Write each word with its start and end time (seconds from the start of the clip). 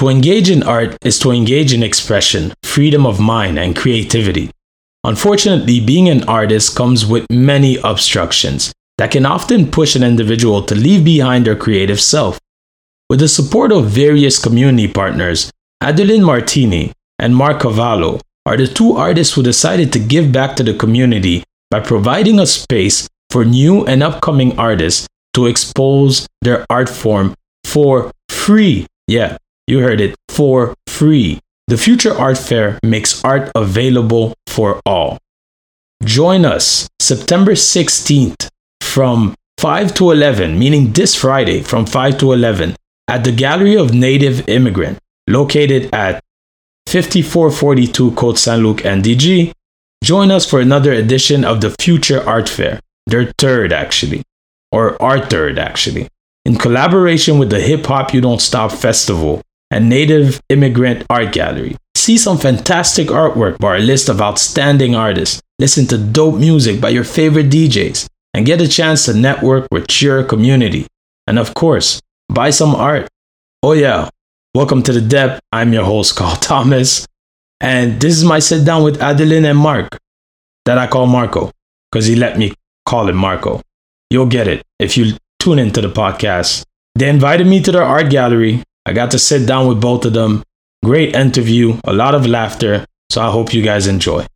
To 0.00 0.08
engage 0.08 0.48
in 0.48 0.62
art 0.62 0.96
is 1.04 1.18
to 1.18 1.30
engage 1.30 1.74
in 1.74 1.82
expression, 1.82 2.54
freedom 2.62 3.04
of 3.04 3.20
mind, 3.20 3.58
and 3.58 3.76
creativity. 3.76 4.50
Unfortunately, 5.04 5.78
being 5.78 6.08
an 6.08 6.26
artist 6.26 6.74
comes 6.74 7.04
with 7.04 7.26
many 7.30 7.76
obstructions 7.84 8.72
that 8.96 9.10
can 9.10 9.26
often 9.26 9.70
push 9.70 9.94
an 9.96 10.02
individual 10.02 10.62
to 10.62 10.74
leave 10.74 11.04
behind 11.04 11.44
their 11.44 11.54
creative 11.54 12.00
self. 12.00 12.38
With 13.10 13.20
the 13.20 13.28
support 13.28 13.72
of 13.72 13.90
various 13.90 14.42
community 14.42 14.88
partners, 14.88 15.50
Adeline 15.82 16.24
Martini 16.24 16.92
and 17.18 17.36
Mark 17.36 17.60
Cavallo 17.60 18.22
are 18.46 18.56
the 18.56 18.66
two 18.66 18.96
artists 18.96 19.34
who 19.34 19.42
decided 19.42 19.92
to 19.92 19.98
give 19.98 20.32
back 20.32 20.56
to 20.56 20.62
the 20.62 20.72
community 20.72 21.44
by 21.70 21.80
providing 21.80 22.38
a 22.38 22.46
space 22.46 23.06
for 23.28 23.44
new 23.44 23.84
and 23.84 24.02
upcoming 24.02 24.58
artists 24.58 25.06
to 25.34 25.44
expose 25.44 26.26
their 26.40 26.64
art 26.70 26.88
form 26.88 27.34
for 27.66 28.10
free. 28.30 28.86
Yeah, 29.06 29.36
you 29.70 29.80
heard 29.80 30.00
it, 30.00 30.16
for 30.28 30.74
free. 30.86 31.40
The 31.68 31.78
Future 31.78 32.12
Art 32.12 32.36
Fair 32.36 32.78
makes 32.82 33.24
art 33.24 33.50
available 33.54 34.34
for 34.48 34.80
all. 34.84 35.18
Join 36.02 36.44
us 36.44 36.88
September 36.98 37.52
16th 37.52 38.48
from 38.80 39.34
5 39.58 39.94
to 39.94 40.10
11, 40.10 40.58
meaning 40.58 40.92
this 40.92 41.14
Friday 41.14 41.62
from 41.62 41.86
5 41.86 42.18
to 42.18 42.32
11, 42.32 42.74
at 43.06 43.24
the 43.24 43.32
Gallery 43.32 43.76
of 43.76 43.94
Native 43.94 44.48
Immigrant, 44.48 44.98
located 45.28 45.94
at 45.94 46.20
5442 46.86 48.10
Côte 48.12 48.38
Saint 48.38 48.62
Luc 48.62 48.78
NDG. 48.78 49.52
Join 50.02 50.30
us 50.30 50.48
for 50.48 50.60
another 50.60 50.92
edition 50.92 51.44
of 51.44 51.60
the 51.60 51.74
Future 51.80 52.26
Art 52.26 52.48
Fair, 52.48 52.80
their 53.06 53.32
third 53.38 53.72
actually, 53.72 54.22
or 54.72 55.00
our 55.00 55.24
third 55.24 55.58
actually, 55.58 56.08
in 56.44 56.56
collaboration 56.56 57.38
with 57.38 57.50
the 57.50 57.60
Hip 57.60 57.86
Hop 57.86 58.12
You 58.14 58.20
Don't 58.20 58.40
Stop 58.40 58.72
Festival 58.72 59.42
and 59.70 59.88
Native 59.88 60.40
Immigrant 60.48 61.04
Art 61.08 61.32
Gallery. 61.32 61.76
See 61.94 62.18
some 62.18 62.38
fantastic 62.38 63.08
artwork 63.08 63.58
by 63.58 63.68
our 63.68 63.78
list 63.78 64.08
of 64.08 64.20
outstanding 64.20 64.94
artists, 64.94 65.40
listen 65.58 65.86
to 65.88 65.98
dope 65.98 66.36
music 66.36 66.80
by 66.80 66.88
your 66.88 67.04
favorite 67.04 67.50
DJs, 67.50 68.06
and 68.34 68.46
get 68.46 68.60
a 68.60 68.68
chance 68.68 69.04
to 69.04 69.14
network 69.14 69.68
with 69.70 70.02
your 70.02 70.24
community. 70.24 70.86
And 71.26 71.38
of 71.38 71.54
course, 71.54 72.00
buy 72.28 72.50
some 72.50 72.74
art. 72.74 73.08
Oh, 73.62 73.72
yeah. 73.72 74.08
Welcome 74.54 74.82
to 74.84 74.92
the 74.92 75.00
Depth. 75.00 75.40
I'm 75.52 75.72
your 75.72 75.84
host, 75.84 76.16
Carl 76.16 76.36
Thomas. 76.40 77.06
And 77.60 78.00
this 78.00 78.16
is 78.16 78.24
my 78.24 78.38
sit 78.38 78.64
down 78.64 78.82
with 78.82 79.00
Adeline 79.00 79.44
and 79.44 79.58
Mark 79.58 79.98
that 80.64 80.78
I 80.78 80.86
call 80.86 81.06
Marco 81.06 81.52
because 81.90 82.06
he 82.06 82.16
let 82.16 82.38
me 82.38 82.54
call 82.86 83.08
him 83.08 83.16
Marco. 83.16 83.60
You'll 84.08 84.26
get 84.26 84.48
it 84.48 84.62
if 84.78 84.96
you 84.96 85.16
tune 85.38 85.58
into 85.58 85.80
the 85.80 85.88
podcast. 85.88 86.64
They 86.94 87.08
invited 87.08 87.46
me 87.46 87.62
to 87.62 87.70
their 87.70 87.82
art 87.82 88.10
gallery. 88.10 88.62
I 88.90 88.92
got 88.92 89.12
to 89.12 89.20
sit 89.20 89.46
down 89.46 89.68
with 89.68 89.80
both 89.80 90.04
of 90.04 90.14
them. 90.14 90.42
Great 90.84 91.14
interview, 91.14 91.78
a 91.84 91.92
lot 91.92 92.16
of 92.16 92.26
laughter. 92.26 92.84
So 93.08 93.22
I 93.22 93.30
hope 93.30 93.54
you 93.54 93.62
guys 93.62 93.86
enjoy. 93.86 94.26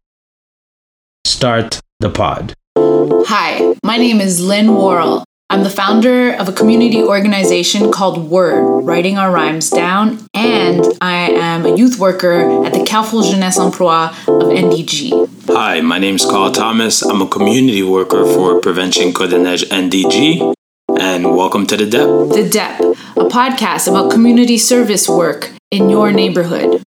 Start 1.26 1.80
the 1.98 2.08
pod. 2.08 2.54
Hi, 2.78 3.74
my 3.82 3.96
name 3.96 4.20
is 4.20 4.40
Lynn 4.40 4.76
Worrell. 4.76 5.24
I'm 5.50 5.64
the 5.64 5.70
founder 5.70 6.34
of 6.34 6.48
a 6.48 6.52
community 6.52 7.02
organization 7.02 7.90
called 7.90 8.30
Word, 8.30 8.82
Writing 8.82 9.18
Our 9.18 9.32
Rhymes 9.32 9.70
Down, 9.70 10.24
and 10.34 10.84
I 11.00 11.32
am 11.32 11.66
a 11.66 11.76
youth 11.76 11.98
worker 11.98 12.64
at 12.64 12.72
the 12.72 12.84
Carrefour 12.84 13.24
Jeunesse 13.24 13.58
Emploi 13.58 14.10
of 14.28 14.52
NDG. 14.52 15.48
Hi, 15.48 15.80
my 15.80 15.98
name 15.98 16.14
is 16.14 16.24
Carl 16.24 16.52
Thomas. 16.52 17.02
I'm 17.02 17.20
a 17.20 17.26
community 17.26 17.82
worker 17.82 18.24
for 18.24 18.60
Prevention 18.60 19.12
Codenage 19.12 19.64
NDG, 19.64 20.54
and 21.00 21.24
welcome 21.36 21.66
to 21.66 21.76
The 21.76 21.86
Depth. 21.86 22.34
The 22.34 22.48
Depth, 22.48 22.80
a 23.16 23.24
podcast 23.28 23.88
about 23.88 24.10
community 24.10 24.58
service 24.58 25.08
work 25.08 25.50
in 25.70 25.88
your 25.90 26.12
neighborhood. 26.12 26.82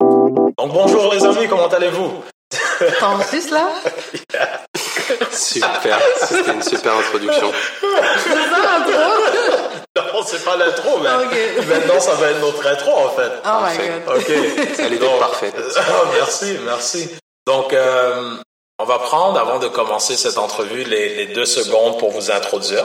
Donc 0.00 0.72
bonjour 0.72 1.12
les 1.12 1.24
amis, 1.24 1.48
comment 1.48 1.68
allez-vous? 1.68 2.22
En 3.02 3.18
plus 3.18 3.50
là? 3.50 3.68
Super, 5.32 5.98
c'était 6.28 6.52
une 6.52 6.62
super 6.62 6.92
introduction. 6.96 7.50
C'est 7.80 8.30
ça 8.30 8.58
l'intro 8.62 9.00
Non, 9.96 10.22
c'est 10.24 10.44
pas 10.44 10.56
l'intro, 10.56 10.98
mais 11.02 11.08
Ok. 11.24 11.66
maintenant 11.68 12.00
ça 12.00 12.14
va 12.14 12.30
être 12.30 12.40
notre 12.40 12.66
intro 12.66 12.92
en 12.92 13.10
fait. 13.10 13.32
Oh 13.44 13.48
my 13.62 13.76
Parfait. 13.76 14.02
god. 14.06 14.16
Ok. 14.16 14.30
Elle 14.80 14.92
était 14.94 15.18
parfaite. 15.18 15.54
ah, 15.76 15.82
merci, 16.14 16.56
merci. 16.64 17.08
Donc, 17.46 17.72
euh, 17.72 18.34
on 18.78 18.84
va 18.84 18.98
prendre, 19.00 19.38
avant 19.38 19.58
de 19.58 19.68
commencer 19.68 20.16
cette 20.16 20.38
entrevue, 20.38 20.84
les, 20.84 21.16
les 21.16 21.26
deux 21.26 21.44
secondes 21.44 21.98
pour 21.98 22.10
vous 22.10 22.30
introduire. 22.30 22.84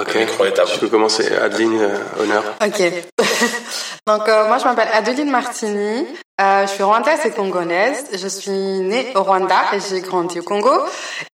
Ok. 0.00 0.14
Le 0.14 0.20
micro 0.20 0.44
est 0.44 0.58
à 0.58 0.64
vous. 0.64 0.74
Je 0.74 0.80
peux 0.80 0.88
commencer. 0.88 1.30
Adeline, 1.36 1.80
euh, 1.80 2.22
honneur. 2.22 2.44
Ok. 2.64 2.82
Donc 4.06 4.26
euh, 4.28 4.48
moi 4.48 4.58
je 4.58 4.64
m'appelle 4.64 4.88
Adeline 4.92 5.30
Martini. 5.30 6.06
Euh, 6.40 6.66
je 6.66 6.72
suis 6.72 6.82
rwandaise 6.82 7.26
et 7.26 7.30
congolaise. 7.30 8.06
Je 8.12 8.28
suis 8.28 8.52
née 8.52 9.12
au 9.14 9.22
Rwanda 9.22 9.56
et 9.74 9.80
j'ai 9.80 10.00
grandi 10.00 10.40
au 10.40 10.42
Congo. 10.42 10.72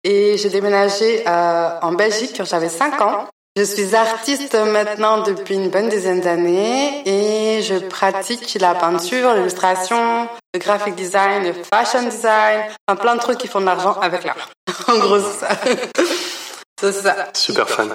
Et 0.03 0.38
j'ai 0.38 0.48
déménagé 0.48 1.22
euh, 1.28 1.69
en 1.82 1.92
Belgique 1.92 2.34
quand 2.36 2.44
j'avais 2.44 2.69
5 2.69 3.00
ans. 3.00 3.26
Je 3.56 3.62
suis 3.62 3.94
artiste 3.94 4.56
maintenant 4.56 5.22
depuis 5.22 5.54
une 5.54 5.69
bonne 5.69 5.88
dizaine 5.88 6.20
d'années 6.20 7.03
et 7.06 7.62
je 7.62 7.76
pratique 7.76 8.58
la 8.60 8.74
peinture, 8.74 9.32
l'illustration, 9.34 10.28
le 10.53 10.58
graphic 10.58 10.97
design, 10.97 11.44
le 11.44 11.54
fashion 11.72 12.03
design, 12.03 12.62
enfin, 12.88 13.00
plein 13.00 13.14
de 13.14 13.20
trucs 13.20 13.38
qui 13.38 13.47
font 13.47 13.60
de 13.60 13.66
l'argent 13.66 13.97
avec 14.00 14.24
l'art. 14.24 14.50
en 14.88 14.98
gros 14.98 15.20
c'est 15.20 15.47
ça. 15.47 15.48
c'est 16.80 16.92
ça. 16.92 17.14
Super 17.32 17.69
fan. 17.69 17.94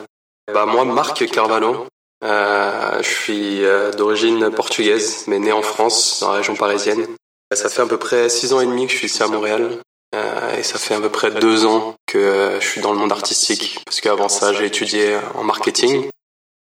Bah 0.54 0.66
moi, 0.66 0.86
Marc 0.86 1.26
Carvalho. 1.28 1.88
Euh, 2.24 3.02
je 3.02 3.08
suis 3.08 3.66
euh, 3.66 3.92
d'origine 3.92 4.52
portugaise, 4.52 5.24
mais 5.28 5.40
né 5.40 5.52
en 5.52 5.62
France, 5.62 6.20
dans 6.20 6.30
la 6.30 6.38
région 6.38 6.56
parisienne. 6.56 7.08
Ça 7.54 7.70
fait 7.70 7.82
à 7.82 7.86
peu 7.86 7.98
près 7.98 8.30
six 8.30 8.54
ans 8.54 8.60
et 8.60 8.66
demi 8.66 8.86
que 8.88 8.92
je 8.92 8.98
suis 8.98 9.08
ici 9.08 9.24
à 9.24 9.28
Montréal. 9.28 9.80
Euh, 10.16 10.58
et 10.58 10.64
ça 10.64 10.80
fait 10.80 10.96
à 10.96 11.00
peu 11.00 11.10
près 11.10 11.32
deux 11.32 11.66
ans 11.66 11.96
que 12.08 12.18
euh, 12.18 12.60
je 12.60 12.68
suis 12.68 12.82
dans 12.82 12.92
le 12.92 13.00
monde 13.00 13.12
artistique. 13.12 13.80
Parce 13.86 14.02
qu'avant 14.02 14.30
ça, 14.30 14.54
j'ai 14.54 14.66
étudié 14.66 15.18
en 15.36 15.44
marketing, 15.44 16.10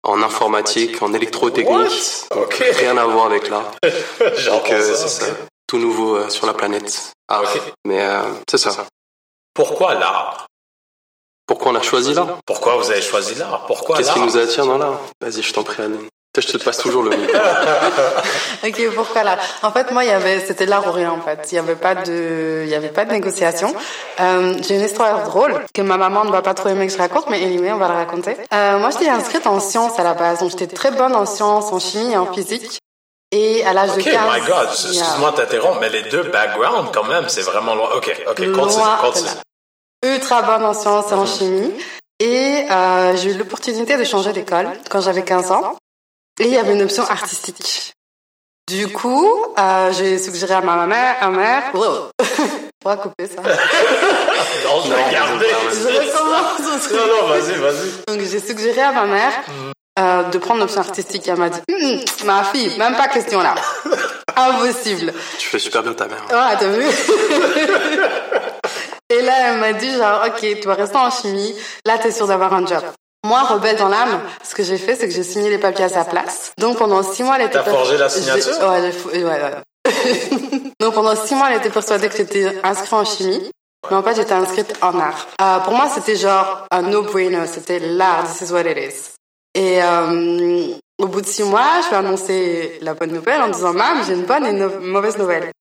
en 0.04 0.22
informatique, 0.22 1.02
en 1.02 1.14
électrotechnique. 1.14 2.26
Ok. 2.36 2.64
Rien 2.76 2.98
à 2.98 3.06
voir 3.06 3.26
avec 3.26 3.50
l'art. 3.50 3.72
Donc 3.84 4.72
euh, 4.72 4.96
c'est 4.96 5.08
ça. 5.08 5.26
Tout 5.68 5.78
nouveau 5.78 6.16
euh, 6.16 6.30
sur 6.30 6.48
la 6.48 6.54
planète. 6.54 7.12
Art. 7.28 7.44
Ok. 7.44 7.62
Mais 7.86 8.02
euh, 8.02 8.22
c'est 8.50 8.58
ça. 8.58 8.86
Pourquoi 9.54 9.96
l'art? 9.96 10.46
Pourquoi 11.50 11.72
on 11.72 11.76
a 11.76 11.82
choisi 11.82 12.14
l'art 12.14 12.38
Pourquoi 12.46 12.76
vous 12.76 12.92
avez 12.92 13.02
choisi 13.02 13.34
l'art 13.34 13.64
Pourquoi 13.66 13.98
Qu'est-ce 13.98 14.14
qui 14.14 14.20
nous 14.20 14.38
attire 14.38 14.68
dans 14.68 14.78
l'art 14.78 15.00
Vas-y, 15.20 15.42
je 15.42 15.52
t'en 15.52 15.64
prie, 15.64 15.82
Anne. 15.82 15.98
Je 16.38 16.46
te 16.46 16.58
passe 16.58 16.78
toujours 16.78 17.02
le 17.02 17.10
micro. 17.10 17.36
Ok, 18.64 18.80
pourquoi 18.94 19.24
là 19.24 19.36
En 19.64 19.72
fait, 19.72 19.90
moi, 19.92 20.04
il 20.04 20.10
y 20.10 20.14
avait, 20.14 20.46
c'était 20.46 20.68
l'art 20.68 20.86
ou 20.88 20.92
rien 20.92 21.12
en 21.12 21.20
fait. 21.22 21.52
Il 21.52 21.56
y 21.56 21.58
avait 21.58 21.76
pas 21.76 21.96
de, 21.96 22.62
il 22.66 22.70
y 22.70 22.76
avait 22.76 22.90
pas 22.90 23.04
de 23.04 23.14
négociation. 23.14 23.74
Euh, 24.20 24.54
j'ai 24.62 24.76
une 24.76 24.84
histoire 24.84 25.24
drôle 25.24 25.66
que 25.74 25.82
ma 25.82 25.98
maman 25.98 26.24
ne 26.24 26.30
va 26.32 26.44
pas 26.44 26.54
trop 26.54 26.70
aimer 26.70 26.86
que 26.86 26.94
je 26.94 27.00
raconte, 27.00 27.28
mais 27.32 27.44
anyway, 27.44 27.72
on 27.72 27.78
va 27.78 27.88
la 27.88 27.96
raconter. 27.96 28.38
Euh, 28.54 28.78
moi, 28.78 28.92
j'étais 28.92 29.10
inscrite 29.10 29.48
en 29.48 29.60
sciences 29.60 29.98
à 29.98 30.04
la 30.04 30.14
base, 30.14 30.42
donc 30.42 30.52
j'étais 30.52 30.68
très 30.68 30.92
bonne 30.92 31.16
en 31.16 31.26
sciences, 31.26 31.74
en 31.74 31.80
chimie 31.80 32.14
et 32.14 32.18
en 32.18 32.32
physique. 32.32 32.80
Et 33.32 33.66
à 33.66 33.74
l'âge 33.74 33.90
Ok, 33.92 33.98
de 33.98 34.04
15 34.04 34.14
my 34.14 34.48
God, 34.48 34.68
excuse-moi 34.72 35.32
de 35.32 35.36
t'interrompre, 35.38 35.80
mais 35.82 35.90
les 35.90 36.04
deux 36.04 36.24
backgrounds, 36.24 36.92
quand 36.94 37.06
même, 37.06 37.28
c'est 37.28 37.42
vraiment 37.42 37.74
loin. 37.74 37.90
Ok, 37.96 38.16
ok, 38.30 38.52
continue, 38.52 38.84
continue. 39.02 39.30
Ultra 40.04 40.42
bonne 40.42 40.64
en 40.64 40.74
sciences 40.74 41.12
et 41.12 41.16
en 41.16 41.26
chimie. 41.26 41.74
Et 42.20 42.66
euh, 42.70 43.16
j'ai 43.16 43.32
eu 43.32 43.38
l'opportunité 43.38 43.98
de 43.98 44.04
changer 44.04 44.34
d'école 44.34 44.70
quand 44.90 45.02
j'avais 45.02 45.24
15 45.24 45.52
ans. 45.52 45.76
Et 46.40 46.46
il 46.46 46.54
y 46.54 46.58
avait 46.58 46.74
une 46.74 46.82
option 46.84 47.04
artistique. 47.04 47.94
Du 48.70 48.88
coup, 48.88 49.28
euh, 49.58 49.92
j'ai 49.94 50.20
suggéré 50.20 50.54
à 50.54 50.62
ma 50.62 50.86
mère, 50.86 51.16
à 51.22 51.30
ma 51.30 51.38
mère, 51.38 51.64
wow. 51.74 52.10
Pourra 52.80 52.98
couper 52.98 53.28
ça. 53.28 53.42
Non, 53.42 54.82
je 54.86 54.90
vais 54.94 55.12
garder. 55.12 55.48
Je 55.74 55.88
recommence. 55.88 56.92
Non, 56.92 57.08
non, 57.08 57.28
vas-y, 57.28 57.54
vas-y. 57.56 57.90
Donc 58.08 58.28
j'ai 58.30 58.40
suggéré 58.40 58.82
à 58.82 58.92
ma 58.92 59.06
mère 59.06 59.34
euh, 60.00 60.24
de 60.24 60.38
prendre 60.38 60.62
l'option 60.62 60.80
artistique. 60.82 61.28
Elle 61.28 61.38
m'a 61.38 61.50
dit, 61.50 61.60
Hum, 61.70 62.00
ma 62.26 62.44
fille, 62.46 62.78
même 62.78 62.96
pas 62.96 63.08
question 63.08 63.42
là. 63.42 63.56
Impossible. 64.36 65.14
Tu 65.38 65.50
fais 65.50 65.60
super 65.60 65.84
bien 65.84 65.94
ta 65.94 66.06
mère. 66.08 66.24
Ouais, 66.30 66.58
t'as 66.58 66.68
vu? 66.68 66.86
Et 69.10 69.22
là, 69.22 69.34
elle 69.52 69.60
m'a 69.60 69.74
dit 69.74 69.92
genre, 69.92 70.24
ok, 70.28 70.60
tu 70.62 70.68
vas 70.68 70.76
rester 70.76 70.98
en 70.98 71.10
chimie. 71.10 71.56
Là, 71.86 71.98
t'es 71.98 72.12
sûr 72.12 72.28
d'avoir 72.28 72.54
un 72.54 72.66
job. 72.66 72.84
Moi, 73.26 73.42
rebelle 73.44 73.76
dans 73.76 73.90
l'âme, 73.90 74.22
ce 74.44 74.56
que 74.56 74.64
j'ai 74.64 74.78
fait, 74.78 74.96
c'est 74.96 75.08
que 75.08 75.14
j'ai 75.14 75.24
signé 75.24 75.50
les 75.50 75.58
papiers 75.58 75.86
à 75.86 75.90
sa 75.90 76.06
place. 76.06 76.54
Donc 76.58 76.78
pendant 76.78 77.04
six 77.04 77.24
mois, 77.24 77.36
elle 77.38 77.48
était. 77.48 77.54
T'as 77.56 77.64
forgé 77.64 77.98
la 77.98 78.08
signature 78.08 78.54
Ouais. 78.62 79.52
Donc 80.80 80.94
pendant 80.94 81.16
six 81.16 81.36
mois, 81.36 81.50
elle 81.52 81.58
était 81.58 81.70
persuadée 81.70 82.08
que 82.08 82.16
j'étais 82.16 82.60
inscrite 82.64 82.94
en 82.94 83.04
chimie. 83.04 83.52
Mais 83.90 83.98
en 83.98 84.04
fait, 84.04 84.16
j'étais 84.16 84.34
inscrite 84.34 84.74
en 84.82 84.98
art. 85.00 85.28
Euh, 85.42 85.60
pour 85.60 85.74
moi, 85.74 85.90
c'était 85.94 86.16
genre 86.16 86.66
un 86.72 86.82
no-brainer. 86.84 87.46
C'était 87.48 87.80
l'art. 87.80 88.26
This 88.26 88.50
is 88.50 88.54
what 88.54 88.62
it 88.62 88.78
is. 88.78 89.12
Et 89.56 89.82
euh, 89.82 90.74
au 91.00 91.08
bout 91.08 91.22
de 91.22 91.26
six 91.26 91.44
mois, 91.44 91.82
je 91.84 91.88
lui 91.88 91.96
ai 91.96 91.98
annoncé 91.98 92.80
la 92.82 92.94
bonne 92.94 93.12
nouvelle 93.12 93.42
en 93.42 93.50
disant, 93.50 93.74
Mam, 93.74 94.04
j'ai 94.06 94.14
une 94.14 94.26
bonne 94.26 94.46
et 94.46 94.52
une 94.52 94.68
mauvaise 94.80 95.18
nouvelle. 95.18 95.52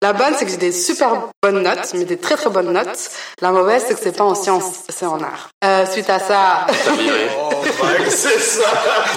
La 0.00 0.12
bonne, 0.12 0.32
c'est 0.36 0.44
que 0.44 0.50
j'ai 0.52 0.58
des 0.58 0.70
super 0.70 1.28
bonnes 1.42 1.60
notes, 1.60 1.92
mais 1.94 2.04
des 2.04 2.18
très 2.18 2.36
très 2.36 2.50
bonnes 2.50 2.72
notes. 2.72 3.10
La 3.40 3.50
mauvaise, 3.50 3.84
c'est 3.88 3.94
que 3.94 4.00
c'est 4.00 4.16
pas 4.16 4.22
en 4.22 4.36
sciences, 4.36 4.84
c'est 4.88 5.06
en 5.06 5.20
art. 5.20 5.48
Euh, 5.64 5.86
suite 5.86 6.08
à 6.08 6.20
ça. 6.20 6.66
T'as 6.68 6.92
viré. 6.92 7.28
Oh, 7.36 7.50
c'est 8.08 8.38
ça. 8.38 8.70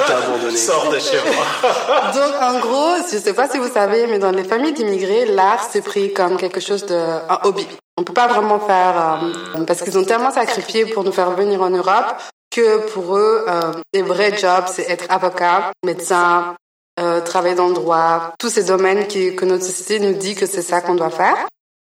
T'as 0.07 0.18
abandonné. 0.18 0.57
Sors 0.57 0.89
de 0.89 0.98
chez 0.98 1.19
moi. 1.24 2.12
Donc 2.16 2.33
en 2.42 2.60
gros, 2.60 2.95
je 3.12 3.18
sais 3.18 3.33
pas 3.33 3.48
si 3.48 3.60
vous 3.60 3.72
savez, 3.72 4.07
mais 4.07 4.18
dans 4.18 4.31
les 4.31 4.44
familles 4.44 4.74
d'immigrés, 4.74 5.25
l'art 5.25 5.68
c'est 5.72 5.81
pris 5.81 6.13
comme 6.13 6.38
quelque 6.38 6.60
chose 6.60 6.88
de 6.88 6.95
un 6.95 7.39
hobby. 7.44 7.68
On 7.98 8.04
peut 8.04 8.13
pas 8.13 8.28
vraiment 8.28 8.60
faire 8.60 9.22
euh, 9.56 9.63
parce 9.66 9.83
qu'ils 9.83 10.00
ont 10.00 10.04
tellement 10.04 10.31
sacrifié 10.31 10.88
pour 10.88 11.04
nous 11.04 11.12
faire 11.12 11.30
venir 11.31 11.62
en 11.62 11.69
Europe 11.69 12.16
que 12.50 12.80
pour 12.89 13.16
eux, 13.18 13.45
euh, 13.48 13.72
les 13.94 14.01
vrais 14.01 14.38
jobs, 14.38 14.66
c'est 14.68 14.89
être 14.89 15.06
avocat, 15.10 15.72
médecin, 15.86 16.56
euh, 16.99 17.21
travailler 17.21 17.55
dans 17.55 17.67
le 17.67 17.73
droit, 17.73 18.33
tous 18.39 18.49
ces 18.49 18.63
domaines 18.63 19.07
qui, 19.07 19.35
que 19.35 19.45
notre 19.45 19.63
société 19.63 19.99
nous 19.99 20.13
dit 20.13 20.35
que 20.35 20.45
c'est 20.45 20.61
ça 20.61 20.81
qu'on 20.81 20.95
doit 20.95 21.09
faire. 21.09 21.47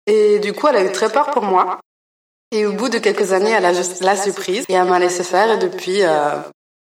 Et 0.07 0.39
du 0.39 0.53
coup, 0.53 0.69
elle 0.69 0.77
a 0.77 0.85
eu 0.85 0.93
très 0.93 1.11
peur 1.11 1.31
pour 1.31 1.43
moi. 1.43 1.81
Et 2.53 2.65
au 2.65 2.73
bout 2.73 2.89
de 2.89 2.99
quelques 2.99 3.33
années, 3.33 3.51
elle 3.51 3.67
a 3.67 3.75
juste 3.75 4.03
la 4.03 4.17
surprise 4.17 4.65
et 4.69 4.75
elle 4.75 4.85
m'a 4.85 4.99
laissé 4.99 5.25
faire. 5.25 5.51
Et 5.51 5.59
depuis, 5.59 6.03
euh, 6.03 6.37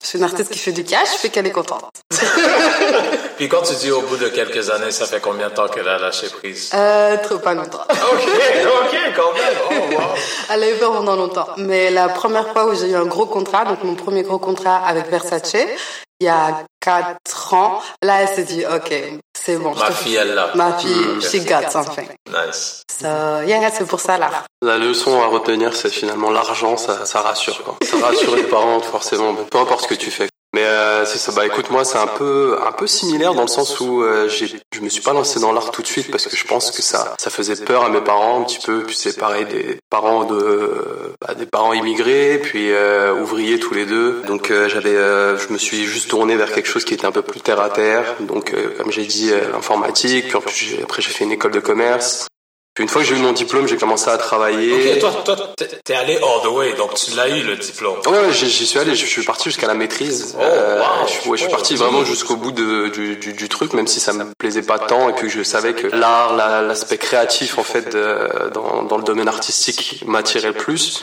je 0.03 0.09
suis 0.09 0.19
une 0.19 0.25
artiste 0.25 0.51
qui 0.51 0.59
fait 0.59 0.73
du 0.73 0.83
cash, 0.83 1.13
je 1.13 1.19
fais 1.19 1.29
qu'elle 1.29 1.47
est 1.47 1.53
contente. 1.53 1.91
Puis 3.37 3.49
quand 3.49 3.63
tu 3.63 3.75
dis 3.75 3.91
au 3.91 4.01
bout 4.01 4.17
de 4.17 4.29
quelques 4.29 4.71
années, 4.71 4.91
ça 4.91 5.07
fait 5.07 5.21
combien 5.21 5.49
de 5.49 5.55
temps 5.55 5.69
qu'elle 5.69 5.89
a 5.89 5.99
lâché 5.99 6.27
prise? 6.29 6.71
Euh, 6.75 7.17
trop 7.19 7.39
pas 7.39 7.55
longtemps. 7.55 7.85
Ok, 7.91 8.29
ok, 8.29 8.97
quand 9.15 9.33
même. 9.33 9.59
Oh, 9.71 9.95
wow. 9.95 10.01
Elle 10.53 10.63
a 10.65 10.71
eu 10.71 10.75
peur 10.75 10.93
pendant 10.93 11.17
longtemps. 11.17 11.49
Mais 11.57 11.91
la 11.91 12.09
première 12.09 12.53
fois 12.53 12.67
où 12.67 12.75
j'ai 12.75 12.91
eu 12.91 12.95
un 12.95 13.07
gros 13.07 13.27
contrat, 13.27 13.65
donc 13.65 13.85
mon 13.85 13.95
premier 13.95 14.23
gros 14.23 14.39
contrat 14.39 14.85
avec 14.87 15.09
Versace, 15.09 15.57
il 16.23 16.27
y 16.27 16.29
a 16.29 16.65
quatre 16.81 17.55
ans, 17.55 17.81
là, 18.03 18.23
elle 18.23 18.29
s'est 18.29 18.45
dit, 18.45 18.65
OK, 18.65 18.93
c'est 19.35 19.57
bon. 19.57 19.75
Ma 19.75 19.91
fille, 19.91 20.15
elle 20.15 20.35
l'a. 20.35 20.51
Ma 20.55 20.73
fille, 20.79 20.89
Mm, 20.95 21.21
she 21.21 21.45
got 21.45 21.69
something. 21.71 22.09
Nice. 22.29 22.83
So, 23.01 23.07
yeah, 23.45 23.71
c'est 23.73 23.87
pour 23.87 23.99
ça, 24.01 24.19
là. 24.19 24.31
La 24.63 24.79
leçon 24.79 25.21
à 25.21 25.27
retenir, 25.27 25.75
c'est 25.75 25.91
finalement 25.91 26.31
l'argent, 26.31 26.77
ça, 26.77 27.05
ça 27.05 27.21
rassure. 27.23 27.63
Quoi. 27.65 27.77
Ça 27.83 27.97
rassure 28.07 28.37
les 28.37 28.45
parents, 28.45 28.81
forcément, 28.81 29.35
peu 29.35 29.59
importe 29.59 29.83
ce 29.83 29.89
que 29.89 29.95
tu 29.95 30.11
fais. 30.13 30.29
Mais 30.55 30.65
euh, 30.65 31.07
c'est 31.07 31.19
ça. 31.19 31.33
Bah 31.33 31.47
écoute, 31.47 31.71
moi, 31.71 31.83
c'est 31.85 31.97
un 31.97 32.07
peu 32.07 32.59
un 32.67 32.73
peu 32.73 32.87
similaire 32.87 33.33
dans 33.33 33.43
le 33.43 33.49
sens 33.49 33.81
où 33.81 34.03
euh, 34.03 34.29
j'ai, 34.29 34.61
je 34.75 34.81
me 34.81 34.91
suis 34.91 35.01
pas 35.01 35.15
lancé 35.15 35.41
dans 35.41 35.51
l'art 35.51 35.71
tout 35.71 35.81
de 35.81 35.87
suite 35.87 36.11
parce 36.11 36.27
que 36.27 36.37
je 36.37 36.45
pense 36.45 36.71
que 36.71 36.83
ça 36.83 37.15
ça 37.19 37.31
faisait 37.31 37.57
peur 37.57 37.85
à 37.85 37.89
mes 37.89 38.03
parents 38.03 38.41
un 38.41 38.45
petit 38.45 38.59
peu. 38.59 38.83
Puis 38.83 38.95
c'est 38.95 39.17
pareil 39.17 39.47
des 39.47 39.79
parents 39.89 40.25
de 40.25 41.15
bah, 41.23 41.35
des 41.35 41.47
parents 41.47 41.73
immigrés, 41.73 42.39
puis 42.43 42.71
euh, 42.71 43.15
ouvriers 43.15 43.59
tous 43.59 43.73
les 43.73 43.87
deux. 43.87 44.23
Donc 44.27 44.51
euh, 44.51 44.69
j'avais, 44.69 44.95
euh, 44.95 45.39
je 45.39 45.51
me 45.53 45.59
suis 45.59 45.85
juste 45.85 46.11
tourné 46.11 46.37
vers 46.37 46.53
quelque 46.53 46.69
chose 46.69 46.85
qui 46.85 46.93
était 46.93 47.07
un 47.07 47.13
peu 47.13 47.23
plus 47.23 47.41
terre 47.41 47.61
à 47.61 47.71
terre. 47.71 48.17
Donc 48.21 48.53
euh, 48.53 48.75
comme 48.77 48.93
j'ai 48.93 49.07
dit, 49.07 49.31
l'informatique. 49.53 50.29
Puis 50.29 50.37
en 50.37 50.43
plus, 50.43 50.77
après 50.83 51.01
j'ai 51.01 51.11
fait 51.11 51.25
une 51.25 51.33
école 51.33 51.53
de 51.53 51.61
commerce. 51.61 52.27
Puis 52.75 52.85
une 52.85 52.89
fois 52.89 53.03
que 53.03 53.09
j'ai 53.09 53.15
eu 53.17 53.19
mon 53.19 53.33
diplôme, 53.33 53.69
j'ai 53.69 53.77
commencé 53.77 54.09
à 54.09 54.17
travailler. 54.17 54.95
Ok, 54.95 54.99
toi, 55.01 55.11
toi, 55.25 55.37
t'es- 55.85 55.95
allé 55.95 56.17
all 56.17 56.43
the 56.43 56.47
way, 56.51 56.73
donc 56.73 56.95
tu 56.95 57.11
l'as 57.15 57.29
eu 57.29 57.43
le 57.43 57.57
diplôme. 57.57 57.99
Ouais, 58.07 58.13
ouais, 58.13 58.33
j'y 58.33 58.67
suis 58.67 58.79
allé, 58.79 58.95
je 58.95 59.05
suis 59.05 59.23
parti 59.25 59.45
jusqu'à 59.51 59.67
la 59.67 59.75
maîtrise. 59.75 60.35
Oh, 60.39 60.43
wow. 60.43 61.07
je, 61.07 61.13
suis- 61.13 61.29
ouais, 61.31 61.37
je 61.37 61.43
suis 61.43 61.53
Oh, 61.53 61.55
parti 61.55 61.75
vraiment 61.77 62.03
jusqu'au 62.05 62.37
bout 62.37 62.51
de, 62.51 62.89
du, 62.89 63.17
du, 63.17 63.35
du 63.35 63.49
truc, 63.51 63.75
même 63.75 63.87
si 63.87 64.01
ça 64.01 64.15
me 64.15 64.25
plaisait 64.39 64.63
pas 64.63 64.79
tant, 64.79 65.11
et 65.11 65.13
puis 65.13 65.29
je 65.29 65.43
savais 65.43 65.75
que 65.75 65.87
l'art, 65.89 66.35
la- 66.35 66.63
l'aspect 66.63 66.97
créatif 66.97 67.59
en 67.59 67.63
fait 67.63 67.93
de- 67.95 68.51
dans, 68.55 68.85
dans 68.85 68.97
le 68.97 69.05
domaine 69.05 69.29
artistique 69.29 70.03
m'attirait 70.07 70.49
le 70.49 70.55
plus. 70.55 71.03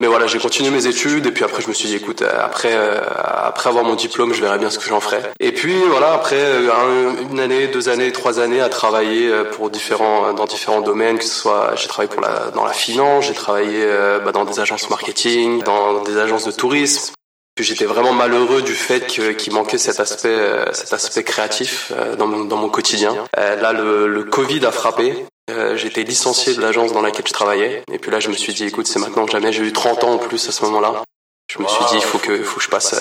Mais 0.00 0.08
voilà, 0.08 0.26
j'ai 0.26 0.38
continué 0.38 0.68
mes 0.70 0.86
études, 0.86 1.26
et 1.26 1.30
puis 1.32 1.44
après 1.44 1.62
je 1.62 1.68
me 1.68 1.72
suis 1.72 1.88
dit, 1.88 1.96
écoute, 1.96 2.20
euh, 2.20 2.30
après 2.44 2.72
euh, 2.74 3.00
après 3.42 3.70
avoir 3.70 3.84
mon 3.84 3.94
diplôme, 3.94 4.34
je 4.34 4.42
verrai 4.42 4.58
bien 4.58 4.68
ce 4.68 4.78
que 4.78 4.86
j'en 4.86 5.00
ferai. 5.00 5.20
Et 5.40 5.52
puis 5.52 5.74
voilà, 5.90 6.12
après 6.12 6.36
euh, 6.38 6.70
un- 6.72 7.30
une 7.30 7.40
année, 7.40 7.68
deux 7.68 7.88
années, 7.88 8.12
trois 8.12 8.38
années 8.38 8.60
à 8.60 8.68
travailler 8.68 9.28
euh, 9.28 9.44
pour 9.44 9.70
différents 9.70 10.34
dans 10.34 10.44
différents 10.44 10.82
domaines, 10.82 11.05
que 11.14 11.24
ce 11.24 11.30
soit 11.30 11.74
j'ai 11.76 11.88
travaillé 11.88 12.10
dans 12.54 12.64
la 12.64 12.72
finance, 12.72 13.26
j'ai 13.26 13.34
travaillé 13.34 13.82
euh, 13.82 14.18
bah, 14.18 14.32
dans 14.32 14.44
des 14.44 14.60
agences 14.60 14.90
marketing, 14.90 15.62
dans 15.62 16.02
des 16.02 16.18
agences 16.18 16.44
de 16.44 16.52
tourisme. 16.52 17.12
J'étais 17.58 17.86
vraiment 17.86 18.12
malheureux 18.12 18.60
du 18.60 18.74
fait 18.74 19.06
qu'il 19.06 19.52
manquait 19.54 19.78
cet 19.78 19.98
aspect 19.98 20.28
euh, 20.28 20.70
cet 20.74 20.92
aspect 20.92 21.24
créatif 21.24 21.90
euh, 21.96 22.14
dans 22.14 22.26
mon 22.26 22.68
quotidien. 22.68 23.24
Là 23.34 23.72
le, 23.72 24.24
Covid 24.24 24.64
a 24.66 24.72
frappé. 24.72 25.26
Euh, 25.48 25.78
été 25.78 26.02
licencié 26.02 26.54
de 26.54 26.60
l'agence 26.60 26.92
dans 26.92 27.02
laquelle 27.02 27.26
je 27.28 27.32
travaillais 27.32 27.84
et 27.92 28.00
puis 28.00 28.10
là 28.10 28.18
je 28.18 28.30
me 28.30 28.34
suis 28.34 28.52
dit 28.52 28.64
écoute 28.64 28.88
c'est 28.88 28.98
maintenant 28.98 29.26
que 29.26 29.30
jamais 29.30 29.52
j'ai 29.52 29.62
eu 29.62 29.72
30 29.72 30.02
ans 30.02 30.14
en 30.14 30.18
plus 30.18 30.48
à 30.48 30.50
ce 30.50 30.64
moment-là 30.64 31.04
je 31.48 31.62
me 31.62 31.68
suis 31.68 31.84
dit 31.84 31.94
il 31.94 32.02
faut 32.02 32.18
que 32.18 32.42
je 32.42 32.68
passe 32.68 32.96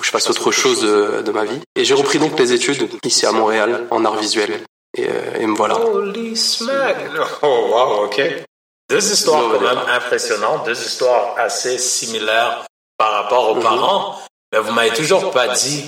fasse 0.00 0.30
autre 0.30 0.52
chose 0.52 0.80
de, 0.82 1.22
de 1.22 1.32
ma 1.32 1.44
vie 1.44 1.58
et 1.74 1.84
j'ai 1.84 1.94
repris 1.94 2.20
donc 2.20 2.38
les 2.38 2.52
études 2.52 2.88
ici 3.04 3.26
à 3.26 3.32
Montréal 3.32 3.88
en 3.90 4.04
art 4.04 4.16
visuel 4.16 4.60
et, 4.94 5.06
euh, 5.08 5.34
et 5.40 5.46
me 5.46 5.56
voilà 5.56 5.78
Holy 5.78 6.36
smack! 6.36 6.96
Oh, 7.42 7.68
wow, 7.70 8.04
ok. 8.06 8.20
Deux 8.90 9.12
histoires 9.12 9.42
quand 9.52 9.60
même 9.60 9.78
impressionnantes, 9.88 10.64
deux 10.66 10.78
histoires 10.80 11.34
assez 11.38 11.78
similaires 11.78 12.64
par 12.98 13.12
rapport 13.12 13.50
aux 13.50 13.54
Mhm. 13.56 13.62
parents, 13.62 14.18
mais 14.52 14.58
vous 14.60 14.72
m'avez 14.72 14.90
toujours 14.92 15.30
pas 15.30 15.48
dit 15.48 15.84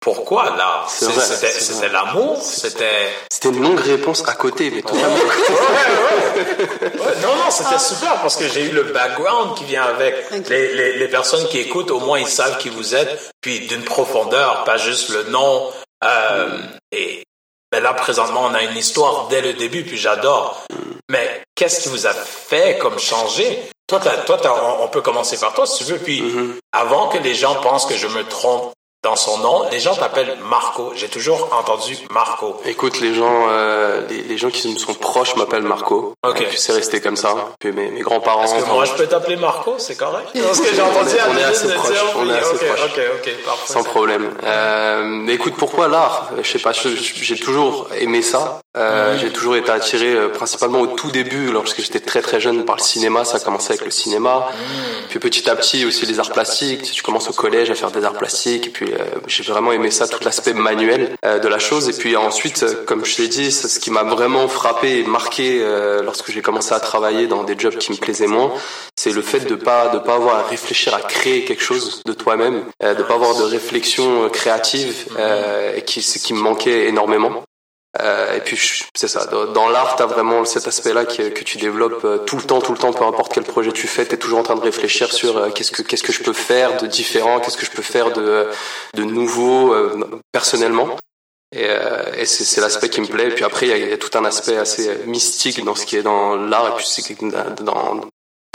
pourquoi 0.00 0.50
vrai, 0.50 0.62
C'était 0.88 1.88
l'amour, 1.88 2.40
c'était... 2.40 3.08
c'était 3.28 3.48
une 3.48 3.60
longue 3.62 3.80
réponse 3.80 4.22
à 4.28 4.34
côté 4.34 4.70
mais 4.70 4.82
totalement 4.82 5.16
Ouais, 5.16 7.16
non, 7.22 7.34
non, 7.36 7.50
c'était 7.50 7.78
super 7.78 8.20
parce 8.20 8.36
que 8.36 8.46
j'ai 8.48 8.62
eu 8.62 8.70
le 8.70 8.84
background 8.84 9.56
qui 9.56 9.64
vient 9.64 9.84
avec. 9.84 10.14
Les, 10.48 10.74
les, 10.74 10.98
les 10.98 11.08
personnes 11.08 11.46
qui 11.48 11.58
écoutent, 11.58 11.90
au 11.90 12.00
moins, 12.00 12.18
ils 12.20 12.28
savent 12.28 12.58
qui 12.58 12.68
vous 12.68 12.94
êtes, 12.94 13.30
puis 13.40 13.66
d'une 13.66 13.82
profondeur, 13.84 14.64
pas 14.64 14.76
juste 14.76 15.08
le 15.10 15.24
nom. 15.24 15.70
Euh, 16.04 16.58
et 16.92 17.24
ben 17.72 17.82
là, 17.82 17.94
présentement, 17.94 18.42
on 18.44 18.54
a 18.54 18.62
une 18.62 18.76
histoire 18.76 19.26
dès 19.28 19.40
le 19.40 19.52
début, 19.54 19.84
puis 19.84 19.96
j'adore. 19.98 20.64
Mais 21.10 21.42
qu'est-ce 21.54 21.80
qui 21.82 21.88
vous 21.88 22.06
a 22.06 22.12
fait 22.12 22.78
comme 22.78 22.98
changer? 22.98 23.62
Toi, 23.86 24.00
t'as- 24.02 24.18
toi 24.18 24.38
t'as- 24.40 24.52
on, 24.64 24.84
on 24.84 24.88
peut 24.88 25.00
commencer 25.02 25.38
par 25.38 25.54
toi 25.54 25.66
si 25.66 25.84
tu 25.84 25.92
veux, 25.92 25.98
puis 25.98 26.22
avant 26.72 27.08
que 27.08 27.18
les 27.18 27.34
gens 27.34 27.56
pensent 27.56 27.86
que 27.86 27.96
je 27.96 28.06
me 28.08 28.24
trompe 28.24 28.72
dans 29.06 29.14
son 29.14 29.38
nom, 29.38 29.62
les 29.70 29.78
gens 29.78 29.94
t'appellent 29.94 30.36
Marco. 30.50 30.90
J'ai 30.96 31.06
toujours 31.08 31.48
entendu 31.56 31.96
Marco. 32.10 32.56
Écoute, 32.64 32.98
les 33.00 33.14
gens, 33.14 33.46
euh, 33.48 34.00
les, 34.10 34.22
les 34.22 34.36
gens 34.36 34.50
qui 34.50 34.66
me 34.72 34.76
sont 34.76 34.94
proches 34.94 35.36
m'appellent 35.36 35.62
Marco. 35.62 36.14
Ok. 36.26 36.40
Et 36.40 36.46
puis 36.46 36.58
c'est 36.58 36.72
resté 36.72 37.00
comme 37.00 37.14
ça. 37.16 37.32
Puis 37.60 37.70
mes, 37.70 37.88
mes 37.92 38.00
grands-parents. 38.00 38.42
Est-ce 38.42 38.64
que 38.64 38.68
moi, 38.70 38.84
je 38.84 38.94
peux 38.94 39.06
t'appeler 39.06 39.36
Marco, 39.36 39.76
c'est 39.78 39.94
correct? 39.96 40.28
Parce 40.34 40.60
que 40.60 40.74
j'ai 40.74 40.82
entendu 40.82 41.10
On 41.14 41.30
est- 41.30 41.34
on 41.34 41.38
est 41.38 41.44
Adeline 41.44 41.44
assez 41.44 41.68
proches, 41.74 42.04
on 42.16 42.28
est 42.28 42.32
assez 42.38 42.66
proches. 42.66 42.80
ok, 42.84 43.00
ok, 43.18 43.44
parfait. 43.44 43.72
Sans 43.72 43.84
problème. 43.84 44.32
Euh, 44.42 45.02
mais 45.04 45.34
écoute, 45.34 45.54
pourquoi 45.56 45.86
l'art? 45.86 46.30
Je 46.42 46.50
sais 46.50 46.58
pas. 46.58 46.72
J'ai 46.72 47.38
toujours 47.38 47.86
aimé 48.00 48.22
ça. 48.22 48.58
Euh, 48.76 49.16
J'ai 49.18 49.30
toujours 49.30 49.56
été 49.56 49.70
attiré, 49.70 50.12
euh, 50.12 50.28
principalement 50.28 50.80
au 50.80 50.86
tout 50.88 51.10
début, 51.10 51.50
lorsque 51.50 51.80
j'étais 51.80 52.00
très 52.00 52.20
très 52.20 52.40
jeune, 52.40 52.64
par 52.64 52.76
le 52.76 52.82
cinéma. 52.82 53.24
Ça 53.24 53.38
a 53.38 53.40
commencé 53.40 53.72
avec 53.72 53.84
le 53.84 53.90
cinéma. 53.90 54.48
Puis 55.08 55.18
petit 55.18 55.48
à 55.48 55.56
petit 55.56 55.84
aussi 55.86 56.04
les 56.06 56.18
arts 56.18 56.32
plastiques. 56.32 56.82
Tu 56.92 57.02
commences 57.02 57.30
au 57.30 57.32
collège 57.32 57.70
à 57.70 57.74
faire 57.74 57.90
des 57.90 58.04
arts 58.04 58.14
plastiques. 58.14 58.66
Et 58.66 58.70
puis 58.70 58.92
euh, 58.92 58.98
j'ai 59.26 59.42
vraiment 59.44 59.72
aimé 59.72 59.90
ça, 59.90 60.06
tout 60.06 60.22
l'aspect 60.22 60.52
manuel 60.52 61.16
euh, 61.24 61.38
de 61.38 61.48
la 61.48 61.58
chose. 61.58 61.88
Et 61.88 61.92
puis 61.92 62.16
ensuite, 62.16 62.62
euh, 62.62 62.84
comme 62.86 63.04
je 63.04 63.22
l'ai 63.22 63.28
dit, 63.28 63.50
ce 63.50 63.78
qui 63.78 63.90
m'a 63.90 64.02
vraiment 64.02 64.46
frappé 64.48 64.98
et 64.98 65.04
marqué 65.04 65.60
euh, 65.62 66.02
lorsque 66.02 66.30
j'ai 66.30 66.42
commencé 66.42 66.74
à 66.74 66.80
travailler 66.80 67.26
dans 67.26 67.44
des 67.44 67.58
jobs 67.58 67.76
qui 67.76 67.92
me 67.92 67.96
plaisaient 67.96 68.26
moins, 68.26 68.52
c'est 68.96 69.12
le 69.12 69.22
fait 69.22 69.40
de 69.40 69.54
pas 69.54 69.88
de 69.88 69.98
pas 69.98 70.14
avoir 70.14 70.36
à 70.36 70.42
réfléchir 70.42 70.94
à 70.94 71.00
créer 71.00 71.44
quelque 71.44 71.62
chose 71.62 72.02
de 72.04 72.12
toi-même, 72.12 72.64
euh, 72.82 72.94
de 72.94 73.02
pas 73.02 73.14
avoir 73.14 73.36
de 73.36 73.44
réflexion 73.44 74.28
créative, 74.28 75.06
euh, 75.18 75.76
et 75.76 75.82
qui 75.82 76.02
ce 76.02 76.18
qui 76.18 76.34
me 76.34 76.40
manquait 76.40 76.88
énormément. 76.88 77.45
Euh, 78.00 78.36
et 78.36 78.40
puis 78.40 78.58
c'est 78.94 79.08
ça. 79.08 79.26
Dans, 79.26 79.68
l'art, 79.68 79.96
t'as 79.96 80.06
vraiment 80.06 80.44
cet 80.44 80.66
aspect-là 80.66 81.04
que, 81.04 81.42
tu 81.42 81.58
développes 81.58 82.04
euh, 82.04 82.18
tout 82.18 82.36
le 82.36 82.42
temps, 82.42 82.60
tout 82.60 82.72
le 82.72 82.78
temps, 82.78 82.92
peu 82.92 83.04
importe 83.04 83.32
quel 83.32 83.44
projet 83.44 83.72
tu 83.72 83.86
fais, 83.86 84.04
t'es 84.04 84.16
toujours 84.16 84.38
en 84.38 84.42
train 84.42 84.56
de 84.56 84.60
réfléchir 84.60 85.12
sur 85.12 85.36
euh, 85.36 85.50
qu'est-ce 85.50 85.70
que 85.70 85.82
qu'est-ce 85.82 86.02
que 86.02 86.12
je 86.12 86.22
peux 86.22 86.32
faire 86.32 86.76
de 86.76 86.86
différent, 86.86 87.40
qu'est-ce 87.40 87.56
que 87.56 87.66
je 87.66 87.70
peux 87.70 87.82
faire 87.82 88.12
de 88.12 88.48
de 88.94 89.02
nouveau 89.04 89.74
personnellement. 90.32 90.96
Et, 91.54 91.66
et 92.18 92.26
c'est, 92.26 92.60
l'aspect 92.60 92.88
qui 92.88 93.00
me 93.00 93.06
plaît. 93.06 93.28
Et 93.28 93.34
puis 93.34 93.44
après, 93.44 93.68
il 93.68 93.88
y, 93.88 93.92
a, 93.92 93.96
tout 93.96 94.18
un 94.18 94.24
aspect 94.24 94.56
assez 94.56 95.04
mystique 95.06 95.64
dans 95.64 95.74
ce 95.74 95.86
qui 95.86 95.96
est 95.96 96.02
dans 96.02 96.34
l'art. 96.34 96.68
Et 96.68 96.76
puis 96.76 96.86
c'est 96.86 97.16
dans, 97.62 98.00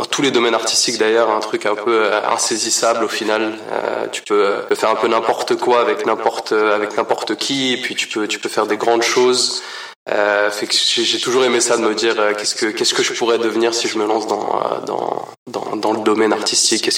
dans, 0.01 0.05
tous 0.05 0.21
les 0.21 0.31
domaines 0.31 0.55
artistiques 0.55 0.97
d'ailleurs, 0.97 1.29
un 1.29 1.39
truc 1.39 1.65
un 1.65 1.75
peu 1.75 2.05
euh, 2.05 2.27
insaisissable 2.29 3.03
au 3.03 3.07
final. 3.07 3.57
Euh, 3.71 4.07
tu 4.11 4.21
peux 4.23 4.45
euh, 4.45 4.75
faire 4.75 4.89
un 4.89 4.95
peu 4.95 5.07
n'importe 5.07 5.55
quoi 5.55 5.81
avec 5.81 6.05
n'importe 6.05 6.51
avec 6.51 6.97
n'importe 6.97 7.35
qui. 7.35 7.73
Et 7.73 7.81
puis 7.81 7.95
tu 7.95 8.07
peux 8.07 8.27
tu 8.27 8.39
peux 8.39 8.49
faire 8.49 8.67
des 8.67 8.77
grandes 8.77 9.03
choses. 9.03 9.61
J'ai, 10.09 11.19
toujours 11.19 11.43
aimé 11.43 11.61
ça 11.61 11.77
de 11.77 11.83
me 11.83 11.93
dire 11.93 12.15
qu'est-ce 12.37 12.55
que 12.55 12.65
qu'est-ce 12.67 12.93
que 12.93 13.03
je 13.03 13.13
pourrais 13.13 13.37
devenir 13.37 13.73
si 13.73 13.87
je 13.87 13.97
me 13.97 14.05
lance 14.05 14.27
dans 14.27 14.81
dans 14.85 15.27
dans, 15.47 15.75
dans 15.75 15.93
le 15.93 16.01
domaine 16.01 16.33
artistique? 16.33 16.89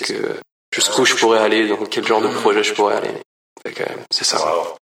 Jusqu'où 0.74 1.06
je 1.06 1.16
pourrais 1.16 1.40
aller, 1.40 1.68
dans 1.68 1.86
quel 1.86 2.08
genre 2.08 2.22
de 2.22 2.30
projet 2.30 2.64
je 2.64 2.74
pourrais 2.74 2.96
aller? 2.96 3.12
C'est 4.12 4.26
ça. 4.26 4.38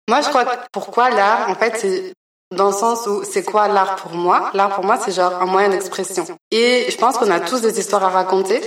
Moi, 0.10 0.22
je 0.22 0.30
crois 0.30 0.46
que 0.46 0.56
pourquoi 0.72 1.10
l'art, 1.10 1.50
en 1.50 1.56
fait, 1.56 1.78
c'est 1.78 2.14
dans 2.56 2.68
le 2.68 2.74
sens 2.74 3.08
où 3.08 3.24
c'est 3.24 3.44
quoi 3.44 3.68
l'art 3.68 3.96
pour 3.98 4.14
moi? 4.14 4.52
L'art 4.54 4.76
pour 4.76 4.86
moi, 4.86 4.98
c'est 5.04 5.12
genre 5.12 5.42
un 5.42 5.46
moyen 5.46 5.70
d'expression. 5.70 6.26
Et 6.52 6.86
je 6.90 6.98
pense 6.98 7.18
qu'on 7.18 7.32
a 7.32 7.40
tous 7.40 7.62
des 7.62 7.80
histoires 7.80 8.04
à 8.04 8.10
raconter. 8.10 8.62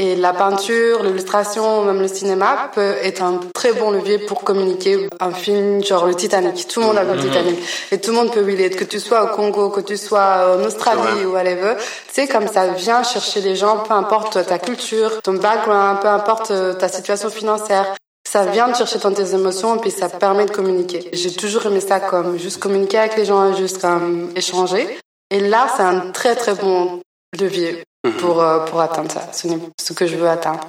Et 0.00 0.14
la 0.14 0.32
peinture, 0.32 1.02
l'illustration, 1.02 1.84
même 1.84 2.00
le 2.00 2.06
cinéma 2.06 2.70
peut 2.72 2.94
être 3.02 3.20
un 3.20 3.40
très 3.52 3.72
bon 3.72 3.90
levier 3.90 4.20
pour 4.20 4.44
communiquer 4.44 5.08
un 5.18 5.32
film 5.32 5.82
genre 5.82 6.06
le 6.06 6.14
Titanic. 6.14 6.68
Tout 6.68 6.78
le 6.78 6.86
monde 6.86 6.98
a 6.98 7.02
vu 7.02 7.16
le 7.16 7.20
Titanic. 7.20 7.58
Et 7.90 8.00
tout 8.00 8.12
le 8.12 8.16
monde 8.16 8.32
peut 8.32 8.44
relate. 8.44 8.76
Que 8.76 8.84
tu 8.84 9.00
sois 9.00 9.24
au 9.24 9.34
Congo, 9.34 9.70
que 9.70 9.80
tu 9.80 9.96
sois 9.96 10.56
en 10.56 10.64
Australie 10.64 11.24
ou 11.24 11.32
whatever. 11.32 11.74
Tu 12.06 12.14
sais, 12.14 12.28
comme 12.28 12.46
ça 12.46 12.68
vient 12.68 13.02
chercher 13.02 13.40
les 13.40 13.56
gens, 13.56 13.78
peu 13.78 13.92
importe 13.92 14.46
ta 14.46 14.60
culture, 14.60 15.20
ton 15.20 15.34
background, 15.34 15.98
peu 16.00 16.08
importe 16.08 16.52
euh, 16.52 16.74
ta 16.74 16.88
situation 16.88 17.28
financière. 17.28 17.92
Ça 18.30 18.44
vient 18.44 18.68
de 18.68 18.74
chercher 18.74 18.98
dans 18.98 19.14
tes 19.14 19.34
émotions 19.34 19.76
et 19.76 19.80
puis 19.80 19.90
ça 19.90 20.10
permet 20.10 20.44
de 20.44 20.50
communiquer. 20.50 21.08
J'ai 21.14 21.32
toujours 21.32 21.64
aimé 21.64 21.80
ça 21.80 21.98
comme 21.98 22.38
juste 22.38 22.58
communiquer 22.58 22.98
avec 22.98 23.16
les 23.16 23.24
gens, 23.24 23.56
juste 23.56 23.80
comme 23.80 24.32
échanger. 24.36 24.98
Et 25.30 25.40
là, 25.40 25.66
c'est 25.74 25.82
un 25.82 26.10
très 26.10 26.36
très 26.36 26.54
bon 26.54 27.00
levier 27.40 27.82
pour, 28.18 28.42
euh, 28.42 28.66
pour 28.66 28.82
atteindre 28.82 29.10
ça, 29.10 29.32
ce, 29.32 29.48
ce 29.80 29.94
que 29.94 30.06
je 30.06 30.16
veux 30.16 30.28
atteindre. 30.28 30.60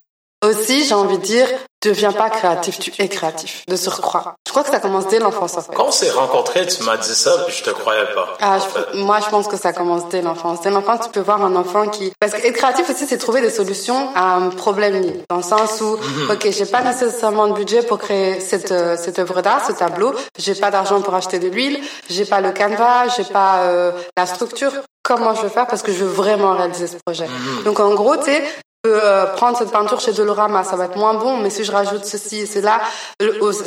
Aussi, 0.46 0.86
j'ai 0.86 0.94
envie 0.94 1.18
de 1.18 1.24
dire, 1.24 1.48
deviens 1.84 2.14
pas 2.14 2.30
créatif, 2.30 2.80
tu 2.80 2.94
es 2.98 3.10
créatif, 3.10 3.64
de 3.68 3.76
surcroît. 3.76 4.36
Je 4.48 4.52
crois 4.52 4.64
que 4.64 4.70
ça 4.70 4.80
commence 4.80 5.08
dès 5.08 5.20
l'enfance, 5.20 5.58
en 5.58 5.62
fait. 5.62 5.74
Quand 5.76 5.88
on 5.88 5.92
s'est 5.92 6.10
rencontrés, 6.12 6.66
tu 6.66 6.82
m'as 6.84 6.96
dit 6.96 7.14
ça, 7.14 7.44
puis 7.46 7.54
je 7.58 7.64
te 7.64 7.72
croyais 7.72 8.06
pas. 8.16 8.38
Ah, 8.40 8.58
je, 8.94 8.98
moi, 9.00 9.20
je 9.20 9.30
pense 9.30 9.50
que 9.50 9.58
ça 9.58 9.74
commence 9.74 10.08
dès 10.08 10.22
l'enfance. 10.22 10.62
Dès 10.62 10.70
l'enfance, 10.70 11.02
tu 11.04 11.10
peux 11.10 11.20
voir 11.20 11.44
un 11.44 11.54
enfant 11.58 11.88
qui... 11.90 12.14
Parce 12.22 12.32
que 12.32 12.48
être 12.48 12.56
créatif 12.56 12.90
aussi, 12.90 13.06
c'est 13.06 13.18
trouver 13.18 13.42
des 13.42 13.50
solutions 13.50 14.12
à 14.16 14.36
un 14.36 14.48
problème 14.50 15.02
lié. 15.02 15.22
Dans 15.30 15.38
le 15.38 15.44
sens 15.44 15.82
où, 15.82 15.98
Mhm. 15.98 16.32
ok, 16.32 16.48
j'ai 16.52 16.66
pas 16.66 16.84
nécessairement 16.84 17.48
de 17.48 17.54
budget 17.54 17.82
pour 17.84 17.98
créer 17.98 18.40
cette, 18.40 18.72
euh, 18.72 18.96
cette 18.98 19.20
œuvre 19.20 19.42
d'art, 19.42 19.66
ce 19.68 19.74
tableau. 19.74 20.14
J'ai 20.38 20.56
pas 20.56 20.72
d'argent 20.72 21.02
pour 21.02 21.16
acheter 21.16 21.40
de 21.40 21.50
l'huile. 21.50 21.82
J'ai 22.10 22.24
pas 22.24 22.40
le 22.40 22.52
canevas. 22.54 23.10
J'ai 23.18 23.26
pas 23.26 23.64
euh, 23.64 23.92
la 24.16 24.26
structure. 24.26 24.72
Comment 25.04 25.34
je 25.36 25.42
veux 25.42 25.50
faire 25.50 25.68
parce 25.68 25.82
que 25.82 25.92
je 25.92 25.98
veux 26.06 26.12
vraiment 26.12 26.54
réaliser 26.56 26.88
ce 26.88 26.96
projet? 27.06 27.28
Mhm. 27.28 27.64
Donc, 27.66 27.80
en 27.82 27.94
gros, 27.94 28.16
tu 28.16 28.26
sais, 28.26 28.44
peux 28.82 29.00
euh, 29.04 29.26
prendre 29.36 29.58
cette 29.58 29.72
peinture 29.72 30.00
chez 30.00 30.14
Dolorama, 30.14 30.64
ça 30.64 30.76
va 30.76 30.86
être 30.86 30.98
moins 30.98 31.14
bon, 31.14 31.38
mais 31.38 31.50
si 31.50 31.64
je 31.64 31.72
rajoute 31.72 32.06
ceci 32.06 32.40
et 32.40 32.46
cela, 32.46 32.82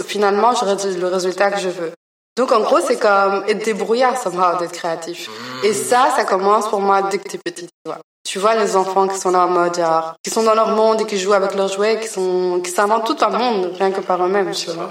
finalement, 0.07 0.55
j'aurai 0.55 0.77
le 0.95 1.07
résultat 1.07 1.51
que 1.51 1.61
je 1.61 1.69
veux. 1.69 1.93
Donc 2.37 2.51
en 2.51 2.61
gros, 2.61 2.81
c'est 2.81 2.99
comme 2.99 3.45
être 3.47 3.65
débrouillard 3.65 4.17
somehow 4.17 4.59
d'être 4.59 4.73
créatif. 4.73 5.29
Et 5.63 5.75
ça, 5.75 6.09
ça 6.17 6.25
commence 6.25 6.67
pour 6.69 6.81
moi 6.81 7.03
dès 7.03 7.19
que 7.19 7.29
t'es 7.29 7.39
petit. 7.39 7.67
Tu 7.67 7.71
vois. 7.85 7.99
Tu 8.25 8.39
vois 8.39 8.55
les 8.55 8.75
enfants 8.77 9.07
qui 9.07 9.19
sont 9.19 9.31
là 9.31 9.47
en 9.47 9.49
mode 9.49 9.77
genre, 9.77 10.15
qui 10.23 10.31
sont 10.31 10.43
dans 10.43 10.55
leur 10.55 10.69
monde 10.69 11.03
et 11.03 11.05
qui 11.05 11.19
jouent 11.19 11.35
avec 11.35 11.55
leurs 11.55 11.69
jouets, 11.69 12.01
qui 12.01 12.09
sont, 12.09 12.61
qui 12.65 12.71
s'inventent 12.71 13.07
tout 13.07 13.23
un 13.23 13.29
monde 13.29 13.75
rien 13.77 13.91
que 13.91 14.01
par 14.01 14.25
eux-mêmes, 14.25 14.53
tu 14.53 14.71
vois. 14.71 14.91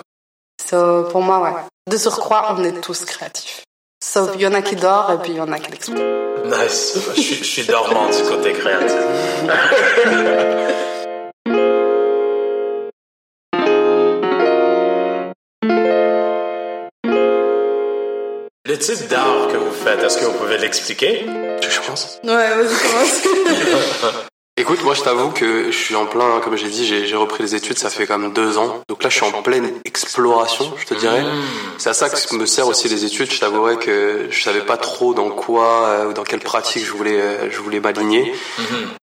So, 0.69 1.05
pour 1.05 1.21
moi, 1.21 1.39
ouais. 1.39 1.53
De 1.89 1.97
surcroît, 1.97 2.55
on 2.55 2.63
est 2.63 2.79
tous 2.79 3.05
créatifs. 3.05 3.63
Sauf 4.03 4.31
il 4.35 4.41
y 4.41 4.47
en 4.47 4.53
a 4.53 4.61
qui 4.61 4.75
dorment 4.75 5.15
et 5.15 5.21
puis 5.21 5.31
il 5.33 5.37
y 5.37 5.39
en 5.41 5.51
a 5.51 5.59
qui 5.59 5.71
l'exploitent. 5.71 6.01
Nice. 6.45 6.97
Je, 7.15 7.21
suis- 7.21 7.35
je 7.35 7.43
suis 7.43 7.65
dormant 7.65 8.09
du 8.09 8.21
côté 8.23 8.51
créatif. 8.53 8.97
Le 18.65 18.77
type 18.77 19.07
d'art 19.09 19.47
que 19.51 19.57
vous 19.57 19.71
faites, 19.71 20.01
est-ce 20.03 20.17
que 20.19 20.25
vous 20.25 20.37
pouvez 20.37 20.57
l'expliquer? 20.57 21.25
Je 21.25 21.87
pense. 21.87 22.19
Ouais, 22.23 22.33
vas-y, 22.55 22.77
commence. 22.77 24.25
Écoute, 24.57 24.83
moi 24.83 24.93
je 24.93 25.01
t'avoue 25.01 25.29
que 25.29 25.71
je 25.71 25.77
suis 25.77 25.95
en 25.95 26.05
plein, 26.05 26.41
comme 26.43 26.57
j'ai 26.57 26.67
dit, 26.67 26.85
j'ai 26.85 27.15
repris 27.15 27.41
les 27.41 27.55
études, 27.55 27.79
ça 27.79 27.89
fait 27.89 28.05
quand 28.05 28.17
même 28.17 28.33
deux 28.33 28.57
ans. 28.57 28.81
Donc 28.89 29.01
là 29.01 29.09
je 29.09 29.15
suis 29.15 29.25
en 29.25 29.31
pleine 29.41 29.71
exploration, 29.85 30.73
je 30.77 30.85
te 30.85 30.93
dirais. 30.93 31.23
C'est 31.77 31.89
à 31.89 31.93
ça 31.93 32.09
que 32.09 32.35
me 32.35 32.45
sert 32.45 32.67
aussi 32.67 32.89
les 32.89 33.05
études. 33.05 33.31
Je 33.31 33.39
t'avouerais 33.39 33.77
que 33.77 34.27
je 34.29 34.43
savais 34.43 34.59
pas 34.61 34.75
trop 34.75 35.13
dans 35.13 35.29
quoi 35.29 35.85
euh, 35.85 36.09
ou 36.09 36.13
dans 36.13 36.23
quelle 36.23 36.41
pratique 36.41 36.85
je 36.85 36.91
voulais, 36.91 37.19
euh, 37.19 37.49
je 37.49 37.59
voulais 37.59 37.79
m'aligner. 37.79 38.33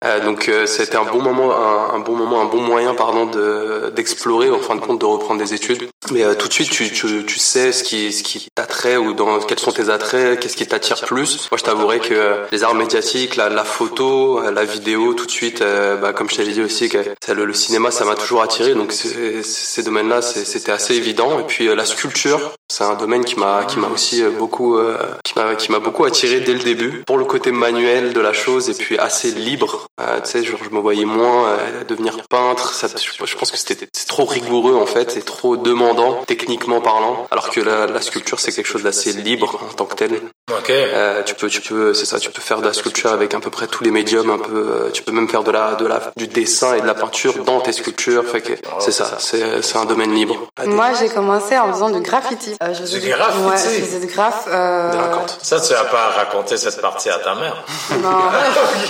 Euh, 0.05 0.21
donc 0.23 0.49
euh, 0.51 0.67
c'était 0.67 0.97
un 0.97 1.05
bon 1.05 1.23
moment, 1.23 1.51
un, 1.57 1.95
un 1.95 1.99
bon 2.01 2.15
moment, 2.15 2.43
un 2.43 2.47
bon 2.47 2.61
moyen, 2.61 2.93
pardon, 2.95 3.25
de 3.25 3.91
d'explorer, 3.97 4.51
en 4.51 4.61
fin 4.61 4.77
de 4.77 4.81
compte, 4.81 5.01
de 5.01 5.07
reprendre 5.07 5.41
des 5.43 5.55
études. 5.55 5.89
Mais 6.13 6.25
euh, 6.25 6.35
tout 6.35 6.49
de 6.49 6.53
suite, 6.53 6.71
tu, 6.71 6.93
tu, 6.93 7.25
tu 7.25 7.39
sais 7.39 7.73
ce 7.73 7.83
qui, 7.83 8.13
ce 8.13 8.23
qui 8.23 8.49
t'attrait 8.55 8.99
ou 8.99 9.15
dans 9.15 9.41
quels 9.41 9.59
sont 9.59 9.73
tes 9.73 9.89
attraits, 9.89 10.39
qu'est-ce 10.39 10.57
qui 10.59 10.67
t'attire 10.67 11.01
plus. 11.01 11.49
Moi, 11.51 11.57
je 11.59 11.65
t'avouerais 11.65 12.01
que 12.01 12.43
les 12.53 12.63
arts 12.65 12.75
médiatiques, 12.75 13.37
la, 13.37 13.49
la 13.49 13.65
photo, 13.65 14.43
la 14.51 14.65
vidéo, 14.65 15.15
tout 15.15 15.25
de 15.25 15.31
suite, 15.31 15.48
euh, 15.61 15.97
bah, 15.97 16.13
comme 16.13 16.29
je 16.31 16.37
t'avais 16.37 16.53
dit 16.53 16.63
aussi, 16.63 16.89
que 16.89 16.99
le, 17.33 17.45
le 17.45 17.55
cinéma, 17.55 17.91
ça 17.91 18.05
m'a 18.05 18.15
toujours 18.15 18.43
attiré. 18.43 18.75
Donc 18.75 18.93
ces 18.93 19.83
domaines-là, 19.83 20.23
c'était 20.23 20.73
assez 20.73 20.95
évident. 20.95 21.41
Et 21.41 21.45
puis 21.45 21.69
euh, 21.69 21.75
la 21.75 21.85
sculpture, 21.85 22.55
c'est 22.71 22.85
un 22.85 22.95
domaine 22.95 23.25
qui 23.25 23.39
m'a 23.39 23.65
qui 23.65 23.79
m'a 23.79 23.89
aussi 23.89 24.23
euh, 24.23 24.31
beaucoup 24.31 24.77
euh, 24.77 24.97
qui 25.25 25.33
m'a 25.39 25.55
qui 25.55 25.73
m'a 25.73 25.79
beaucoup 25.79 26.05
attiré 26.05 26.41
dès 26.41 26.53
le 26.53 26.61
début 26.61 27.03
pour 27.07 27.19
le 27.19 27.25
côté 27.25 27.51
manuel 27.53 28.13
de 28.13 28.21
la 28.21 28.33
chose 28.33 28.69
et 28.71 28.75
puis 28.75 28.99
assez 28.99 29.31
libre. 29.31 29.87
Euh, 30.01 30.21
tu 30.21 30.31
sais, 30.31 30.45
genre, 30.45 30.61
je 30.63 30.71
me 30.75 30.81
voyais 30.81 31.05
moins 31.05 31.49
euh, 31.49 31.85
devenir 31.89 32.17
peintre. 32.29 32.73
Ça, 32.73 32.87
je, 32.89 33.27
je 33.27 33.37
pense 33.37 33.51
que 33.51 33.57
c'était 33.57 33.89
c'est 33.93 34.07
trop 34.09 34.25
rigoureux 34.25 34.75
en 34.75 34.87
fait, 34.87 35.11
c'est 35.11 35.25
trop 35.25 35.57
demandant 35.57 36.23
techniquement 36.27 36.81
parlant. 36.81 37.27
Alors 37.31 37.51
que 37.51 37.61
la, 37.61 37.87
la 37.87 38.01
sculpture, 38.01 38.39
c'est 38.41 38.53
quelque 38.53 38.69
chose 38.69 38.83
d'assez 38.83 39.13
libre 39.13 39.59
en 39.71 39.73
tant 39.75 39.85
que 39.87 39.95
tel. 39.95 40.21
OK. 40.51 40.71
Euh, 40.71 41.23
tu 41.25 41.35
peux, 41.35 41.49
tu 41.49 41.61
peux, 41.61 41.95
c'est 41.95 42.07
ça, 42.07 42.19
tu 42.19 42.31
peux 42.31 42.41
faire 42.41 42.61
de 42.61 42.67
la 42.67 42.73
sculpture 42.73 43.11
avec 43.13 43.35
à 43.35 43.41
peu 43.41 43.51
près 43.51 43.67
tous 43.67 43.85
les 43.85 43.91
médiums, 43.91 44.31
un 44.31 44.39
peu. 44.39 44.57
euh, 44.57 44.91
tu 44.93 45.03
peux 45.03 45.13
même 45.13 45.29
faire 45.29 45.43
de 45.43 45.51
la, 45.51 45.75
de 45.75 45.87
la, 45.87 46.13
du 46.17 46.27
dessin 46.27 46.75
et 46.75 46.81
de 46.81 46.87
la 46.87 46.95
peinture 46.95 47.45
dans 47.45 47.61
tes 47.61 47.73
sculptures. 47.73 48.25
Fait 48.25 48.41
que 48.41 48.53
c'est 48.79 48.93
ça, 48.93 49.17
c'est, 49.19 49.63
c'est 49.63 49.77
un 49.79 49.85
domaine 49.85 50.13
libre. 50.15 50.37
Moi, 50.67 50.93
j'ai 50.99 51.09
commencé 51.09 51.57
en 51.59 51.73
faisant 51.73 51.91
du 51.91 52.01
graffiti. 52.01 52.57
Euh, 52.61 52.75
je 52.75 52.81
faisais 52.81 53.01
Du 53.01 53.09
graffiti? 53.09 53.39
Ouais, 53.45 53.57
je 53.57 53.85
faisais. 53.85 54.19
Euh... 54.49 54.91
Raconte. 54.91 55.39
Ça, 55.43 55.61
tu 55.61 55.73
vas 55.75 55.85
pas 55.85 56.09
raconter 56.09 56.57
cette 56.57 56.81
partie 56.81 57.09
à 57.09 57.19
ta 57.19 57.35
mère. 57.37 57.65
Non, 58.03 58.19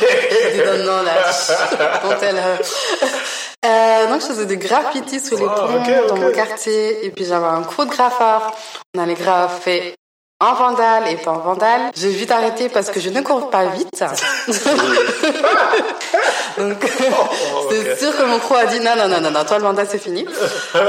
je 0.00 0.52
dis 0.52 0.66
non, 0.66 0.92
non, 0.92 1.02
là. 1.02 1.98
Quand 2.02 2.16
elle, 2.22 2.38
euh, 2.38 2.56
euh, 3.66 4.06
donc, 4.08 4.22
je 4.22 4.26
faisais 4.26 4.46
du 4.46 4.56
graffiti 4.56 5.20
sous 5.20 5.36
les 5.36 5.44
ponts 5.44 5.76
ok, 5.76 6.08
dans 6.08 6.16
mon 6.16 6.32
quartier. 6.32 7.04
Et 7.04 7.10
puis, 7.10 7.26
j'avais 7.26 7.46
un 7.46 7.62
cours 7.62 7.84
de 7.84 7.90
graffeur. 7.90 8.52
On 8.96 9.02
allait 9.02 9.14
graffer 9.14 9.94
en 10.40 10.54
vandale 10.54 11.08
et 11.08 11.16
pas 11.16 11.32
en 11.32 11.38
vandale. 11.38 11.90
J'ai 11.96 12.10
vite 12.10 12.30
arrêté 12.30 12.68
parce 12.68 12.90
que 12.90 13.00
je 13.00 13.10
ne 13.10 13.20
cours 13.22 13.50
pas 13.50 13.66
vite. 13.66 13.90
Donc, 16.58 16.76
c'est 17.70 17.98
sûr 17.98 18.16
que 18.16 18.22
mon 18.24 18.38
crew 18.38 18.54
a 18.54 18.66
dit 18.66 18.80
non, 18.80 18.96
non, 18.96 19.08
non, 19.08 19.20
non, 19.20 19.30
non, 19.30 19.44
toi 19.44 19.58
le 19.58 19.64
vandale 19.64 19.86
c'est 19.90 19.98
fini. 19.98 20.24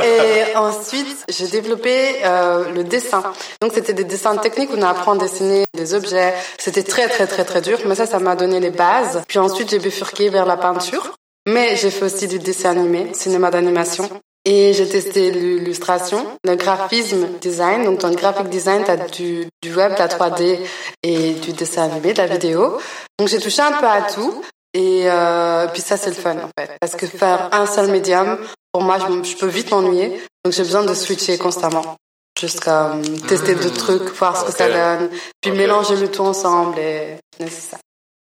Et 0.03 0.55
ensuite, 0.55 1.25
j'ai 1.29 1.47
développé 1.47 2.23
euh, 2.23 2.71
le 2.71 2.83
dessin. 2.83 3.23
Donc, 3.61 3.71
c'était 3.73 3.93
des 3.93 4.03
dessins 4.03 4.35
techniques 4.37 4.71
où 4.71 4.77
on 4.77 4.83
apprend 4.83 5.13
à 5.13 5.17
dessiner 5.17 5.63
des 5.75 5.93
objets. 5.93 6.33
C'était 6.57 6.83
très, 6.83 7.07
très, 7.07 7.27
très, 7.27 7.43
très 7.43 7.61
dur. 7.61 7.79
Mais 7.85 7.95
ça, 7.95 8.05
ça 8.05 8.19
m'a 8.19 8.35
donné 8.35 8.59
les 8.59 8.71
bases. 8.71 9.23
Puis 9.27 9.39
ensuite, 9.39 9.69
j'ai 9.69 9.79
bifurqué 9.79 10.29
vers 10.29 10.45
la 10.45 10.57
peinture. 10.57 11.15
Mais 11.47 11.75
j'ai 11.75 11.89
fait 11.89 12.05
aussi 12.05 12.27
du 12.27 12.37
dessin 12.37 12.71
animé, 12.71 13.11
cinéma 13.13 13.49
d'animation. 13.49 14.07
Et 14.51 14.73
j'ai 14.73 14.89
testé 14.89 15.29
l'illustration, 15.29 16.25
le 16.43 16.55
graphisme 16.55 17.37
design. 17.39 17.85
Donc, 17.85 17.99
dans 17.99 18.07
le 18.07 18.15
graphic 18.15 18.49
design, 18.49 18.83
tu 18.83 18.89
as 18.89 18.97
du, 18.97 19.47
du 19.61 19.75
web, 19.75 19.93
de 19.93 19.99
la 19.99 20.07
3D 20.07 20.57
et 21.03 21.33
du 21.33 21.53
dessin 21.53 21.83
animé, 21.83 22.13
de 22.13 22.17
la 22.17 22.25
vidéo. 22.25 22.79
Donc, 23.19 23.27
j'ai 23.27 23.39
touché 23.39 23.61
un 23.61 23.73
peu 23.73 23.85
à 23.85 24.01
tout. 24.01 24.43
Et 24.73 25.03
euh, 25.05 25.67
puis 25.67 25.83
ça, 25.83 25.97
c'est 25.97 26.09
le 26.09 26.15
fun, 26.15 26.35
en 26.37 26.49
fait. 26.57 26.71
Parce 26.81 26.95
que 26.95 27.05
faire 27.05 27.49
un 27.51 27.67
seul 27.67 27.91
médium, 27.91 28.39
pour 28.71 28.81
moi, 28.81 28.97
je, 28.97 29.29
je 29.29 29.37
peux 29.37 29.45
vite 29.45 29.69
m'ennuyer. 29.69 30.19
Donc, 30.43 30.55
j'ai 30.55 30.63
besoin 30.63 30.83
de 30.83 30.95
switcher 30.95 31.37
constamment. 31.37 31.97
Juste 32.39 32.61
comme 32.61 33.03
tester 33.27 33.53
d'autres 33.53 33.77
trucs, 33.77 34.09
voir 34.15 34.35
ce 34.35 34.45
que 34.45 34.51
ça 34.51 34.67
donne. 34.67 35.11
Puis 35.41 35.51
mélanger 35.51 35.95
le 35.95 36.09
tout 36.09 36.23
ensemble 36.23 36.79
et 36.79 37.17
c'est 37.37 37.51
ça. 37.51 37.77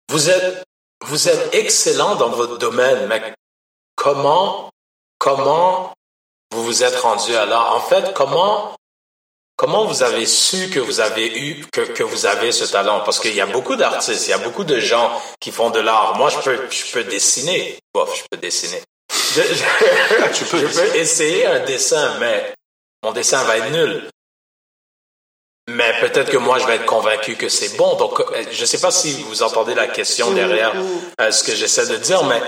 Vous 0.10 0.30
êtes, 0.30 0.64
vous 1.06 1.28
êtes 1.28 1.54
excellent 1.54 2.16
dans 2.16 2.30
votre 2.30 2.58
domaine, 2.58 3.08
mais 3.10 3.34
comment, 3.98 4.70
comment 5.18 5.94
vous 6.54 6.64
vous 6.64 6.84
êtes 6.84 6.96
rendu 6.98 7.36
à 7.36 7.46
là? 7.46 7.74
En 7.74 7.82
fait, 7.82 8.14
comment, 8.14 8.76
comment 9.58 9.86
vous 9.86 10.04
avez 10.04 10.26
su 10.26 10.70
que 10.70 10.80
vous 10.80 11.00
avez 11.00 11.28
eu, 11.38 11.66
que, 11.72 11.82
que 11.82 12.04
vous 12.04 12.26
avez 12.26 12.52
ce 12.52 12.66
talent? 12.66 13.02
Parce 13.02 13.20
qu'il 13.20 13.34
y 13.36 13.42
a 13.42 13.46
beaucoup 13.46 13.76
d'artistes, 13.76 14.28
il 14.28 14.30
y 14.30 14.34
a 14.34 14.38
beaucoup 14.38 14.64
de 14.64 14.80
gens 14.80 15.12
qui 15.40 15.52
font 15.52 15.70
de 15.70 15.80
l'art. 15.80 16.16
Moi, 16.16 16.30
je 16.30 16.38
peux, 16.40 16.68
je 16.70 16.92
peux 16.94 17.04
dessiner. 17.04 17.78
Bof, 17.94 18.16
je 18.18 18.24
peux 18.32 18.38
dessiner. 18.38 18.82
Je, 19.36 19.42
je- 19.42 20.34
Tu 20.34 20.46
peux 20.46 20.60
je 20.60 20.68
peux 20.68 20.96
essayer 20.96 21.46
un 21.46 21.60
dessin, 21.60 22.18
mais 22.20 22.54
mon 23.04 23.12
dessin 23.12 23.44
va 23.44 23.58
être 23.58 23.72
nul. 23.72 24.10
Mais 25.70 25.94
peut-être 26.02 26.30
que 26.30 26.38
moi, 26.38 26.60
je 26.60 26.66
vais 26.68 26.76
être 26.76 26.86
convaincu 26.86 27.36
que 27.36 27.48
c'est 27.48 27.78
bon. 27.78 27.96
Donc, 27.96 28.20
euh, 28.20 28.26
je 28.52 28.60
ne 28.62 28.66
sais 28.66 28.82
pas 28.82 28.92
si 28.92 29.14
vous 29.24 29.44
entendez 29.44 29.74
la 29.74 29.88
question 29.88 30.32
derrière 30.32 30.74
euh, 31.22 31.32
ce 31.32 31.44
que 31.44 31.56
j'essaie 31.56 31.88
de 31.88 31.96
dire, 31.96 32.24
mais 32.26 32.42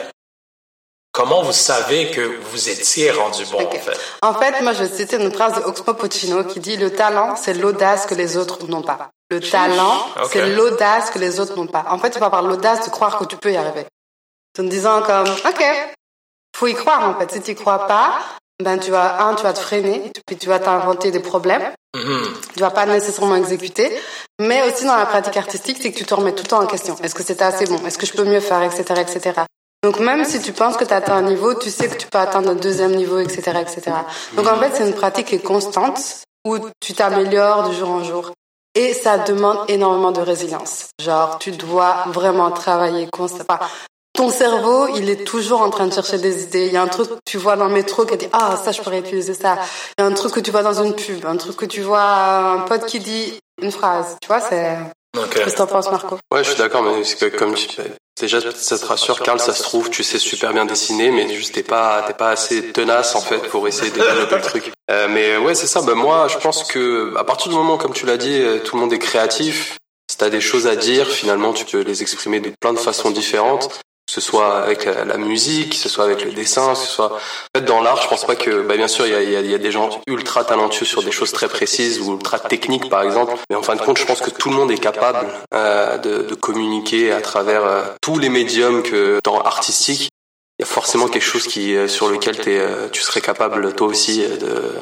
comment 1.16 1.42
vous 1.42 1.54
savez 1.54 2.12
que 2.12 2.22
vous 2.52 2.70
étiez 2.70 3.10
rendu 3.10 3.46
bon, 3.46 3.66
en 3.66 3.72
fait? 3.72 3.98
En 4.22 4.34
fait, 4.34 4.62
moi, 4.62 4.74
je 4.74 4.84
vais 4.84 4.96
citer 4.96 5.16
une 5.16 5.32
phrase 5.32 5.56
de 5.56 5.62
Oxmo 5.62 5.94
Puccino 5.94 6.44
qui 6.44 6.60
dit 6.60 6.76
Le 6.76 6.92
talent, 6.92 7.36
c'est 7.38 7.54
l'audace 7.54 8.06
que 8.06 8.14
les 8.14 8.36
autres 8.36 8.68
n'ont 8.68 8.82
pas. 8.82 9.10
Le 9.32 9.40
talent, 9.40 10.06
c'est 10.30 10.54
l'audace 10.56 11.10
que 11.10 11.18
les 11.18 11.40
autres 11.40 11.56
n'ont 11.56 11.68
pas. 11.68 11.86
En 11.90 11.98
fait, 11.98 12.12
tu 12.12 12.20
vas 12.20 12.28
avoir 12.28 12.44
l'audace 12.44 12.86
de 12.86 12.92
croire 12.92 13.18
que 13.18 13.24
tu 13.24 13.38
peux 13.38 13.52
y 13.52 13.56
arriver. 13.56 13.86
En 14.60 14.64
te 14.64 14.68
disant 14.68 15.02
comme, 15.02 15.28
OK, 15.28 15.64
faut 16.56 16.68
y 16.68 16.76
croire, 16.76 17.10
en 17.10 17.18
fait. 17.18 17.32
Si 17.32 17.42
tu 17.42 17.52
y 17.52 17.56
crois 17.56 17.88
pas, 17.88 18.20
ben, 18.62 18.78
tu 18.78 18.92
vas, 18.92 19.26
un, 19.26 19.36
tu 19.36 19.44
vas 19.44 19.54
te 19.54 19.60
freiner, 19.60 20.12
puis 20.28 20.36
tu 20.36 20.48
vas 20.48 20.60
t'inventer 20.60 21.12
des 21.12 21.22
problèmes. 21.22 21.72
Mhm. 21.96 22.34
Tu 22.54 22.60
vas 22.60 22.72
pas 22.72 22.86
nécessairement 22.86 23.38
exécuter. 23.38 23.98
Mais 24.42 24.62
aussi 24.70 24.84
dans 24.84 24.98
la 24.98 25.06
pratique 25.06 25.38
artistique, 25.38 25.78
c'est 25.82 25.94
que 25.94 25.98
tu 25.98 26.06
te 26.06 26.14
remets 26.14 26.34
tout 26.34 26.44
le 26.44 26.50
temps 26.50 26.62
en 26.62 26.68
question. 26.68 26.98
Est-ce 27.02 27.16
que 27.16 27.24
c'était 27.24 27.46
assez 27.46 27.66
bon? 27.68 27.80
Est-ce 27.86 27.98
que 27.98 28.06
je 28.06 28.12
peux 28.12 28.26
mieux 28.26 28.42
faire? 28.42 28.62
Etc., 28.64 28.84
etc. 29.00 29.46
Donc 29.86 30.00
même 30.00 30.26
si 30.26 30.42
tu 30.42 30.52
penses 30.52 30.78
que 30.78 30.84
tu 30.84 30.96
atteint 30.96 31.18
un 31.18 31.22
niveau, 31.22 31.54
tu 31.54 31.70
sais 31.70 31.88
que 31.88 31.96
tu 31.96 32.08
peux 32.08 32.18
atteindre 32.18 32.50
un 32.50 32.56
deuxième 32.56 32.96
niveau, 32.96 33.20
etc., 33.20 33.60
etc. 33.62 33.92
Donc 34.36 34.48
en 34.48 34.56
fait, 34.58 34.72
c'est 34.74 34.88
une 34.88 34.96
pratique 34.96 35.28
qui 35.28 35.36
est 35.36 35.44
constante 35.44 36.00
où 36.44 36.58
tu 36.80 36.94
t'améliores 36.94 37.70
de 37.70 37.74
jour 37.76 37.92
en 37.92 38.04
jour. 38.04 38.32
Et 38.74 38.96
ça 38.96 39.20
demande 39.20 39.60
énormément 39.68 40.12
de 40.12 40.22
résilience. 40.22 40.88
Genre, 41.00 41.38
tu 41.38 41.52
dois 41.52 42.06
vraiment 42.08 42.50
travailler 42.50 43.08
constamment. 43.14 43.60
Ton 44.14 44.32
cerveau, 44.32 44.88
il 44.96 45.08
est 45.08 45.24
toujours 45.24 45.62
en 45.62 45.70
train 45.70 45.86
de 45.86 45.94
chercher 45.94 46.18
des 46.18 46.42
idées. 46.42 46.66
Il 46.66 46.74
y 46.74 46.78
a 46.78 46.82
un 46.82 46.88
truc 46.88 47.08
que 47.08 47.20
tu 47.24 47.38
vois 47.38 47.56
dans 47.56 47.68
le 47.68 47.74
métro 47.74 48.08
qui 48.08 48.18
dit 48.18 48.30
ah 48.34 48.58
ça 48.58 48.72
je 48.72 48.82
pourrais 48.82 49.02
utiliser 49.02 49.36
ça. 49.36 49.60
Il 50.00 50.02
y 50.02 50.04
a 50.04 50.08
un 50.08 50.14
truc 50.14 50.34
que 50.34 50.40
tu 50.40 50.50
vois 50.50 50.64
dans 50.64 50.82
une 50.82 50.96
pub, 50.96 51.24
un 51.28 51.38
truc 51.38 51.58
que 51.58 51.66
tu 51.66 51.82
vois 51.82 52.02
un 52.02 52.62
pote 52.62 52.88
qui 52.88 53.00
dit 53.00 53.40
une 53.62 53.72
phrase. 53.72 54.18
Tu 54.20 54.28
vois 54.28 54.40
c'est. 54.40 54.80
Okay. 55.16 55.42
Qu'est-ce 55.42 55.54
que 55.54 55.58
t'en 55.60 55.68
penses 55.68 55.92
Marco? 55.92 56.18
Ouais, 56.34 56.44
je 56.44 56.50
suis 56.50 56.58
d'accord, 56.58 56.82
mais 56.82 57.04
c'est 57.04 57.18
que 57.18 57.38
comme 57.38 57.54
tu 57.54 57.68
déjà 58.20 58.40
ça 58.54 58.80
te 58.80 58.86
rassure, 58.86 59.20
Karl, 59.22 59.40
ça 59.40 59.54
se 59.54 59.64
trouve, 59.64 59.90
tu 59.90 60.04
sais 60.04 60.20
super 60.20 60.54
bien 60.54 60.66
dessiner, 60.66 61.12
mais 61.12 61.28
juste 61.34 61.56
t'es 61.56 61.64
pas 61.64 62.04
t'es 62.04 62.14
pas 62.14 62.30
assez 62.30 62.72
tenace 62.72 63.16
en 63.16 63.22
fait 63.22 63.40
pour 63.50 63.68
essayer 63.68 63.92
de 63.92 63.96
développer 64.00 64.36
le 64.36 64.42
truc. 64.42 64.72
Euh, 64.90 65.08
mais 65.10 65.38
ouais, 65.38 65.56
c'est 65.56 65.68
ça. 65.68 65.82
Ben 65.82 65.96
moi, 65.96 66.28
je 66.28 66.38
pense 66.38 66.64
que 66.64 67.14
à 67.18 67.24
partir 67.24 67.50
du 67.50 67.58
moment, 67.58 67.78
comme 67.78 67.94
tu 67.94 68.06
l'as 68.06 68.18
dit, 68.18 68.42
euh, 68.42 68.60
tout 68.60 68.76
le 68.76 68.82
monde 68.82 68.94
est 68.94 69.00
créatif. 69.00 69.78
Si 70.10 70.18
t'as 70.18 70.30
des 70.30 70.42
choses 70.42 70.68
à 70.68 70.76
dire, 70.76 71.08
finalement, 71.10 71.52
tu 71.52 71.66
peux 71.66 71.82
les 71.82 72.02
exprimer 72.04 72.40
de 72.40 72.52
plein 72.60 72.74
de 72.74 72.80
façons 72.80 73.10
différentes 73.10 73.82
que 74.08 74.14
ce 74.14 74.22
soit 74.22 74.58
avec 74.58 74.86
la, 74.86 75.18
musique, 75.18 75.72
que 75.72 75.76
ce 75.76 75.90
soit 75.90 76.04
avec 76.04 76.24
le 76.24 76.32
dessin, 76.32 76.74
que 76.74 76.80
ce 76.80 76.86
soit 76.86 77.14
en 77.14 77.60
fait, 77.60 77.66
dans 77.66 77.82
l'art. 77.82 78.02
Je 78.02 78.08
pense 78.08 78.26
pas 78.26 78.36
que, 78.36 78.62
bah, 78.62 78.78
bien 78.78 78.88
sûr, 78.88 79.08
il 79.08 79.14
y 79.14 79.16
a, 79.16 79.24
y, 79.24 79.36
a, 79.36 79.42
y 79.42 79.54
a, 79.54 79.58
des 79.58 79.72
gens 79.72 79.90
ultra 80.08 80.44
talentueux 80.44 80.86
sur 80.86 81.04
des 81.04 81.12
choses 81.12 81.32
très 81.32 81.48
précises 81.48 82.00
ou 82.00 82.14
ultra 82.14 82.40
techniques, 82.40 82.90
par 82.90 83.02
exemple. 83.02 83.34
Mais 83.50 83.56
en 83.56 83.64
fin 83.64 83.76
de 83.76 83.82
compte, 83.82 83.98
je 83.98 84.06
pense 84.06 84.22
que 84.22 84.30
tout 84.30 84.50
le 84.50 84.56
monde 84.56 84.72
est 84.72 84.78
capable 84.78 85.28
euh, 85.54 85.98
de, 85.98 86.22
de, 86.22 86.36
communiquer 86.36 87.12
à 87.12 87.22
travers 87.22 87.66
euh, 87.66 87.84
tous 88.02 88.20
les 88.20 88.30
médiums 88.30 88.84
que 88.84 89.20
dans 89.24 89.42
artistique. 89.42 90.10
Il 90.60 90.62
y 90.62 90.64
a 90.64 90.68
forcément 90.68 91.08
quelque 91.08 91.24
chose 91.24 91.48
qui 91.48 91.76
euh, 91.76 91.88
sur 91.88 92.08
lequel 92.08 92.36
es, 92.48 92.60
euh, 92.60 92.88
tu 92.92 93.02
serais 93.02 93.22
capable 93.22 93.74
toi 93.74 93.88
aussi 93.88 94.20
de, 94.20 94.74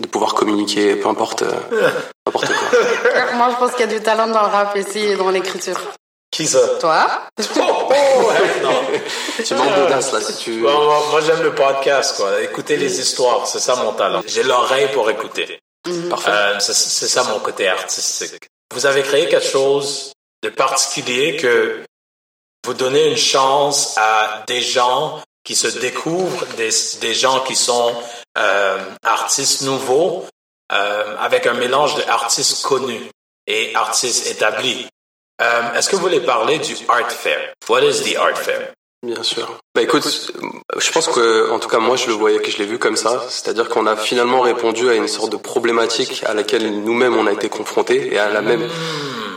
de 0.00 0.06
pouvoir 0.06 0.34
communiquer, 0.34 0.94
peu 0.96 1.08
importe, 1.08 1.42
n'importe 2.26 2.52
quoi. 2.52 2.78
Moi, 3.34 3.48
je 3.50 3.56
pense 3.56 3.72
qu'il 3.72 3.80
y 3.80 3.94
a 3.94 3.98
du 3.98 4.00
talent 4.00 4.28
dans 4.28 4.42
le 4.42 4.48
rap 4.48 4.76
ici 4.76 4.98
et 4.98 5.16
dans 5.16 5.30
l'écriture. 5.30 5.80
Qui 6.30 6.46
ça 6.46 6.60
Toi 6.80 7.22
Oh, 7.58 7.88
oh 7.88 8.28
ouais, 8.28 8.60
non. 8.62 8.82
tu 9.44 9.54
manques 9.54 9.74
d'audace 9.74 10.12
là 10.12 10.20
si 10.20 10.36
tu. 10.36 10.60
Bon, 10.60 10.84
moi, 10.84 11.02
moi 11.10 11.20
j'aime 11.20 11.42
le 11.42 11.54
podcast, 11.54 12.16
quoi. 12.16 12.40
Écouter 12.42 12.76
les 12.76 13.00
histoires, 13.00 13.46
c'est 13.46 13.60
ça 13.60 13.76
mon 13.76 13.92
talent. 13.92 14.22
J'ai 14.26 14.42
l'oreille 14.42 14.88
pour 14.92 15.08
écouter. 15.08 15.60
Mmh. 15.86 16.08
Parfait. 16.08 16.30
Euh, 16.30 16.58
c'est 16.60 17.08
ça 17.08 17.24
mon 17.24 17.38
côté 17.38 17.68
artistique. 17.68 18.48
Vous 18.74 18.86
avez 18.86 19.02
créé 19.02 19.28
quelque 19.28 19.46
chose 19.46 20.12
de 20.42 20.48
particulier 20.48 21.36
que 21.36 21.82
vous 22.64 22.74
donnez 22.74 23.08
une 23.08 23.16
chance 23.16 23.96
à 23.96 24.42
des 24.48 24.60
gens 24.60 25.22
qui 25.44 25.54
se 25.54 25.68
découvrent, 25.78 26.44
des, 26.56 26.70
des 27.00 27.14
gens 27.14 27.40
qui 27.40 27.54
sont 27.54 27.94
euh, 28.36 28.78
artistes 29.04 29.62
nouveaux, 29.62 30.26
euh, 30.72 31.16
avec 31.18 31.46
un 31.46 31.54
mélange 31.54 31.94
d'artistes 32.04 32.64
connus 32.64 33.08
et 33.46 33.74
artistes 33.76 34.26
établis. 34.26 34.88
Um, 35.38 35.76
Est-ce 35.76 35.90
que 35.90 35.96
vous 35.96 36.02
voulez 36.02 36.20
parler 36.20 36.58
du 36.58 36.74
Art 36.88 37.10
Fair? 37.10 37.52
What 37.68 37.82
is 37.82 38.02
the 38.02 38.16
Art 38.16 38.38
Fair? 38.38 38.72
Bien 39.02 39.22
sûr. 39.22 39.58
Bah 39.74 39.82
écoute, 39.82 40.32
je 40.78 40.90
pense 40.90 41.08
que, 41.08 41.50
en 41.50 41.58
tout 41.58 41.68
cas 41.68 41.78
moi 41.78 41.96
je 41.96 42.06
le 42.06 42.14
voyais 42.14 42.38
que 42.38 42.50
je 42.50 42.56
l'ai 42.56 42.64
vu 42.64 42.78
comme 42.78 42.96
ça, 42.96 43.22
c'est-à-dire 43.28 43.68
qu'on 43.68 43.86
a 43.86 43.96
finalement 43.96 44.40
répondu 44.40 44.88
à 44.88 44.94
une 44.94 45.06
sorte 45.06 45.30
de 45.30 45.36
problématique 45.36 46.24
à 46.26 46.32
laquelle 46.32 46.82
nous-mêmes 46.82 47.14
on 47.14 47.26
a 47.26 47.32
été 47.32 47.48
confrontés 47.50 48.14
et 48.14 48.18
à 48.18 48.30
la 48.30 48.40
même, 48.40 48.66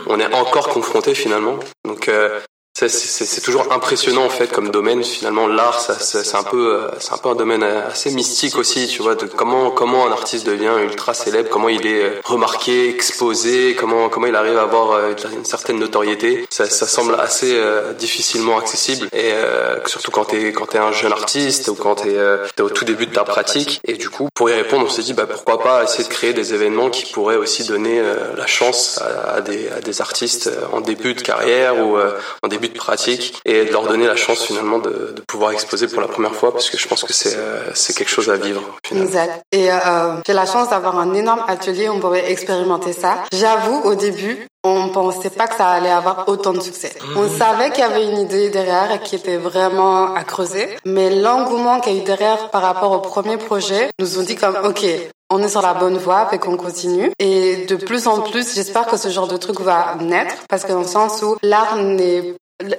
on 0.06 0.18
est 0.18 0.34
encore 0.34 0.68
confrontés 0.70 1.14
finalement. 1.14 1.58
Donc 1.84 2.08
euh, 2.08 2.40
c'est 2.74 3.40
toujours 3.42 3.72
impressionnant 3.72 4.24
en 4.24 4.30
fait 4.30 4.46
comme 4.50 4.70
domaine. 4.70 5.04
Finalement, 5.04 5.46
l'art, 5.46 5.80
c'est 5.80 6.34
un 6.34 6.42
peu, 6.42 6.80
c'est 6.98 7.12
un 7.12 7.18
peu 7.18 7.28
un 7.28 7.34
domaine 7.34 7.62
assez 7.62 8.10
mystique 8.10 8.56
aussi, 8.56 8.86
tu 8.86 9.02
vois, 9.02 9.14
de 9.14 9.26
comment 9.26 9.70
comment 9.70 10.06
un 10.06 10.12
artiste 10.12 10.46
devient 10.46 10.72
ultra 10.82 11.12
célèbre, 11.14 11.48
comment 11.50 11.68
il 11.68 11.86
est 11.86 12.20
remarqué, 12.24 12.88
exposé, 12.88 13.74
comment 13.74 14.08
comment 14.08 14.26
il 14.26 14.36
arrive 14.36 14.56
à 14.56 14.62
avoir 14.62 14.98
une 15.10 15.44
certaine 15.44 15.78
notoriété. 15.78 16.46
Ça, 16.50 16.68
ça 16.68 16.86
semble 16.86 17.14
assez 17.14 17.54
euh, 17.54 17.92
difficilement 17.92 18.58
accessible 18.58 19.08
et 19.12 19.32
euh, 19.32 19.76
surtout 19.86 20.10
quand 20.10 20.26
t'es 20.26 20.52
quand 20.52 20.66
t'es 20.66 20.78
un 20.78 20.92
jeune 20.92 21.12
artiste 21.12 21.68
ou 21.68 21.74
quand 21.74 21.96
t'es 21.96 22.16
euh, 22.16 22.46
es 22.56 22.62
au 22.62 22.70
tout 22.70 22.84
début 22.84 23.06
de 23.06 23.12
ta 23.12 23.24
pratique. 23.24 23.80
Et 23.84 23.94
du 23.94 24.08
coup, 24.08 24.28
pour 24.34 24.48
y 24.48 24.54
répondre, 24.54 24.86
on 24.86 24.90
s'est 24.90 25.02
dit 25.02 25.12
bah 25.12 25.26
pourquoi 25.26 25.60
pas 25.60 25.84
essayer 25.84 26.04
de 26.04 26.08
créer 26.08 26.32
des 26.32 26.54
événements 26.54 26.90
qui 26.90 27.12
pourraient 27.12 27.36
aussi 27.36 27.64
donner 27.64 28.00
la 28.36 28.46
chance 28.46 28.98
à, 28.98 29.34
à, 29.34 29.40
des 29.40 29.68
à 29.68 29.80
des 29.80 30.00
artistes 30.00 30.50
en 30.72 30.80
début 30.80 31.14
de 31.14 31.20
carrière 31.20 31.78
ou 31.78 31.98
en 32.42 32.48
début 32.48 32.59
de 32.68 32.74
pratique 32.74 33.40
et 33.44 33.64
de 33.64 33.72
leur 33.72 33.86
donner 33.86 34.06
la 34.06 34.16
chance 34.16 34.44
finalement 34.44 34.78
de, 34.78 35.14
pouvoir 35.26 35.52
exposer 35.52 35.86
pour 35.86 36.00
la 36.00 36.08
première 36.08 36.34
fois 36.34 36.52
parce 36.52 36.70
que 36.70 36.78
je 36.78 36.88
pense 36.88 37.04
que 37.04 37.12
c'est 37.12 37.36
euh, 37.36 37.70
c'est 37.74 37.94
quelque 37.94 38.08
chose 38.08 38.30
à 38.30 38.36
vivre. 38.36 38.62
Finalement. 38.84 39.08
Exact. 39.08 39.42
Et 39.52 39.70
euh, 39.70 40.20
j'ai 40.26 40.32
la 40.32 40.46
chance 40.46 40.70
d'avoir 40.70 40.98
un 40.98 41.14
énorme 41.14 41.44
atelier 41.46 41.88
où 41.88 41.92
on 41.92 42.00
pouvait 42.00 42.30
expérimenter 42.30 42.92
ça. 42.92 43.24
J'avoue 43.32 43.80
au 43.84 43.94
début 43.94 44.46
on 44.64 44.88
pensait 44.88 45.30
pas 45.30 45.46
que 45.46 45.56
ça 45.56 45.68
allait 45.68 45.90
avoir 45.90 46.28
autant 46.28 46.52
de 46.52 46.60
succès. 46.60 46.92
On 47.16 47.28
savait 47.28 47.70
qu'il 47.70 47.80
y 47.80 47.86
avait 47.86 48.04
une 48.04 48.18
idée 48.18 48.50
derrière 48.50 48.92
et 48.92 49.00
qui 49.00 49.16
était 49.16 49.38
vraiment 49.38 50.14
à 50.14 50.24
creuser, 50.24 50.68
mais 50.84 51.10
l'engouement 51.10 51.80
qu'il 51.80 51.94
y 51.94 51.98
a 51.98 52.02
eu 52.02 52.04
derrière 52.04 52.50
par 52.50 52.62
rapport 52.62 52.92
au 52.92 52.98
premier 52.98 53.36
projet 53.36 53.88
nous 53.98 54.18
ont 54.18 54.22
dit 54.22 54.36
comme 54.36 54.56
ok, 54.64 54.84
on 55.30 55.42
est 55.42 55.48
sur 55.48 55.62
la 55.62 55.74
bonne 55.74 55.96
voie 55.96 56.28
et 56.32 56.38
qu'on 56.38 56.56
continue. 56.56 57.10
Et 57.18 57.64
de 57.66 57.76
plus 57.76 58.06
en 58.06 58.20
plus, 58.20 58.54
j'espère 58.54 58.86
que 58.86 58.96
ce 58.96 59.08
genre 59.08 59.28
de 59.28 59.36
truc 59.36 59.60
va 59.60 59.94
naître 60.00 60.34
parce 60.48 60.64
que 60.64 60.72
dans 60.72 60.80
le 60.80 60.86
sens 60.86 61.22
où 61.22 61.36
l'art 61.42 61.76
n'est 61.76 62.34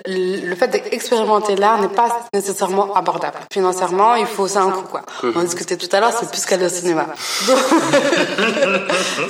le 0.05 0.55
fait 0.55 0.67
d'expérimenter 0.67 1.55
l'art 1.55 1.81
n'est 1.81 1.87
pas 1.87 2.27
nécessairement 2.33 2.93
abordable. 2.93 3.39
Financièrement, 3.51 4.15
il 4.15 4.27
faut 4.27 4.47
ça 4.47 4.61
un 4.61 4.71
coup, 4.71 4.83
quoi. 4.83 5.01
On 5.23 5.41
discutait 5.41 5.77
tout 5.77 5.89
à 5.91 5.99
l'heure, 5.99 6.13
c'est 6.17 6.29
plus 6.29 6.45
qu'aller 6.45 6.65
au 6.65 6.69
cinéma. 6.69 7.07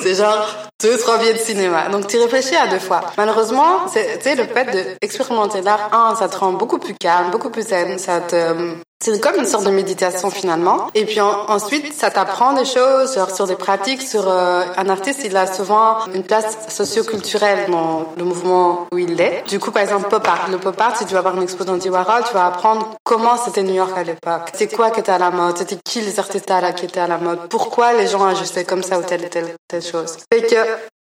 c'est 0.01 0.15
genre 0.15 0.45
deux, 0.81 0.97
trois 0.97 1.17
billets 1.17 1.33
de 1.33 1.39
cinéma. 1.39 1.89
Donc, 1.89 2.07
tu 2.07 2.17
réfléchis 2.17 2.55
à 2.55 2.67
deux 2.67 2.79
fois. 2.79 3.01
Malheureusement, 3.17 3.87
c'est, 3.87 4.35
le 4.35 4.43
fait 4.45 4.97
d'expérimenter 5.01 5.61
l'art, 5.61 5.89
un, 5.93 6.15
ça 6.15 6.27
te 6.27 6.37
rend 6.37 6.53
beaucoup 6.53 6.79
plus 6.79 6.95
calme, 6.95 7.31
beaucoup 7.31 7.49
plus 7.49 7.67
zen, 7.67 7.97
ça 7.97 8.21
te, 8.21 8.75
c'est 9.01 9.19
comme 9.19 9.35
une 9.35 9.45
sorte 9.45 9.65
de 9.65 9.71
méditation 9.71 10.29
finalement. 10.29 10.87
Et 10.93 11.05
puis 11.05 11.19
en, 11.19 11.49
ensuite, 11.49 11.93
ça 11.93 12.11
t'apprend 12.11 12.53
des 12.53 12.65
choses 12.65 13.15
genre, 13.15 13.31
sur 13.31 13.47
des 13.47 13.55
pratiques. 13.55 14.01
Sur 14.01 14.29
euh, 14.29 14.63
un 14.77 14.89
artiste, 14.89 15.21
il 15.25 15.35
a 15.35 15.47
souvent 15.47 16.05
une 16.13 16.23
place 16.23 16.57
socioculturelle 16.69 17.69
dans 17.69 18.05
le 18.17 18.23
mouvement 18.23 18.87
où 18.91 18.97
il 18.97 19.19
est. 19.19 19.43
Du 19.47 19.59
coup, 19.59 19.71
par 19.71 19.81
exemple, 19.81 20.07
pop 20.07 20.25
art. 20.27 20.49
Le 20.49 20.57
pop 20.57 20.79
art, 20.79 20.95
si 20.97 21.05
tu 21.05 21.13
vas 21.13 21.21
voir 21.21 21.35
une 21.35 21.43
expo 21.43 21.63
d'Andy 21.63 21.89
Warhol, 21.89 22.23
tu 22.27 22.33
vas 22.33 22.45
apprendre 22.45 22.95
comment 23.03 23.37
c'était 23.37 23.63
New 23.63 23.73
York 23.73 23.97
à 23.97 24.03
l'époque. 24.03 24.51
C'est 24.53 24.67
quoi 24.67 24.91
qui 24.91 24.99
était 24.99 25.11
à 25.11 25.17
la 25.17 25.31
mode? 25.31 25.57
C'était 25.57 25.77
qui 25.83 26.01
les 26.01 26.19
artistes 26.19 26.49
là 26.49 26.71
qui 26.73 26.85
étaient 26.85 26.99
à 26.99 27.07
la 27.07 27.17
mode? 27.17 27.49
Pourquoi 27.49 27.93
les 27.93 28.07
gens 28.07 28.23
ajustaient 28.23 28.65
comme 28.65 28.83
ça 28.83 28.99
ou 28.99 29.03
telle 29.03 29.25
ou 29.25 29.29
telle, 29.29 29.55
telle 29.67 29.81
chose? 29.81 30.17
Fait 30.31 30.43
que 30.43 30.55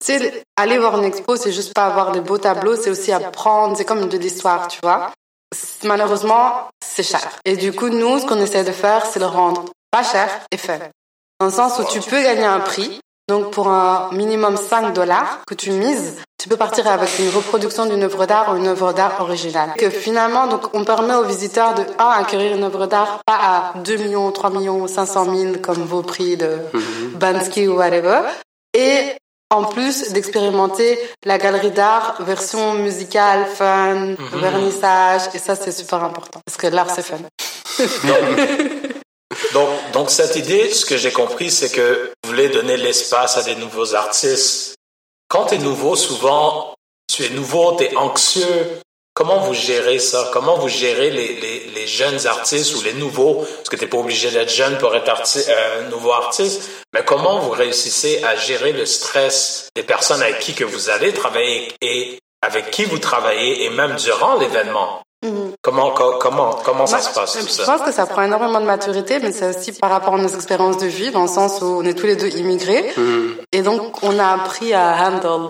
sais, 0.01 0.43
aller 0.55 0.77
voir 0.77 0.97
une 0.97 1.05
expo, 1.05 1.35
c'est 1.35 1.51
juste 1.51 1.73
pas 1.73 1.85
avoir 1.85 2.11
des 2.11 2.21
beaux 2.21 2.37
tableaux, 2.37 2.75
c'est 2.75 2.89
aussi 2.89 3.11
apprendre, 3.11 3.77
c'est 3.77 3.85
comme 3.85 4.07
de 4.07 4.17
l'histoire, 4.17 4.67
tu 4.67 4.79
vois? 4.83 5.11
Malheureusement, 5.83 6.69
c'est 6.83 7.03
cher. 7.03 7.27
Et 7.45 7.55
du 7.55 7.73
coup, 7.73 7.89
nous, 7.89 8.19
ce 8.19 8.25
qu'on 8.25 8.39
essaie 8.39 8.63
de 8.63 8.71
faire, 8.71 9.05
c'est 9.05 9.19
le 9.19 9.25
rendre 9.25 9.65
pas 9.89 10.03
cher 10.03 10.29
et 10.51 10.57
fun. 10.57 10.79
Dans 11.39 11.47
le 11.47 11.51
sens 11.51 11.79
où 11.79 11.83
tu 11.85 11.99
peux 11.99 12.21
gagner 12.21 12.45
un 12.45 12.59
prix. 12.59 12.99
Donc, 13.27 13.51
pour 13.51 13.69
un 13.69 14.09
minimum 14.11 14.57
5 14.57 14.91
dollars 14.93 15.39
que 15.47 15.53
tu 15.53 15.71
mises, 15.71 16.21
tu 16.37 16.49
peux 16.49 16.57
partir 16.57 16.87
avec 16.87 17.17
une 17.19 17.29
reproduction 17.29 17.85
d'une 17.85 18.03
œuvre 18.03 18.25
d'art 18.25 18.51
ou 18.51 18.57
une 18.57 18.67
œuvre 18.67 18.91
d'art 18.91 19.21
originale. 19.21 19.73
Que 19.77 19.89
finalement, 19.89 20.47
donc, 20.47 20.73
on 20.73 20.83
permet 20.83 21.15
aux 21.15 21.23
visiteurs 21.23 21.73
de, 21.73 21.83
un, 21.97 22.09
acquérir 22.09 22.57
une 22.57 22.63
œuvre 22.63 22.87
d'art 22.87 23.21
pas 23.25 23.39
à 23.41 23.73
2 23.77 23.95
millions, 23.97 24.31
3 24.31 24.49
millions, 24.49 24.85
500 24.85 25.33
000 25.33 25.53
comme 25.61 25.83
vos 25.85 26.01
prix 26.01 26.35
de 26.35 26.57
Bansky 27.15 27.69
ou 27.69 27.77
whatever. 27.77 28.21
Et 28.73 29.13
en 29.51 29.65
plus 29.65 30.11
d'expérimenter 30.13 30.99
la 31.25 31.37
galerie 31.37 31.71
d'art 31.71 32.15
version 32.21 32.73
musicale, 32.73 33.45
fun, 33.57 33.93
mm 33.93 34.15
-hmm. 34.15 34.39
vernissage, 34.45 35.23
et 35.35 35.39
ça 35.45 35.53
c'est 35.61 35.75
super 35.81 36.01
important 36.09 36.39
parce 36.45 36.57
que 36.61 36.67
l'art 36.75 36.89
c'est 36.95 37.07
fun. 37.11 37.21
donc, 39.53 39.69
donc 39.93 40.07
cette 40.09 40.35
idée, 40.43 40.63
ce 40.79 40.85
que 40.89 40.97
j'ai 40.97 41.13
compris, 41.21 41.49
c'est 41.57 41.71
que 41.77 41.87
vous 42.23 42.29
voulez 42.31 42.49
donner 42.49 42.77
l'espace 42.77 43.33
à 43.37 43.43
des 43.49 43.55
nouveaux 43.63 43.89
artistes. 44.03 44.75
Quand 45.31 45.45
tu 45.47 45.55
es 45.55 45.57
nouveau, 45.69 45.95
souvent, 45.95 46.73
tu 47.11 47.19
es 47.25 47.29
nouveau, 47.29 47.65
tu 47.77 47.83
es 47.85 47.95
anxieux. 47.95 48.59
Comment 49.21 49.41
vous 49.47 49.53
gérez 49.53 49.99
ça? 49.99 50.31
Comment 50.33 50.57
vous 50.57 50.67
gérez 50.67 51.11
les, 51.11 51.33
les, 51.43 51.59
les 51.75 51.85
jeunes 51.99 52.25
artistes 52.25 52.75
ou 52.75 52.81
les 52.81 52.93
nouveaux? 52.93 53.35
Parce 53.57 53.69
que 53.69 53.75
tu 53.75 53.83
n'es 53.83 53.87
pas 53.95 53.99
obligé 53.99 54.31
d'être 54.31 54.49
jeune 54.61 54.79
pour 54.79 54.95
être 54.95 55.09
arti 55.09 55.39
euh, 55.47 55.87
nouveau 55.89 56.11
artiste. 56.11 56.59
Mais 56.91 57.03
comment 57.05 57.37
vous 57.43 57.51
réussissez 57.51 58.23
à 58.23 58.35
gérer 58.35 58.71
le 58.71 58.87
stress 58.87 59.69
des 59.75 59.83
personnes 59.83 60.23
avec 60.23 60.39
qui 60.39 60.53
que 60.55 60.63
vous 60.63 60.89
allez 60.89 61.13
travailler 61.13 61.71
et 61.81 62.17
avec 62.41 62.71
qui 62.71 62.83
vous 62.85 62.97
travaillez 62.97 63.63
et 63.65 63.69
même 63.69 63.95
durant 64.07 64.33
l'événement? 64.41 64.89
Mm 65.23 65.29
-hmm. 65.29 65.49
Comment, 65.65 65.89
comment, 66.25 66.51
comment 66.67 66.87
ça 66.93 66.97
Moi, 66.97 67.05
se 67.09 67.13
passe 67.19 67.33
tout 67.33 67.45
Je 67.45 67.51
ça? 67.57 67.63
pense 67.71 67.83
que 67.87 67.93
ça 67.99 68.05
prend 68.13 68.23
énormément 68.29 68.61
de 68.65 68.69
maturité, 68.75 69.13
mais 69.23 69.31
c'est 69.37 69.49
aussi 69.55 69.71
par 69.83 69.91
rapport 69.95 70.15
à 70.15 70.21
nos 70.25 70.33
expériences 70.39 70.79
de 70.85 70.89
vie, 70.99 71.11
dans 71.17 71.25
le 71.29 71.33
sens 71.39 71.51
où 71.63 71.67
on 71.81 71.83
est 71.89 71.97
tous 71.99 72.07
les 72.11 72.17
deux 72.23 72.31
immigrés. 72.43 72.85
Mhm. 72.97 73.35
Et 73.57 73.61
donc, 73.69 73.81
on 74.09 74.13
a 74.25 74.29
appris 74.37 74.69
à 74.73 74.85
handle 75.05 75.43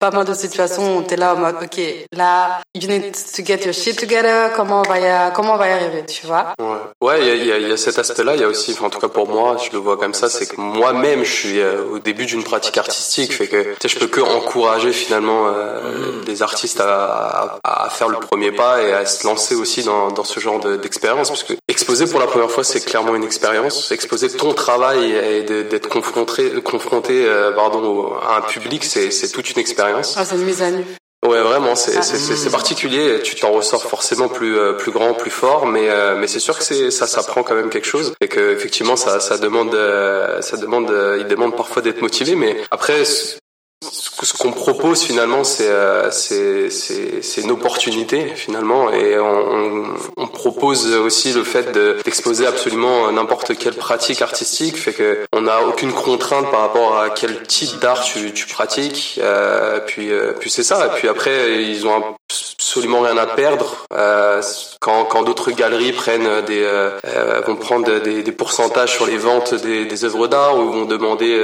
pas 0.00 0.10
mal 0.10 0.24
de 0.24 0.32
situations 0.32 0.96
où 0.96 1.02
t'es 1.02 1.16
là 1.16 1.34
en 1.34 1.38
mode, 1.38 1.56
ok, 1.62 1.78
là, 2.16 2.62
you 2.74 2.88
need 2.88 3.12
to 3.12 3.44
get 3.44 3.66
your 3.66 3.74
shit 3.74 3.98
together. 3.98 4.50
Comment 4.56 4.80
on 4.80 4.88
va 4.88 4.98
y, 4.98 5.32
comment 5.34 5.54
on 5.54 5.56
va 5.58 5.68
y 5.68 5.72
arriver, 5.72 6.06
tu 6.06 6.26
vois? 6.26 6.54
Ouais, 6.58 6.78
ouais, 7.02 7.20
il 7.20 7.46
y 7.46 7.52
a, 7.52 7.58
y, 7.58 7.64
a, 7.64 7.68
y 7.68 7.72
a, 7.72 7.76
cet 7.76 7.98
aspect-là. 7.98 8.34
Il 8.34 8.40
y 8.40 8.44
a 8.44 8.48
aussi, 8.48 8.74
en 8.80 8.88
tout 8.88 8.98
cas 8.98 9.08
pour 9.08 9.28
moi, 9.28 9.58
je 9.62 9.70
le 9.72 9.78
vois 9.78 9.98
comme 9.98 10.14
ça, 10.14 10.30
c'est 10.30 10.46
que 10.46 10.58
moi-même, 10.58 11.22
je 11.22 11.30
suis 11.30 11.60
euh, 11.60 11.84
au 11.92 11.98
début 11.98 12.24
d'une 12.24 12.42
pratique 12.42 12.78
artistique, 12.78 13.34
fait 13.34 13.46
que 13.46 13.74
je 13.84 13.98
peux 13.98 14.06
que 14.06 14.22
encourager 14.22 14.92
finalement 14.92 15.48
euh, 15.48 16.22
des 16.24 16.40
artistes 16.40 16.80
à, 16.80 17.58
à, 17.62 17.84
à, 17.84 17.90
faire 17.90 18.08
le 18.08 18.16
premier 18.20 18.52
pas 18.52 18.80
et 18.82 18.94
à 18.94 19.04
se 19.04 19.26
lancer 19.26 19.54
aussi 19.54 19.82
dans, 19.82 20.10
dans 20.10 20.24
ce 20.24 20.40
genre 20.40 20.60
d'expérience, 20.78 21.28
parce 21.28 21.44
que 21.44 21.52
exposer 21.68 22.06
pour 22.06 22.20
la 22.20 22.26
première 22.26 22.50
fois, 22.50 22.64
c'est 22.64 22.82
clairement 22.82 23.14
une 23.14 23.24
expérience. 23.24 23.92
Exposer 23.92 24.30
ton 24.30 24.54
travail 24.54 25.12
et 25.12 25.42
d'être 25.42 25.90
confronté, 25.90 26.50
confronté, 26.62 27.26
euh, 27.26 27.52
pardon, 27.52 28.14
à 28.26 28.38
un 28.38 28.40
public, 28.40 28.82
c'est 28.82 29.30
toute 29.30 29.50
une 29.50 29.58
expérience 29.58 29.89
ah, 29.96 30.02
c'est 30.02 30.34
une 30.34 30.44
mise 30.44 30.62
à 30.62 30.70
nu. 30.70 30.84
Ouais, 31.26 31.42
vraiment, 31.42 31.74
c'est 31.74 31.98
ah. 31.98 32.50
particulier. 32.50 33.20
Tu 33.22 33.36
t'en 33.36 33.52
ressors 33.52 33.82
forcément 33.82 34.28
plus 34.28 34.56
euh, 34.58 34.72
plus 34.72 34.90
grand, 34.90 35.12
plus 35.12 35.30
fort, 35.30 35.66
mais 35.66 35.90
euh, 35.90 36.16
mais 36.18 36.26
c'est 36.26 36.40
sûr 36.40 36.56
que 36.56 36.64
c'est 36.64 36.90
ça, 36.90 37.06
ça 37.06 37.22
prend 37.22 37.42
quand 37.42 37.54
même 37.54 37.68
quelque 37.68 37.86
chose 37.86 38.14
et 38.22 38.28
que 38.28 38.52
effectivement 38.52 38.96
ça 38.96 39.20
ça 39.20 39.36
demande 39.36 39.74
euh, 39.74 40.40
ça 40.40 40.56
demande 40.56 40.90
il 41.18 41.26
demande 41.26 41.54
parfois 41.54 41.82
d'être 41.82 42.00
motivé, 42.00 42.36
mais 42.36 42.56
après 42.70 43.04
ce 43.82 44.34
qu'on 44.34 44.52
propose 44.52 45.02
finalement, 45.02 45.42
c'est 45.42 45.68
euh, 45.68 46.10
c'est 46.10 47.40
une 47.40 47.50
opportunité 47.50 48.26
finalement, 48.34 48.90
et 48.92 49.18
on, 49.18 49.94
on, 50.16 50.26
propose 50.26 50.94
aussi 50.96 51.32
le 51.32 51.44
fait 51.44 51.72
d'exposer 52.04 52.46
absolument 52.46 53.10
n'importe 53.12 53.56
quelle 53.56 53.74
pratique 53.74 54.20
artistique, 54.22 54.76
fait 54.76 54.92
que 54.92 55.26
on 55.32 55.42
n'a 55.42 55.62
aucune 55.62 55.92
contrainte 55.92 56.50
par 56.50 56.60
rapport 56.60 56.98
à 56.98 57.10
quel 57.10 57.42
type 57.44 57.78
d'art 57.78 58.02
tu, 58.02 58.32
tu 58.32 58.46
pratiques. 58.46 59.18
Euh, 59.22 59.80
puis 59.86 60.10
euh, 60.10 60.32
puis 60.38 60.50
c'est 60.50 60.62
ça. 60.62 60.86
Et 60.86 60.98
puis 60.98 61.08
après, 61.08 61.62
ils 61.62 61.86
ont 61.86 62.16
absolument 62.28 63.00
rien 63.00 63.16
à 63.16 63.26
perdre 63.26 63.86
euh, 63.92 64.42
quand, 64.80 65.04
quand 65.04 65.22
d'autres 65.22 65.50
galeries 65.50 65.92
prennent 65.92 66.44
des 66.44 66.62
euh, 66.62 66.90
vont 67.46 67.56
prendre 67.56 68.00
des, 68.00 68.22
des, 68.22 68.32
pourcentages 68.32 68.92
sur 68.92 69.06
les 69.06 69.16
ventes 69.16 69.54
des, 69.54 69.86
des 69.86 70.04
œuvres 70.04 70.28
d'art 70.28 70.56
ou 70.56 70.70
vont 70.70 70.84
demander 70.84 71.42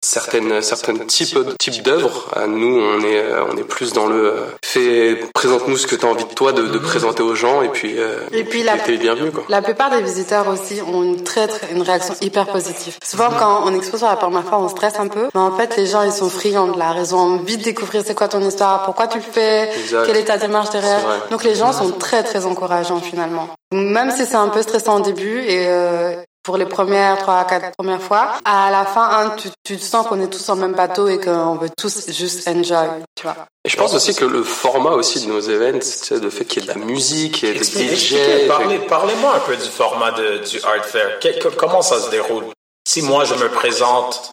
certaines 0.00 0.62
certaines 0.62 1.06
types 1.06 1.36
types 1.58 1.77
d'œuvres 1.82 2.28
nous, 2.46 2.80
on 2.80 3.00
est, 3.00 3.18
euh, 3.18 3.44
on 3.50 3.56
est 3.56 3.64
plus 3.64 3.92
dans 3.92 4.06
le 4.06 4.26
euh, 4.28 4.44
fais, 4.64 5.16
présente-nous 5.34 5.76
ce 5.76 5.86
que 5.86 5.96
tu 5.96 6.04
as 6.04 6.08
envie 6.08 6.24
de 6.24 6.34
toi 6.34 6.52
de, 6.52 6.66
de, 6.66 6.78
présenter 6.78 7.22
aux 7.22 7.34
gens 7.34 7.62
et 7.62 7.68
puis, 7.68 7.94
euh, 7.98 8.18
et 8.32 8.44
puis 8.44 8.62
la, 8.62 8.76
bienvenue, 8.76 9.30
quoi. 9.30 9.44
la 9.48 9.62
plupart 9.62 9.90
des 9.90 10.02
visiteurs 10.02 10.48
aussi 10.48 10.80
ont 10.82 11.02
une 11.02 11.22
très, 11.22 11.46
très 11.48 11.72
une 11.72 11.82
réaction 11.82 12.14
hyper 12.20 12.46
positive. 12.46 12.96
Souvent, 13.02 13.30
quand 13.38 13.62
on 13.64 13.74
expose 13.74 14.00
pour 14.00 14.08
la 14.08 14.16
première 14.16 14.44
fois, 14.44 14.58
on 14.58 14.68
stresse 14.68 14.98
un 14.98 15.08
peu, 15.08 15.28
mais 15.34 15.40
en 15.40 15.56
fait, 15.56 15.76
les 15.76 15.86
gens, 15.86 16.02
ils 16.02 16.12
sont 16.12 16.28
friands 16.28 16.68
de 16.68 16.78
l'art. 16.78 16.96
Ils 16.98 17.14
ont 17.14 17.18
envie 17.18 17.56
de 17.56 17.62
découvrir 17.62 18.02
c'est 18.04 18.14
quoi 18.14 18.28
ton 18.28 18.40
histoire, 18.40 18.84
pourquoi 18.84 19.06
tu 19.06 19.18
le 19.18 19.24
fais, 19.24 19.70
quelle 20.06 20.16
est 20.16 20.24
ta 20.24 20.38
démarche 20.38 20.70
derrière. 20.70 21.00
Donc, 21.30 21.44
les 21.44 21.54
gens 21.54 21.72
sont 21.72 21.90
très, 21.92 22.22
très 22.22 22.46
encourageants 22.46 23.00
finalement. 23.00 23.48
Même 23.72 24.10
si 24.10 24.24
c'est 24.24 24.36
un 24.36 24.48
peu 24.48 24.62
stressant 24.62 25.00
au 25.00 25.02
début 25.02 25.40
et 25.40 25.66
euh, 25.68 26.14
pour 26.42 26.56
les 26.56 26.66
premières 26.66 27.18
trois, 27.18 27.44
quatre 27.44 27.74
premières 27.76 28.02
fois. 28.02 28.38
À 28.44 28.70
la 28.70 28.84
fin, 28.84 29.08
hein, 29.10 29.36
tu, 29.36 29.48
tu 29.64 29.78
sens 29.78 30.06
qu'on 30.06 30.20
est 30.20 30.28
tous 30.28 30.48
en 30.48 30.56
même 30.56 30.74
bateau 30.74 31.08
et 31.08 31.20
qu'on 31.20 31.56
veut 31.56 31.70
tous 31.76 32.10
juste 32.10 32.48
enjoy, 32.48 32.88
tu 33.14 33.24
vois. 33.24 33.36
Et 33.64 33.68
je 33.68 33.76
pense 33.76 33.94
aussi 33.94 34.14
que 34.14 34.24
le 34.24 34.42
format 34.42 34.92
aussi 34.92 35.26
de 35.26 35.30
nos 35.30 35.40
événements, 35.40 35.80
c'est 35.82 36.22
le 36.22 36.30
fait 36.30 36.44
qu'il 36.44 36.62
y 36.62 36.64
ait 36.64 36.72
de 36.72 36.78
la 36.78 36.84
musique, 36.84 37.44
et 37.44 37.52
des 37.52 37.62
DJ. 37.62 38.14
Parlez-moi 38.88 39.34
un 39.36 39.40
peu 39.40 39.56
du 39.56 39.68
format 39.68 40.12
de, 40.12 40.38
du 40.48 40.58
Art 40.62 40.84
Fair. 40.84 41.18
comment 41.56 41.82
ça 41.82 42.00
se 42.00 42.10
déroule? 42.10 42.44
Si 42.86 43.02
moi 43.02 43.24
je 43.24 43.34
me 43.34 43.48
présente, 43.50 44.30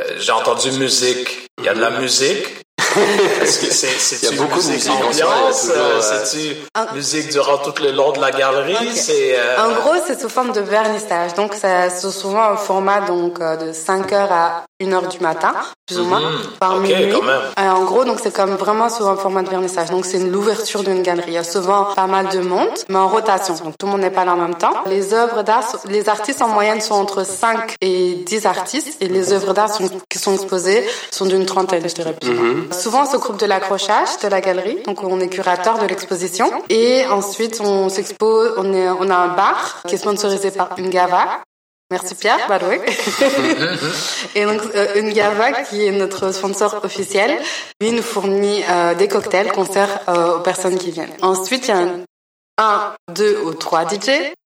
euh, 0.00 0.16
j'ai 0.18 0.32
entendu 0.32 0.70
musique, 0.72 1.48
il 1.58 1.64
y 1.64 1.68
a 1.68 1.74
de 1.74 1.80
la 1.80 1.90
musique, 1.90 2.46
est-ce 2.78 3.58
que 3.58 3.72
c'est, 3.72 4.22
il 4.22 4.36
y 4.36 4.38
a 4.38 4.42
beaucoup 4.42 4.60
de 4.60 4.66
musique 4.66 4.90
ambiance? 4.90 5.70
Euh, 5.70 6.00
c'est-tu 6.00 6.56
musique 6.94 7.30
durant 7.30 7.58
tout 7.58 7.74
le 7.82 7.92
long 7.92 8.12
de 8.12 8.20
la 8.20 8.30
galerie? 8.30 8.94
C'est, 8.94 9.38
euh... 9.38 9.64
En 9.64 9.72
gros, 9.72 9.94
c'est 10.06 10.20
sous 10.20 10.28
forme 10.28 10.52
de 10.52 10.60
vernissage. 10.60 11.34
Donc, 11.34 11.54
c'est 11.54 11.90
souvent 11.90 12.52
un 12.52 12.56
format 12.56 13.00
donc 13.02 13.40
euh, 13.40 13.56
de 13.56 13.72
5 13.72 14.12
heures 14.12 14.32
à 14.32 14.64
1 14.80 14.92
heure 14.92 15.08
du 15.08 15.18
matin, 15.20 15.54
plus 15.86 15.98
ou 15.98 16.04
moins, 16.04 16.20
mhm. 16.20 16.38
par 16.60 16.76
minuit. 16.76 17.12
Quand 17.12 17.22
même. 17.22 17.40
Euh, 17.58 17.70
en 17.70 17.84
gros, 17.84 18.04
donc 18.04 18.18
c'est 18.22 18.34
comme 18.34 18.54
vraiment 18.54 18.88
sous 18.88 19.06
un 19.06 19.16
format 19.16 19.42
de 19.42 19.50
vernissage. 19.50 19.90
Donc, 19.90 20.04
c'est 20.04 20.18
l'ouverture 20.18 20.84
d'une 20.84 21.02
galerie. 21.02 21.32
Il 21.32 21.34
y 21.34 21.38
a 21.38 21.44
souvent 21.44 21.94
pas 21.94 22.06
mal 22.06 22.28
de 22.28 22.40
monde, 22.40 22.68
mais 22.88 22.96
en 22.96 23.08
rotation. 23.08 23.54
Donc, 23.54 23.76
tout 23.78 23.86
le 23.86 23.92
monde 23.92 24.02
n'est 24.02 24.10
pas 24.10 24.24
là 24.24 24.34
en 24.34 24.36
même 24.36 24.54
temps. 24.54 24.72
Les 24.86 25.14
œuvres 25.14 25.42
d'art, 25.42 25.64
les 25.86 26.08
artistes 26.08 26.42
en 26.42 26.48
moyenne 26.48 26.80
sont 26.80 26.94
entre 26.94 27.24
5 27.24 27.76
et 27.80 28.22
10 28.26 28.46
artistes 28.46 29.02
et 29.02 29.08
les 29.08 29.32
œuvres 29.32 29.52
d'art 29.52 29.70
qui 30.08 30.18
sont 30.18 30.34
exposées 30.34 30.84
sont 31.10 31.26
d'une 31.26 31.46
trentaine, 31.46 31.88
je 31.88 31.94
dirais 31.94 32.14
plus. 32.20 32.30
Mhm. 32.30 32.72
Souvent, 32.72 33.02
on 33.02 33.06
s'occupe 33.06 33.36
de 33.38 33.46
l'accrochage 33.46 34.18
de 34.22 34.28
la 34.28 34.40
galerie, 34.40 34.78
donc 34.86 35.02
on 35.02 35.18
est 35.20 35.28
curateur 35.28 35.78
de 35.78 35.86
l'exposition. 35.86 36.50
Et 36.68 37.04
ensuite, 37.10 37.60
on 37.60 37.88
s'expose, 37.88 38.52
on, 38.56 38.72
est, 38.72 38.88
on 38.88 39.10
a 39.10 39.16
un 39.16 39.28
bar 39.28 39.82
qui 39.86 39.94
est 39.94 39.98
sponsorisé 39.98 40.50
par 40.50 40.70
Ungava. 40.78 41.42
Merci 41.90 42.14
Pierre, 42.16 42.46
by 42.48 42.58
the 42.58 42.68
way. 42.68 42.80
et 44.34 44.44
donc 44.44 44.60
euh, 44.74 45.00
Ungava, 45.00 45.52
qui 45.62 45.86
est 45.86 45.90
notre 45.90 46.32
sponsor 46.32 46.80
officiel, 46.84 47.38
lui 47.80 47.92
nous 47.92 48.02
fournit 48.02 48.62
euh, 48.68 48.94
des 48.94 49.08
cocktails 49.08 49.50
qu'on 49.52 49.64
sert 49.64 50.00
euh, 50.08 50.36
aux 50.36 50.40
personnes 50.40 50.76
qui 50.76 50.90
viennent. 50.90 51.14
Ensuite, 51.22 51.68
il 51.68 51.70
y 51.70 51.72
a 51.72 51.78
un, 51.78 52.00
un, 52.58 52.94
deux 53.14 53.40
ou 53.44 53.54
trois 53.54 53.86
DJ 53.88 54.10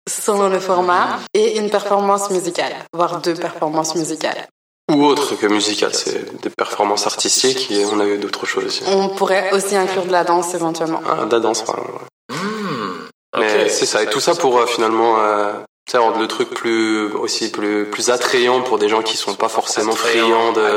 selon 0.09 0.49
le 0.49 0.61
format 0.61 1.19
et 1.33 1.59
une 1.59 1.71
performance 1.71 2.31
musicale, 2.31 2.75
voire 2.93 3.21
deux 3.21 3.35
performances 3.35 3.95
musicales. 3.97 4.47
Ou 4.93 5.03
autre 5.05 5.35
que 5.35 5.47
musical, 5.47 5.95
c'est 5.95 6.43
des 6.43 6.51
performances 6.51 7.07
artistiques 7.07 7.71
et 7.71 7.87
on 7.87 7.99
a 8.01 8.05
eu 8.05 8.19
d'autres 8.19 8.45
choses 8.45 8.67
aussi. 8.67 8.83
On 8.87 9.09
pourrait 9.09 9.51
aussi 9.53 9.75
inclure 9.77 10.05
de 10.05 10.13
la 10.13 10.25
danse 10.25 10.55
éventuellement. 10.55 11.01
Ah, 11.09 11.25
de 11.25 11.33
la 11.33 11.41
danse, 11.41 11.63
pardon. 11.63 11.85
Mmh, 12.31 13.39
Mais 13.39 13.69
c'est 13.71 13.87
ça, 13.87 14.03
et 14.03 14.07
tout 14.11 14.21
ça 14.21 14.35
pour 14.35 14.59
euh, 14.59 14.67
finalement 14.67 15.19
euh, 15.21 15.55
ça 15.87 16.01
rend 16.01 16.19
le 16.19 16.27
truc 16.27 16.51
plus 16.51 17.13
aussi 17.13 17.51
plus 17.51 17.85
plus 17.85 18.09
attrayant 18.09 18.63
pour 18.63 18.79
des 18.79 18.89
gens 18.89 19.03
qui 19.03 19.19
sont 19.19 19.35
pas 19.35 19.51
forcément 19.51 19.93
friands 19.93 20.53
de 20.53 20.77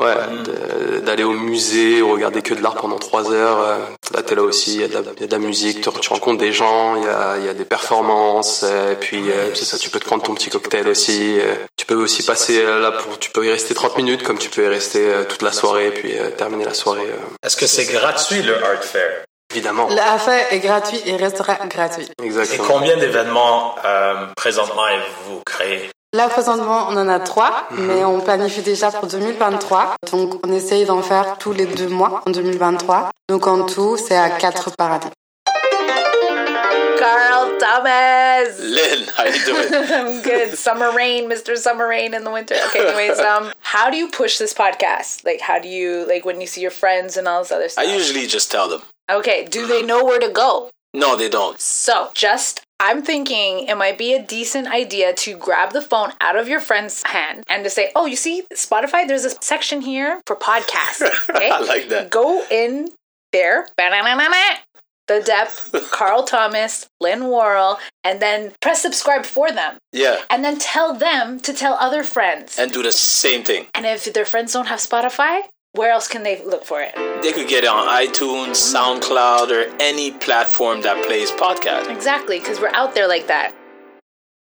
ouais 0.00 0.14
mm. 0.14 1.00
d'aller 1.00 1.22
au 1.22 1.32
musée 1.32 2.00
ou 2.00 2.12
regarder 2.12 2.40
que 2.40 2.54
de 2.54 2.62
l'art 2.62 2.76
pendant 2.76 2.98
trois 2.98 3.30
heures 3.30 3.60
euh, 3.60 3.78
là 4.14 4.22
t'es 4.22 4.34
là 4.34 4.42
aussi 4.42 4.76
il 4.76 4.80
y 4.80 4.84
a 4.84 4.88
de 4.88 4.94
la, 4.94 5.00
y 5.20 5.24
a 5.24 5.26
de 5.26 5.32
la 5.32 5.38
musique 5.38 5.82
tu, 5.82 5.90
tu, 6.00 6.08
rencontres 6.08 6.38
des 6.38 6.52
gens 6.52 6.96
il 6.96 7.04
y 7.04 7.06
a 7.06 7.36
il 7.38 7.44
y 7.44 7.48
a 7.48 7.54
des 7.54 7.66
performances 7.66 8.62
et 8.62 8.96
puis 8.98 9.30
euh, 9.30 9.54
c'est 9.54 9.66
ça 9.66 9.76
tu 9.76 9.90
peux 9.90 10.00
te 10.00 10.06
prendre 10.06 10.22
ton 10.22 10.34
petit 10.34 10.48
cocktail 10.48 10.88
aussi 10.88 11.38
euh, 11.38 11.54
tu 11.76 11.84
peux 11.84 11.94
aussi 11.94 12.22
passer 12.22 12.62
là 12.62 12.92
pour 12.92 13.18
tu 13.18 13.30
peux 13.30 13.44
y 13.44 13.50
rester 13.50 13.74
30 13.74 13.98
minutes 13.98 14.22
comme 14.22 14.38
tu 14.38 14.48
peux 14.48 14.64
y 14.64 14.68
rester 14.68 15.12
toute 15.28 15.42
la 15.42 15.52
soirée 15.52 15.90
puis 15.90 16.14
terminer 16.38 16.64
la 16.64 16.74
soirée 16.74 17.06
est-ce 17.42 17.56
que 17.56 17.66
c'est 17.66 17.84
gratuit 17.84 18.42
le 18.42 18.56
art 18.64 18.82
fair? 18.82 19.25
Évidemment. 19.56 19.88
L'affaire 19.88 20.52
est 20.52 20.58
gratuit 20.58 21.00
et 21.06 21.16
restera 21.16 21.54
gratuit. 21.66 22.06
Exactement. 22.22 22.64
Et 22.64 22.66
combien 22.66 22.96
d'événements 22.98 23.74
euh, 23.86 24.26
présentement 24.36 24.82
avez-vous 24.82 25.40
créé 25.46 25.90
Là, 26.12 26.28
présentement, 26.28 26.88
on 26.90 26.96
en 26.96 27.08
a 27.08 27.20
trois, 27.20 27.66
mais 27.70 28.04
on 28.04 28.20
planifie 28.20 28.60
déjà 28.60 28.90
pour 28.90 29.06
2023. 29.06 29.96
Donc, 30.12 30.46
on 30.46 30.52
essaye 30.52 30.84
d'en 30.84 31.02
faire 31.02 31.36
tous 31.38 31.52
les 31.52 31.64
deux 31.64 31.88
mois 31.88 32.22
en 32.26 32.30
2023. 32.30 33.10
Donc, 33.30 33.46
en 33.46 33.64
tout, 33.64 33.96
c'est 33.96 34.16
à 34.16 34.28
quatre 34.30 34.70
par 34.76 34.92
année. 34.92 35.10
Carl 36.98 37.58
Thomas. 37.58 38.58
Lynn, 38.60 39.06
how 39.16 39.24
you 39.24 39.44
doing? 39.44 39.72
I'm 39.90 40.22
good. 40.22 40.56
Summer 40.56 40.90
rain, 40.94 41.28
Mr. 41.30 41.56
Summer 41.56 41.88
rain 41.88 42.14
in 42.14 42.24
the 42.24 42.30
winter. 42.30 42.56
Okay, 42.68 42.86
anyways, 42.86 43.18
um, 43.18 43.52
how 43.60 43.90
do 43.90 43.96
you 43.96 44.08
push 44.08 44.38
this 44.38 44.52
podcast? 44.52 45.24
Like, 45.24 45.40
how 45.40 45.58
do 45.58 45.68
you 45.68 46.06
like 46.06 46.24
when 46.26 46.40
you 46.40 46.46
see 46.46 46.60
your 46.60 46.70
friends 46.70 47.16
and 47.16 47.26
all 47.26 47.42
this 47.42 47.52
other 47.52 47.68
stuff? 47.68 47.84
I 47.84 47.94
usually 47.94 48.26
just 48.26 48.50
tell 48.50 48.68
them. 48.68 48.82
Okay, 49.10 49.44
do 49.44 49.66
they 49.66 49.82
know 49.82 50.04
where 50.04 50.20
to 50.20 50.28
go? 50.28 50.70
No, 50.92 51.16
they 51.16 51.28
don't. 51.28 51.60
So, 51.60 52.10
just 52.14 52.62
I'm 52.80 53.02
thinking 53.02 53.66
it 53.66 53.76
might 53.76 53.98
be 53.98 54.14
a 54.14 54.22
decent 54.22 54.68
idea 54.68 55.14
to 55.14 55.36
grab 55.36 55.72
the 55.72 55.82
phone 55.82 56.12
out 56.20 56.36
of 56.36 56.48
your 56.48 56.60
friend's 56.60 57.02
hand 57.04 57.44
and 57.48 57.64
to 57.64 57.70
say, 57.70 57.92
"Oh, 57.94 58.06
you 58.06 58.16
see 58.16 58.44
Spotify? 58.54 59.06
There's 59.06 59.24
a 59.24 59.42
section 59.42 59.82
here 59.82 60.22
for 60.26 60.36
podcasts." 60.36 61.02
Okay, 61.30 61.50
I 61.50 61.60
like 61.60 61.88
that. 61.88 62.10
Go 62.10 62.44
in 62.50 62.88
there, 63.32 63.66
the 65.06 65.20
depth, 65.20 65.70
Carl 65.90 66.24
Thomas, 66.24 66.88
Lynn 67.00 67.28
Worrell, 67.28 67.78
and 68.02 68.20
then 68.20 68.52
press 68.60 68.82
subscribe 68.82 69.24
for 69.24 69.50
them. 69.50 69.78
Yeah. 69.92 70.22
And 70.30 70.44
then 70.44 70.58
tell 70.58 70.94
them 70.94 71.40
to 71.40 71.52
tell 71.52 71.74
other 71.74 72.02
friends. 72.02 72.58
And 72.58 72.72
do 72.72 72.82
the 72.82 72.92
same 72.92 73.44
thing. 73.44 73.66
And 73.74 73.86
if 73.86 74.04
their 74.12 74.24
friends 74.24 74.52
don't 74.52 74.66
have 74.66 74.80
Spotify, 74.80 75.42
where 75.76 75.92
else 75.92 76.08
can 76.08 76.22
they 76.22 76.42
look 76.44 76.64
for 76.64 76.80
it? 76.80 76.94
They 77.22 77.32
could 77.32 77.48
get 77.48 77.64
it 77.64 77.70
on 77.70 77.86
iTunes, 77.88 78.56
SoundCloud, 78.56 79.50
or 79.50 79.74
any 79.80 80.10
platform 80.10 80.82
that 80.82 81.04
plays 81.04 81.30
podcast. 81.30 81.90
Exactly, 81.90 82.38
because 82.38 82.60
we're 82.60 82.74
out 82.74 82.94
there 82.94 83.08
like 83.08 83.28
that. 83.28 83.52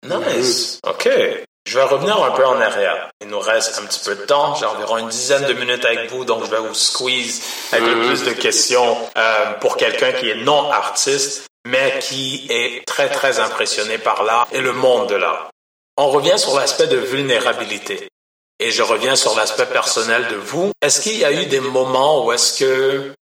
Nice. 0.03 0.79
OK. 0.83 1.45
Je 1.65 1.77
vais 1.77 1.83
revenir 1.83 2.21
un 2.21 2.31
peu 2.31 2.45
en 2.45 2.59
arrière. 2.59 3.09
Il 3.21 3.29
nous 3.29 3.39
reste 3.39 3.79
un 3.79 3.85
petit 3.85 4.01
peu 4.03 4.15
de 4.15 4.25
temps. 4.25 4.53
J'ai 4.55 4.65
environ 4.65 4.97
une 4.97 5.07
dizaine 5.07 5.45
de 5.45 5.53
minutes 5.53 5.85
avec 5.85 6.11
vous, 6.11 6.25
donc 6.25 6.43
je 6.43 6.49
vais 6.49 6.59
vous 6.59 6.73
squeeze 6.73 7.41
avec 7.71 7.87
le 7.87 8.05
plus 8.07 8.23
de 8.25 8.33
questions 8.33 8.97
euh, 9.17 9.53
pour 9.61 9.77
quelqu'un 9.77 10.11
qui 10.11 10.29
est 10.29 10.43
non 10.43 10.69
artiste, 10.69 11.45
mais 11.65 11.99
qui 12.01 12.45
est 12.49 12.85
très 12.85 13.07
très 13.09 13.39
impressionné 13.39 13.97
par 13.97 14.23
l'art 14.23 14.47
et 14.51 14.59
le 14.59 14.73
monde 14.73 15.07
de 15.07 15.15
l'art. 15.15 15.51
On 15.97 16.09
revient 16.09 16.37
sur 16.37 16.57
l'aspect 16.57 16.87
de 16.87 16.97
vulnérabilité. 16.97 18.09
Et 18.63 18.71
je 18.71 18.81
reviens 18.83 19.15
sur 19.15 19.35
l'aspect 19.35 19.65
personnel 19.65 20.27
de 20.29 20.35
vous. 20.35 20.71
Est-ce 20.81 21.01
qu'il 21.01 21.17
y 21.17 21.25
a 21.25 21.31
eu 21.31 21.45
des 21.45 21.59
moments 21.59 22.25
où 22.25 22.31
est-ce 22.31 22.57
que 22.59 23.13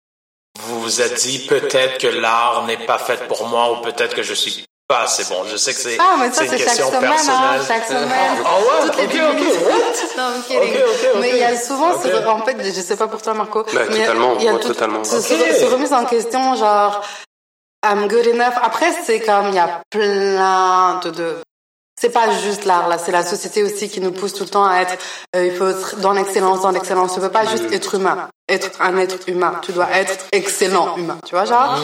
vous 0.60 0.82
vous 0.82 1.02
êtes 1.02 1.16
dit 1.16 1.46
peut-être 1.48 1.98
que 1.98 2.08
l'art 2.08 2.66
n'est 2.68 2.86
pas 2.86 2.98
fait 2.98 3.28
pour 3.28 3.48
moi 3.48 3.72
ou 3.72 3.82
peut-être 3.82 4.14
que 4.16 4.24
je 4.24 4.34
suis 4.34 4.66
pas 4.88 5.04
assez 5.04 5.24
bon? 5.34 5.44
Je 5.50 5.56
sais 5.58 5.74
que 5.74 5.80
c'est 5.80 5.98
ah, 6.00 6.16
mais 6.20 6.30
ça, 6.32 6.44
une 6.44 6.50
c'est 6.52 6.58
question 6.58 6.92
chaque 6.92 6.96
semaine, 7.02 7.12
hein, 7.12 7.16
personnelle. 7.16 7.62
chaque 7.68 7.88
semaine. 7.88 8.44
Ah 8.46 8.58
ouais, 8.60 8.88
Toutes 8.88 8.98
les 8.98 9.04
ok, 9.06 9.12
dix 9.12 9.22
ok, 9.22 9.36
minutes. 9.36 9.62
what? 9.66 10.18
Non, 10.18 10.36
I'm 10.36 10.44
kidding. 10.44 10.62
Ok, 10.62 10.90
ok, 10.90 11.10
ok. 11.14 11.20
Mais 11.22 11.30
il 11.30 11.38
y 11.38 11.44
a 11.44 11.58
souvent, 11.60 12.02
ce- 12.02 12.28
en 12.28 12.46
fait, 12.46 12.58
je 12.64 12.82
sais 12.82 12.98
pas 12.98 13.08
pour 13.08 13.22
toi, 13.22 13.34
Marco. 13.34 13.64
Bah, 13.64 13.82
mais 13.90 14.00
totalement, 14.02 14.36
il 14.38 14.44
y 14.44 14.48
a 14.48 14.52
moi, 14.52 14.60
tout- 14.60 14.68
totalement. 14.68 15.04
Ce, 15.04 15.20
ce- 15.22 15.66
remise 15.66 15.94
en 15.94 16.06
question, 16.06 16.56
genre, 16.56 17.02
I'm 17.84 18.08
good 18.08 18.28
enough. 18.28 18.54
Après, 18.62 18.92
c'est 19.06 19.22
comme, 19.22 19.48
il 19.50 19.56
y 19.56 19.60
a 19.60 19.82
plein 19.90 21.00
de, 21.04 21.10
de 21.10 21.38
c'est 22.02 22.10
pas 22.10 22.32
juste 22.40 22.66
l'art 22.66 22.88
là, 22.88 22.98
c'est 22.98 23.12
la 23.12 23.24
société 23.24 23.62
aussi 23.64 23.88
qui 23.88 24.02
nous 24.02 24.12
pousse 24.12 24.34
tout 24.34 24.44
le 24.44 24.50
temps 24.50 24.66
à 24.66 24.78
être, 24.82 24.98
euh, 25.36 25.46
il 25.46 25.56
faut 25.56 25.68
être 25.70 25.98
dans 26.00 26.14
l'excellence, 26.14 26.62
dans 26.62 26.72
l'excellence. 26.72 27.14
Tu 27.14 27.20
peux 27.20 27.30
pas 27.30 27.46
juste 27.46 27.72
être 27.72 27.94
humain, 27.96 28.28
être 28.50 28.72
un 28.82 28.98
être 28.98 29.20
humain. 29.30 29.60
Tu 29.62 29.72
dois 29.72 29.88
être 29.92 30.26
excellent 30.32 30.98
humain, 30.98 31.18
tu 31.28 31.36
vois 31.36 31.46
genre? 31.46 31.78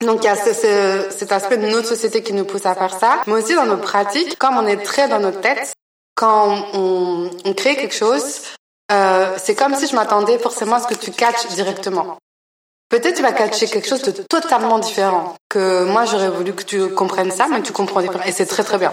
Donc 0.00 0.22
il 0.22 0.26
y 0.26 0.28
a 0.28 0.36
ce- 0.36 0.54
ce- 0.54 1.06
cet 1.18 1.32
aspect 1.32 1.58
de 1.58 1.66
notre 1.66 1.86
société 1.88 2.22
qui 2.22 2.32
nous 2.32 2.44
pousse 2.46 2.64
à 2.66 2.74
faire 2.74 2.94
ça, 2.98 3.20
mais 3.26 3.34
aussi 3.34 3.54
dans 3.54 3.66
nos 3.66 3.76
pratiques, 3.76 4.38
comme 4.38 4.56
on 4.56 4.66
est 4.66 4.82
très 4.82 5.08
dans 5.08 5.20
notre 5.20 5.40
tête, 5.42 5.72
quand 6.14 6.48
on, 6.74 7.30
on 7.44 7.52
crée 7.54 7.76
quelque 7.76 7.94
chose, 7.94 8.24
euh, 8.92 9.34
c'est 9.42 9.54
comme 9.54 9.74
si 9.74 9.86
je 9.86 9.94
m'attendais 9.94 10.38
forcément 10.38 10.76
à 10.76 10.80
ce 10.80 10.86
que 10.88 10.94
tu 10.94 11.10
catches 11.10 11.46
directement. 11.48 12.16
Peut-être 12.88 13.16
tu 13.16 13.22
vas 13.22 13.32
catcher 13.32 13.66
quelque 13.66 13.88
chose 13.88 14.02
de 14.02 14.12
totalement 14.12 14.78
différent, 14.78 15.34
que 15.48 15.84
moi 15.84 16.04
j'aurais 16.04 16.30
voulu 16.30 16.52
que 16.54 16.62
tu 16.62 16.88
comprennes 16.94 17.32
ça, 17.32 17.46
mais 17.50 17.60
tu 17.62 17.72
comprends 17.72 18.00
différemment, 18.00 18.24
et 18.24 18.32
c'est 18.32 18.46
très 18.46 18.64
très 18.64 18.78
bien. 18.78 18.92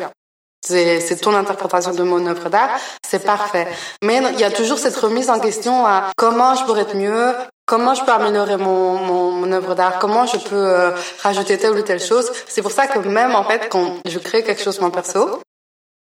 C'est 0.66 1.02
c'est 1.02 1.18
ton 1.18 1.36
interprétation 1.36 1.92
de 1.94 2.04
mon 2.04 2.26
œuvre 2.26 2.50
d'art, 2.50 2.70
c'est 3.06 3.24
parfait. 3.26 3.68
Mais 4.02 4.22
il 4.34 4.40
y 4.40 4.46
a 4.46 4.52
toujours 4.52 4.78
cette 4.78 4.96
remise 4.96 5.30
en 5.30 5.40
question 5.40 5.86
à 5.86 6.12
comment 6.16 6.56
je 6.56 6.64
pourrais 6.64 6.84
être 6.84 6.96
mieux, 6.96 7.34
comment 7.66 7.94
je 7.94 8.04
peux 8.04 8.12
améliorer 8.12 8.56
mon, 8.58 8.94
mon, 8.98 9.32
mon 9.32 9.52
œuvre 9.52 9.76
d'art, 9.76 10.00
comment 10.00 10.26
je 10.26 10.38
peux 10.38 10.56
euh, 10.56 10.92
rajouter 11.22 11.58
telle 11.58 11.74
ou 11.74 11.82
telle 11.82 12.00
chose. 12.00 12.32
C'est 12.48 12.62
pour 12.62 12.72
ça 12.72 12.88
que 12.88 13.00
même 13.00 13.36
en 13.36 13.44
fait 13.44 13.68
quand 13.70 13.98
je 14.08 14.20
crée 14.20 14.44
quelque 14.44 14.64
chose 14.64 14.80
mon 14.80 14.90
perso, 14.90 15.42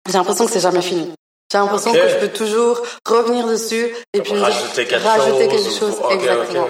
j'ai 0.07 0.13
l'impression 0.17 0.45
que 0.45 0.51
c'est 0.51 0.61
jamais 0.61 0.81
fini. 0.81 1.11
J'ai 1.51 1.57
l'impression 1.57 1.91
que 1.93 2.07
je 2.07 2.15
peux 2.17 2.29
toujours 2.29 2.81
revenir 3.07 3.47
dessus 3.47 3.93
et 4.13 4.21
puis 4.21 4.37
Rajouter 4.37 4.85
quelque 4.85 5.03
rajouter 5.05 5.49
chose. 5.49 5.63
quelque 5.63 5.79
chose. 5.79 5.95
exactement. 6.11 6.67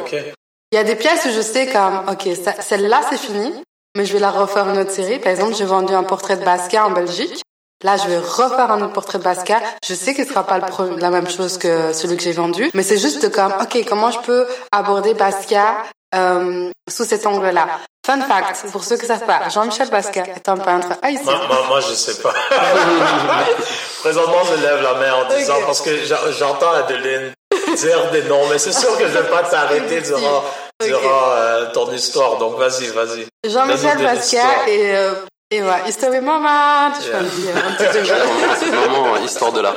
Il 0.72 0.76
y 0.76 0.80
a 0.80 0.84
des 0.84 0.96
pièces 0.96 1.26
où 1.26 1.32
je 1.32 1.42
sais 1.42 1.68
comme, 1.68 2.02
ok, 2.12 2.28
celle-là 2.62 3.02
c'est 3.10 3.18
fini, 3.18 3.54
mais 3.96 4.06
je 4.06 4.14
vais 4.14 4.20
la 4.20 4.32
refaire 4.32 4.68
une 4.70 4.78
autre 4.80 4.92
série. 4.92 5.18
Par 5.20 5.32
exemple, 5.32 5.56
j'ai 5.56 5.66
vendu 5.66 5.94
un 5.94 6.04
portrait 6.04 6.38
de 6.38 6.44
Basquiat 6.44 6.86
en 6.86 6.92
Belgique. 6.92 7.42
Là, 7.84 7.96
je 7.98 8.08
vais 8.08 8.18
refaire 8.18 8.72
un 8.72 8.82
autre 8.82 8.94
portrait 8.94 9.20
de 9.20 9.24
Basquiat. 9.24 9.62
Je 9.88 9.94
sais 9.94 10.14
que 10.16 10.24
ce 10.24 10.30
sera 10.30 10.44
pas 10.46 10.58
le 10.60 10.96
la 11.00 11.10
même 11.12 11.30
chose 11.30 11.58
que 11.60 11.94
celui 11.94 12.18
que 12.18 12.24
j'ai 12.24 12.32
vendu, 12.32 12.70
mais 12.74 12.82
c'est 12.84 12.98
juste 12.98 13.32
comme, 13.32 13.54
ok, 13.62 13.86
comment 13.88 14.10
je 14.12 14.20
peux 14.20 14.48
aborder 14.72 15.14
Basquiat 15.14 15.78
euh, 16.16 16.70
sous 16.90 17.04
cet 17.06 17.28
angle-là? 17.28 17.68
Fun 18.06 18.22
fact, 18.22 18.72
pour 18.72 18.84
ceux 18.86 18.96
qui 18.98 19.06
savent 19.06 19.26
pas, 19.26 19.50
Jean-Michel 19.50 19.90
Basquiat 19.90 20.24
est 20.36 20.48
un 20.50 20.58
peintre 20.58 20.88
haïtien. 21.02 21.24
Moi, 21.26 21.42
moi, 21.48 21.66
moi, 21.68 21.80
je 21.82 21.94
sais 21.94 22.22
pas. 22.22 22.34
Présentement, 24.02 24.44
je 24.50 24.62
lève 24.62 24.82
la 24.82 24.94
main 24.96 25.14
en 25.14 25.36
disant 25.36 25.56
parce 25.66 25.82
que 25.82 26.04
j'en- 26.06 26.32
j'entends 26.32 26.72
Adeline 26.72 27.34
dire 27.76 28.12
des 28.12 28.24
noms, 28.24 28.48
mais 28.50 28.58
c'est 28.58 28.72
sûr 28.74 28.98
que 28.98 29.04
je 29.08 29.18
vais 29.18 29.30
pas 29.30 29.44
t'arrêter 29.44 30.02
durant, 30.02 30.44
durant 30.82 31.32
euh, 31.32 31.66
ton 31.74 31.92
histoire. 31.92 32.38
Donc, 32.38 32.58
vas-y, 32.58 32.88
vas-y. 32.88 33.28
Jean-Michel 33.48 33.98
Basquiat 34.02 34.68
et, 34.70 34.96
euh, 34.96 35.14
et 35.50 35.62
ouais, 35.62 35.88
History 35.88 36.20
Moment. 36.20 36.92
Je 37.02 37.12
un 37.14 37.24
petit, 37.24 37.50
un 37.50 37.72
petit 37.72 38.06
jeu. 38.06 38.16
C'est 38.60 38.66
vraiment 38.66 39.18
histoire 39.18 39.52
de 39.54 39.62
l'art. 39.62 39.76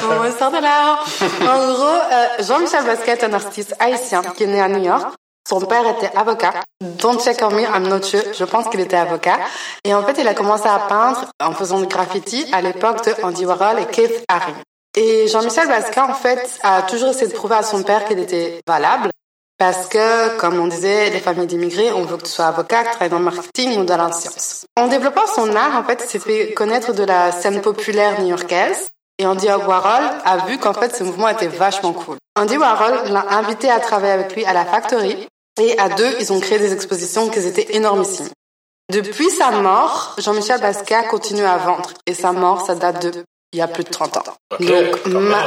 Sortir 0.00 0.50
de 0.50 0.62
là. 0.62 0.98
En 1.42 1.72
gros, 1.72 1.84
euh, 1.84 2.26
Jean-Michel 2.40 2.84
Basquiat 2.84 3.14
est 3.14 3.24
un 3.24 3.32
artiste 3.32 3.74
haïtien 3.78 4.22
qui 4.36 4.44
est 4.44 4.46
né 4.46 4.60
à 4.60 4.68
New 4.68 4.82
York. 4.82 5.14
Son 5.48 5.60
père 5.60 5.86
était 5.86 6.10
avocat. 6.16 6.54
Don't 6.80 7.20
check 7.20 7.40
on 7.42 7.52
me, 7.52 7.62
I'm 7.62 7.86
not 7.86 8.02
sure. 8.02 8.20
Je 8.36 8.44
pense 8.44 8.68
qu'il 8.68 8.80
était 8.80 8.96
avocat. 8.96 9.38
Et 9.84 9.94
en 9.94 10.02
fait, 10.02 10.18
il 10.20 10.26
a 10.26 10.34
commencé 10.34 10.66
à 10.66 10.80
peindre 10.88 11.24
en 11.40 11.52
faisant 11.52 11.78
du 11.78 11.86
graffiti 11.86 12.48
à 12.52 12.60
l'époque 12.60 13.04
de 13.04 13.14
Andy 13.22 13.46
Warhol 13.46 13.78
et 13.78 13.86
Keith 13.86 14.24
Haring. 14.28 14.56
Et 14.96 15.28
Jean-Michel 15.28 15.68
Basquiat, 15.68 16.06
en 16.06 16.14
fait, 16.14 16.58
a 16.62 16.82
toujours 16.82 17.10
essayé 17.10 17.28
de 17.28 17.34
prouver 17.34 17.54
à 17.54 17.62
son 17.62 17.82
père 17.84 18.06
qu'il 18.06 18.18
était 18.18 18.60
valable. 18.66 19.10
Parce 19.58 19.86
que, 19.88 20.36
comme 20.36 20.58
on 20.60 20.66
disait, 20.66 21.08
les 21.10 21.18
familles 21.20 21.46
d'immigrés, 21.46 21.90
on 21.92 22.02
veut 22.04 22.18
que 22.18 22.24
tu 22.24 22.30
sois 22.30 22.46
avocat, 22.46 22.82
que 22.82 22.88
tu 22.88 22.90
travailles 22.90 23.08
dans 23.10 23.18
le 23.18 23.24
marketing 23.24 23.78
ou 23.78 23.84
dans 23.84 23.96
la 23.96 24.12
science. 24.12 24.66
En 24.76 24.86
développant 24.86 25.26
son 25.34 25.54
art, 25.56 25.76
en 25.76 25.84
fait, 25.84 26.02
il 26.04 26.10
s'est 26.10 26.18
fait 26.18 26.52
connaître 26.52 26.92
de 26.92 27.04
la 27.04 27.32
scène 27.32 27.62
populaire 27.62 28.20
new-yorkaise. 28.20 28.86
Et 29.18 29.24
Andy 29.26 29.46
Warhol 29.46 30.04
a 30.26 30.36
vu 30.46 30.58
qu'en 30.58 30.74
fait, 30.74 30.94
ce 30.94 31.02
mouvement 31.04 31.28
était 31.28 31.46
vachement 31.46 31.94
cool. 31.94 32.18
Andy 32.38 32.58
Warhol 32.58 33.10
l'a 33.10 33.24
invité 33.30 33.70
à 33.70 33.80
travailler 33.80 34.12
avec 34.12 34.34
lui 34.36 34.44
à 34.44 34.52
la 34.52 34.66
Factory. 34.66 35.26
Et 35.58 35.78
à 35.78 35.88
deux, 35.88 36.14
ils 36.20 36.34
ont 36.34 36.40
créé 36.40 36.58
des 36.58 36.74
expositions 36.74 37.30
qui 37.30 37.38
étaient 37.38 37.74
énormissimes. 37.76 38.28
Depuis 38.92 39.30
sa 39.30 39.50
mort, 39.52 40.14
Jean-Michel 40.18 40.60
Basquiat 40.60 41.04
continue 41.04 41.44
à 41.46 41.56
vendre. 41.56 41.90
Et 42.06 42.12
sa 42.12 42.32
mort, 42.32 42.60
ça 42.66 42.74
date 42.74 43.02
de 43.02 43.24
il 43.52 43.58
y 43.60 43.62
a 43.62 43.68
plus 43.68 43.84
de 43.84 43.88
30 43.88 44.18
ans. 44.18 44.22
Donc, 44.60 45.06
ma- 45.06 45.46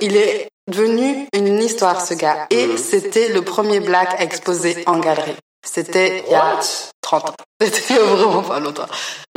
il 0.00 0.16
est 0.16 0.49
devenu 0.70 1.26
une 1.34 1.62
histoire, 1.62 2.04
ce 2.04 2.14
gars. 2.14 2.46
Et 2.50 2.76
c'était 2.76 3.28
le 3.28 3.42
premier 3.42 3.80
black 3.80 4.14
à 4.18 4.22
exposer 4.22 4.82
en 4.86 4.98
galerie. 4.98 5.36
C'était 5.62 6.24
il 6.26 6.32
y 6.32 6.34
a 6.34 6.54
What? 6.54 6.90
30 7.02 7.30
ans. 7.30 7.34
C'était 7.62 7.98
vraiment 7.98 8.42
pas 8.42 8.60
longtemps. 8.60 8.86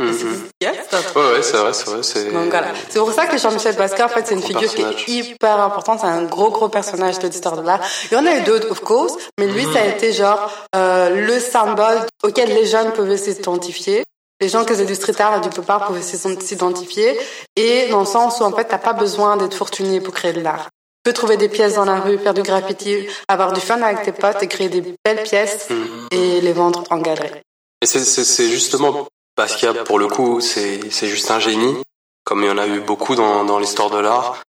Mhm. 0.00 0.48
Yes, 0.60 0.76
ça. 0.90 0.98
Ouais, 1.14 1.32
ouais, 1.32 1.42
c'est 1.42 1.56
vrai, 1.56 1.72
c'est 1.72 1.90
vrai. 1.90 2.02
C'est 2.02 2.28
voilà. 2.30 2.72
Pour 2.94 3.12
ça 3.12 3.26
que 3.26 3.36
Jean-Michel 3.36 3.76
Basquiat, 3.76 4.06
en 4.06 4.08
fait, 4.08 4.26
c'est 4.26 4.34
une 4.34 4.42
figure 4.42 4.72
qui 4.72 4.82
est 4.82 5.08
hyper 5.08 5.60
importante. 5.60 6.00
C'est 6.00 6.06
un 6.06 6.24
gros, 6.24 6.50
gros 6.50 6.68
personnage 6.68 7.18
de 7.18 7.28
l'histoire 7.28 7.56
de 7.56 7.62
l'art. 7.62 7.80
Il 8.10 8.14
y 8.14 8.16
en 8.16 8.24
a 8.26 8.36
eu 8.36 8.42
d'autres, 8.42 8.70
of 8.70 8.80
course, 8.80 9.14
mais 9.38 9.46
lui, 9.46 9.64
ça 9.72 9.80
a 9.80 9.86
été 9.86 10.12
genre 10.12 10.50
euh, 10.74 11.26
le 11.26 11.38
symbole 11.40 12.00
auquel 12.22 12.48
les 12.50 12.66
jeunes 12.66 12.92
pouvaient 12.92 13.18
s'identifier. 13.18 14.02
Les 14.40 14.48
gens 14.48 14.62
qui 14.64 14.70
faisaient 14.70 14.84
du 14.84 14.94
street 14.94 15.20
art 15.20 15.38
et 15.38 15.40
du 15.40 15.48
pop 15.48 15.68
art 15.68 15.86
pouvaient 15.86 16.02
s'identifier. 16.02 17.18
Et 17.56 17.88
dans 17.88 18.00
le 18.00 18.06
sens 18.06 18.40
où, 18.40 18.44
en 18.44 18.52
fait, 18.52 18.64
t'as 18.64 18.78
pas 18.78 18.92
besoin 18.94 19.36
d'être 19.36 19.54
fortuné 19.54 20.00
pour 20.00 20.14
créer 20.14 20.32
de 20.32 20.40
l'art. 20.40 20.68
Tu 21.04 21.10
peux 21.10 21.12
trouver 21.12 21.36
des 21.36 21.50
pièces 21.50 21.74
dans 21.74 21.84
la 21.84 22.00
rue, 22.00 22.18
faire 22.18 22.32
du 22.32 22.40
graffiti, 22.40 23.06
avoir 23.28 23.52
du 23.52 23.60
fun 23.60 23.82
avec 23.82 24.04
tes 24.04 24.12
potes 24.12 24.42
et 24.42 24.48
créer 24.48 24.70
des 24.70 24.82
belles 25.04 25.22
pièces 25.22 25.68
et 26.10 26.40
les 26.40 26.52
vendre 26.54 26.82
en 26.88 26.96
galerie. 26.96 27.42
Et 27.82 27.86
c'est, 27.86 28.48
justement 28.48 29.06
parce 29.36 29.56
qu'il 29.56 29.68
y 29.68 29.70
a, 29.70 29.84
pour 29.84 29.98
le 29.98 30.06
coup, 30.06 30.40
c'est, 30.40 30.90
c'est 30.90 31.08
juste 31.08 31.30
un 31.30 31.40
génie, 31.40 31.76
comme 32.24 32.42
il 32.42 32.46
y 32.46 32.50
en 32.50 32.56
a 32.56 32.66
eu 32.66 32.80
beaucoup 32.80 33.16
dans, 33.16 33.44
dans 33.44 33.58
l'histoire 33.58 33.90
de 33.90 33.98
l'art. 33.98 34.40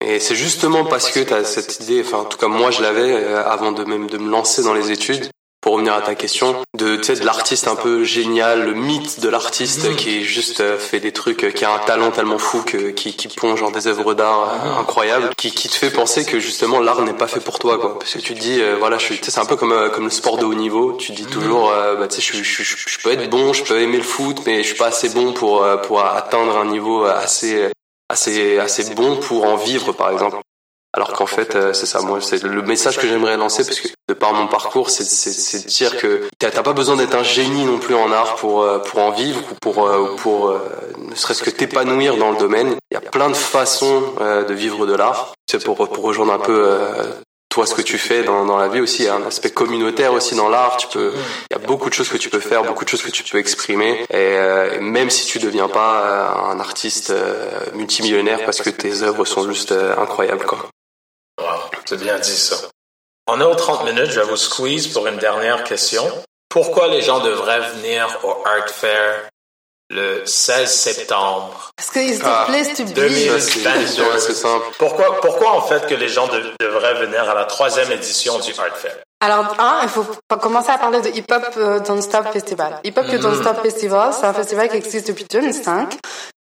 Et 0.00 0.20
c'est 0.20 0.36
justement 0.36 0.84
parce 0.84 1.10
que 1.10 1.18
tu 1.18 1.34
as 1.34 1.42
cette 1.42 1.80
idée, 1.80 2.02
enfin 2.06 2.18
en 2.18 2.24
tout 2.24 2.38
cas 2.38 2.46
moi 2.46 2.70
je 2.70 2.82
l'avais 2.82 3.12
euh, 3.12 3.44
avant 3.44 3.72
de 3.72 3.82
même 3.82 4.06
de 4.06 4.18
me 4.18 4.30
lancer 4.30 4.62
dans 4.62 4.74
les 4.74 4.92
études, 4.92 5.28
pour 5.68 5.74
revenir 5.74 5.92
à 5.92 6.00
ta 6.00 6.14
question, 6.14 6.62
de 6.78 6.96
tu 6.96 7.04
sais 7.04 7.16
de 7.16 7.26
l'artiste 7.26 7.68
un 7.68 7.76
peu 7.76 8.02
génial, 8.02 8.64
le 8.64 8.72
mythe 8.72 9.20
de 9.20 9.28
l'artiste 9.28 9.94
qui 9.96 10.16
est 10.16 10.22
juste 10.22 10.60
euh, 10.60 10.78
fait 10.78 10.98
des 10.98 11.12
trucs, 11.12 11.44
euh, 11.44 11.50
qui 11.50 11.66
a 11.66 11.74
un 11.74 11.78
talent 11.78 12.10
tellement 12.10 12.38
fou 12.38 12.62
que 12.62 12.88
qui, 12.88 13.12
qui 13.12 13.28
pond 13.28 13.54
genre 13.54 13.70
des 13.70 13.86
œuvres 13.86 14.14
d'art 14.14 14.48
euh, 14.64 14.80
incroyables, 14.80 15.28
qui, 15.36 15.50
qui 15.50 15.68
te 15.68 15.74
fait 15.74 15.90
penser 15.90 16.24
que 16.24 16.40
justement 16.40 16.80
l'art 16.80 17.02
n'est 17.02 17.12
pas 17.12 17.26
fait 17.26 17.40
pour 17.40 17.58
toi 17.58 17.76
quoi, 17.78 17.98
parce 17.98 18.14
que 18.14 18.18
tu 18.18 18.32
te 18.32 18.40
dis 18.40 18.62
euh, 18.62 18.76
voilà 18.78 18.96
c'est 18.98 19.38
un 19.38 19.44
peu 19.44 19.56
comme 19.56 19.72
euh, 19.72 19.90
comme 19.90 20.04
le 20.04 20.10
sport 20.10 20.38
de 20.38 20.46
haut 20.46 20.54
niveau, 20.54 20.94
tu 20.94 21.12
te 21.12 21.16
dis 21.18 21.26
toujours 21.26 21.70
euh, 21.70 21.96
bah 21.96 22.08
tu 22.08 22.22
sais 22.22 22.22
je, 22.22 22.42
je, 22.42 22.62
je, 22.62 22.76
je 22.88 22.98
peux 23.00 23.12
être 23.12 23.28
bon, 23.28 23.52
je 23.52 23.62
peux 23.62 23.78
aimer 23.78 23.98
le 23.98 24.02
foot, 24.02 24.40
mais 24.46 24.62
je 24.62 24.68
suis 24.68 24.78
pas 24.78 24.86
assez 24.86 25.10
bon 25.10 25.34
pour 25.34 25.66
pour 25.82 26.02
atteindre 26.02 26.56
un 26.56 26.64
niveau 26.64 27.04
assez 27.04 27.70
assez 28.08 28.58
assez 28.58 28.94
bon 28.94 29.16
pour 29.16 29.44
en 29.44 29.56
vivre 29.56 29.92
par 29.92 30.12
exemple. 30.12 30.38
Alors 30.98 31.12
qu'en 31.12 31.26
fait, 31.26 31.54
euh, 31.54 31.72
c'est 31.72 31.86
ça, 31.86 32.00
moi, 32.00 32.18
c'est 32.20 32.42
le 32.42 32.60
message 32.62 32.98
que 32.98 33.06
j'aimerais 33.06 33.36
lancer, 33.36 33.64
parce 33.64 33.78
que 33.78 33.86
de 34.08 34.14
par 34.14 34.32
mon 34.34 34.48
parcours, 34.48 34.90
c'est 34.90 35.04
c'est- 35.04 35.64
de 35.64 35.68
dire 35.70 35.96
que 35.96 36.26
t'as 36.40 36.50
t'as 36.50 36.64
pas 36.64 36.72
besoin 36.72 36.96
d'être 36.96 37.14
un 37.14 37.22
génie 37.22 37.64
non 37.64 37.78
plus 37.78 37.94
en 37.94 38.10
art 38.10 38.34
pour 38.34 38.62
euh, 38.62 38.78
pour 38.80 38.98
en 38.98 39.12
vivre 39.12 39.40
ou 39.52 39.54
pour 39.60 39.86
euh, 39.86 39.98
ou 40.00 40.16
pour 40.16 40.48
euh, 40.48 40.58
ne 40.98 41.14
serait-ce 41.14 41.44
que 41.44 41.50
t'épanouir 41.50 42.16
dans 42.16 42.32
le 42.32 42.36
domaine. 42.38 42.74
Il 42.90 42.94
y 42.94 42.96
a 42.96 43.00
plein 43.00 43.28
de 43.30 43.36
façons 43.36 44.00
de 44.50 44.54
vivre 44.54 44.86
de 44.86 44.94
l'art. 44.96 45.34
C'est 45.48 45.62
pour 45.64 45.76
pour 45.88 46.02
rejoindre 46.02 46.32
un 46.32 46.40
peu 46.40 46.58
toi 47.48 47.64
ce 47.64 47.74
que 47.76 47.82
tu 47.82 47.96
fais 47.96 48.24
dans 48.24 48.44
dans 48.44 48.56
la 48.58 48.66
vie 48.66 48.80
aussi. 48.80 49.02
Il 49.02 49.06
y 49.06 49.08
a 49.08 49.14
un 49.14 49.26
aspect 49.26 49.50
communautaire 49.50 50.12
aussi 50.12 50.34
dans 50.34 50.48
l'art. 50.48 50.78
Tu 50.78 50.88
peux, 50.88 51.12
il 51.50 51.56
y 51.56 51.62
a 51.62 51.64
beaucoup 51.64 51.88
de 51.90 51.94
choses 51.94 52.08
que 52.08 52.16
tu 52.16 52.28
peux 52.28 52.40
faire, 52.40 52.64
beaucoup 52.64 52.84
de 52.84 52.88
choses 52.90 53.02
que 53.02 53.10
tu 53.12 53.22
peux 53.22 53.38
exprimer. 53.38 53.92
Et, 54.10 54.16
euh, 54.16 54.80
même 54.80 55.10
si 55.10 55.26
tu 55.26 55.38
deviens 55.38 55.68
pas 55.68 56.50
un 56.52 56.58
artiste 56.58 57.10
euh, 57.10 57.48
multimillionnaire 57.74 58.40
parce 58.44 58.60
que 58.62 58.70
tes 58.70 59.02
œuvres 59.02 59.24
sont 59.24 59.44
juste 59.52 59.72
incroyables 59.96 60.44
quoi. 60.44 60.58
C'est 61.88 61.96
bien 61.96 62.18
dit 62.18 62.36
ça. 62.36 62.56
On 63.26 63.40
est 63.40 63.44
aux 63.44 63.54
30 63.54 63.84
minutes, 63.84 64.10
je 64.10 64.20
vais 64.20 64.26
vous 64.26 64.36
squeeze 64.36 64.88
pour 64.88 65.06
une 65.06 65.16
dernière 65.16 65.64
question. 65.64 66.04
Pourquoi 66.50 66.88
les 66.88 67.00
gens 67.00 67.20
devraient 67.20 67.60
venir 67.70 68.06
au 68.24 68.30
Art 68.46 68.68
Fair 68.68 69.28
le 69.90 70.24
16 70.26 70.70
septembre? 70.70 71.70
Parce 71.76 71.90
que 71.90 71.98
it's 72.00 72.18
the 72.18 72.46
place 72.46 72.74
to 72.76 72.84
be. 72.84 72.92
2000. 72.92 73.30
Ça, 73.30 73.40
c'est 73.40 73.58
une 73.60 73.64
question 73.80 74.10
assez 74.10 74.34
simple. 74.34 74.66
Pourquoi, 74.78 75.20
pourquoi 75.22 75.52
en 75.52 75.62
fait 75.62 75.86
que 75.86 75.94
les 75.94 76.08
gens 76.08 76.26
de- 76.26 76.52
devraient 76.60 76.94
venir 77.06 77.28
à 77.28 77.34
la 77.34 77.44
troisième 77.46 77.90
édition 77.92 78.38
du 78.38 78.52
Art 78.58 78.76
Fair? 78.76 78.96
Alors, 79.20 79.54
un, 79.58 79.80
il 79.82 79.88
faut 79.88 80.04
commencer 80.40 80.70
à 80.70 80.76
parler 80.78 81.00
de 81.00 81.08
Hip 81.08 81.24
Hop 81.32 81.42
euh, 81.56 81.80
Don't 81.80 82.02
Stop 82.02 82.26
Festival. 82.32 82.80
Hip 82.84 82.94
Hop 82.98 83.06
Mhm. 83.06 83.18
Don't 83.18 83.40
Stop 83.40 83.62
Festival, 83.62 84.12
c'est 84.12 84.26
un 84.26 84.34
festival 84.34 84.68
qui 84.68 84.76
existe 84.76 85.08
depuis 85.08 85.24
2005. 85.30 85.96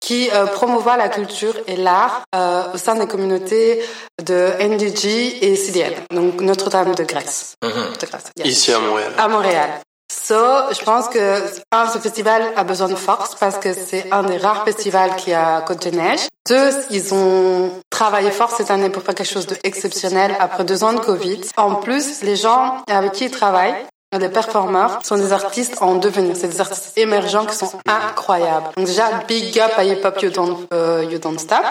Qui 0.03 0.29
euh, 0.33 0.47
promouvoit 0.47 0.97
la 0.97 1.09
culture 1.09 1.55
et 1.67 1.77
l'art 1.77 2.23
euh, 2.35 2.65
au 2.75 2.77
sein 2.77 2.97
des 2.97 3.07
communautés 3.07 3.83
de 4.23 4.51
NDG 4.61 5.45
et 5.45 5.57
CDL, 5.57 5.95
donc 6.11 6.41
Notre-Dame 6.41 6.95
de 6.95 7.05
Grèce. 7.05 7.55
Mhm. 7.63 7.71
De 8.01 8.07
Grèce, 8.07 8.25
yes. 8.37 8.47
Ici 8.47 8.73
à 8.73 8.81
Montréal. 8.81 9.13
À 9.17 9.29
Montréal. 9.29 9.71
So, 10.13 10.35
je 10.73 10.85
pense 10.85 11.09
que 11.09 11.43
un, 11.73 11.89
ce 11.89 11.99
festival 11.99 12.43
a 12.55 12.65
besoin 12.65 12.89
de 12.89 12.95
force 12.95 13.35
parce 13.37 13.59
que 13.59 13.73
c'est 13.73 14.13
un 14.13 14.23
des 14.25 14.37
rares 14.37 14.65
festivals 14.65 15.17
qui 15.17 15.33
a 15.33 15.63
Côte 15.63 15.89
de 15.89 15.97
Neige. 15.97 16.21
Deux, 16.49 16.71
ils 16.91 17.15
ont 17.15 17.71
travaillé 17.89 18.31
fort 18.31 18.51
cette 18.51 18.71
année 18.71 18.91
pour 18.91 19.03
faire 19.03 19.15
quelque 19.15 19.33
chose 19.33 19.47
d'exceptionnel 19.47 20.37
après 20.39 20.65
deux 20.65 20.85
ans 20.85 20.93
de 20.93 20.99
Covid. 20.99 21.41
En 21.57 21.77
plus, 21.77 22.23
les 22.23 22.37
gens 22.37 22.83
avec 22.91 23.13
qui 23.13 23.25
ils 23.27 23.31
travaillent, 23.31 23.75
les 24.19 24.29
performeurs, 24.29 25.01
sont 25.05 25.17
des 25.17 25.33
artistes 25.33 25.77
en 25.81 25.97
devenir. 25.97 26.37
C'est 26.37 26.49
des 26.49 26.61
artistes 26.61 26.97
émergents 26.97 27.47
qui 27.47 27.57
sont 27.57 27.73
incroyables. 27.87 28.69
Donc 28.77 28.87
déjà, 28.87 29.11
big 29.29 29.59
up 29.59 29.73
à 29.77 29.85
Hip 29.85 30.05
Hop 30.05 30.23
You 30.23 30.31
Don't, 30.31 30.57
euh, 30.73 31.05
you 31.11 31.19
don't 31.19 31.39
Stop. 31.39 31.65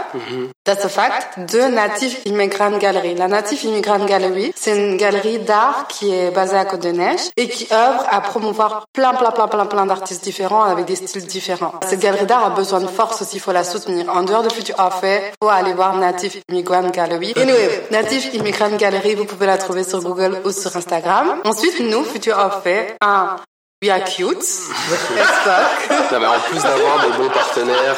That's 0.66 0.84
a 0.86 0.90
fact. 0.90 1.40
Deux, 1.52 1.70
Native 1.70 2.20
Immigrant 2.26 2.78
Gallery. 2.78 3.16
La 3.16 3.28
Native 3.28 3.64
Immigrant 3.66 4.04
Gallery, 4.06 4.52
c'est 4.56 4.78
une 4.78 4.98
galerie 4.98 5.40
d'art 5.40 5.86
qui 5.88 6.14
est 6.14 6.32
basée 6.32 6.58
à 6.58 6.66
Côte-de-Neige 6.66 7.22
et 7.38 7.48
qui 7.48 7.68
œuvre 7.72 8.06
à 8.10 8.22
promouvoir 8.22 8.86
plein, 8.94 9.14
plein, 9.14 9.32
plein, 9.32 9.48
plein, 9.48 9.66
plein 9.66 9.86
d'artistes 9.86 10.24
différents 10.24 10.64
avec 10.64 10.86
des 10.86 10.96
styles 10.96 11.26
différents. 11.26 11.74
Cette 11.88 12.00
galerie 12.00 12.26
d'art 12.26 12.46
a 12.46 12.50
besoin 12.50 12.82
de 12.82 12.88
force 12.88 13.22
aussi, 13.22 13.38
il 13.38 13.40
faut 13.40 13.52
la 13.52 13.64
soutenir. 13.64 14.10
En 14.14 14.24
dehors 14.24 14.44
de 14.44 14.52
Future 14.52 14.80
Affair, 14.80 15.22
faut 15.42 15.50
aller 15.50 15.74
voir 15.74 15.96
Native 15.96 16.42
Immigrant 16.50 16.90
Gallery. 16.90 17.34
Anyway, 17.38 17.88
Native 17.92 18.36
Immigrant 18.36 18.76
Gallery, 18.76 19.16
vous 19.16 19.26
pouvez 19.26 19.46
la 19.46 19.58
trouver 19.58 19.84
sur 19.84 20.02
Google 20.02 20.42
ou 20.44 20.52
sur 20.52 20.76
Instagram. 20.76 21.38
Ensuite, 21.46 21.80
nous, 21.80 22.04
Future 22.04 22.31
Affair, 22.40 22.94
un, 23.02 23.36
we 23.84 23.90
are 23.90 24.04
cute, 24.04 24.38
as 24.38 25.26
fuck. 25.44 26.12
Non, 26.12 26.20
mais 26.20 26.28
en 26.28 26.40
plus 26.40 26.62
d'avoir 26.62 27.02
des 27.06 27.18
bons 27.18 27.30
partenaires, 27.30 27.96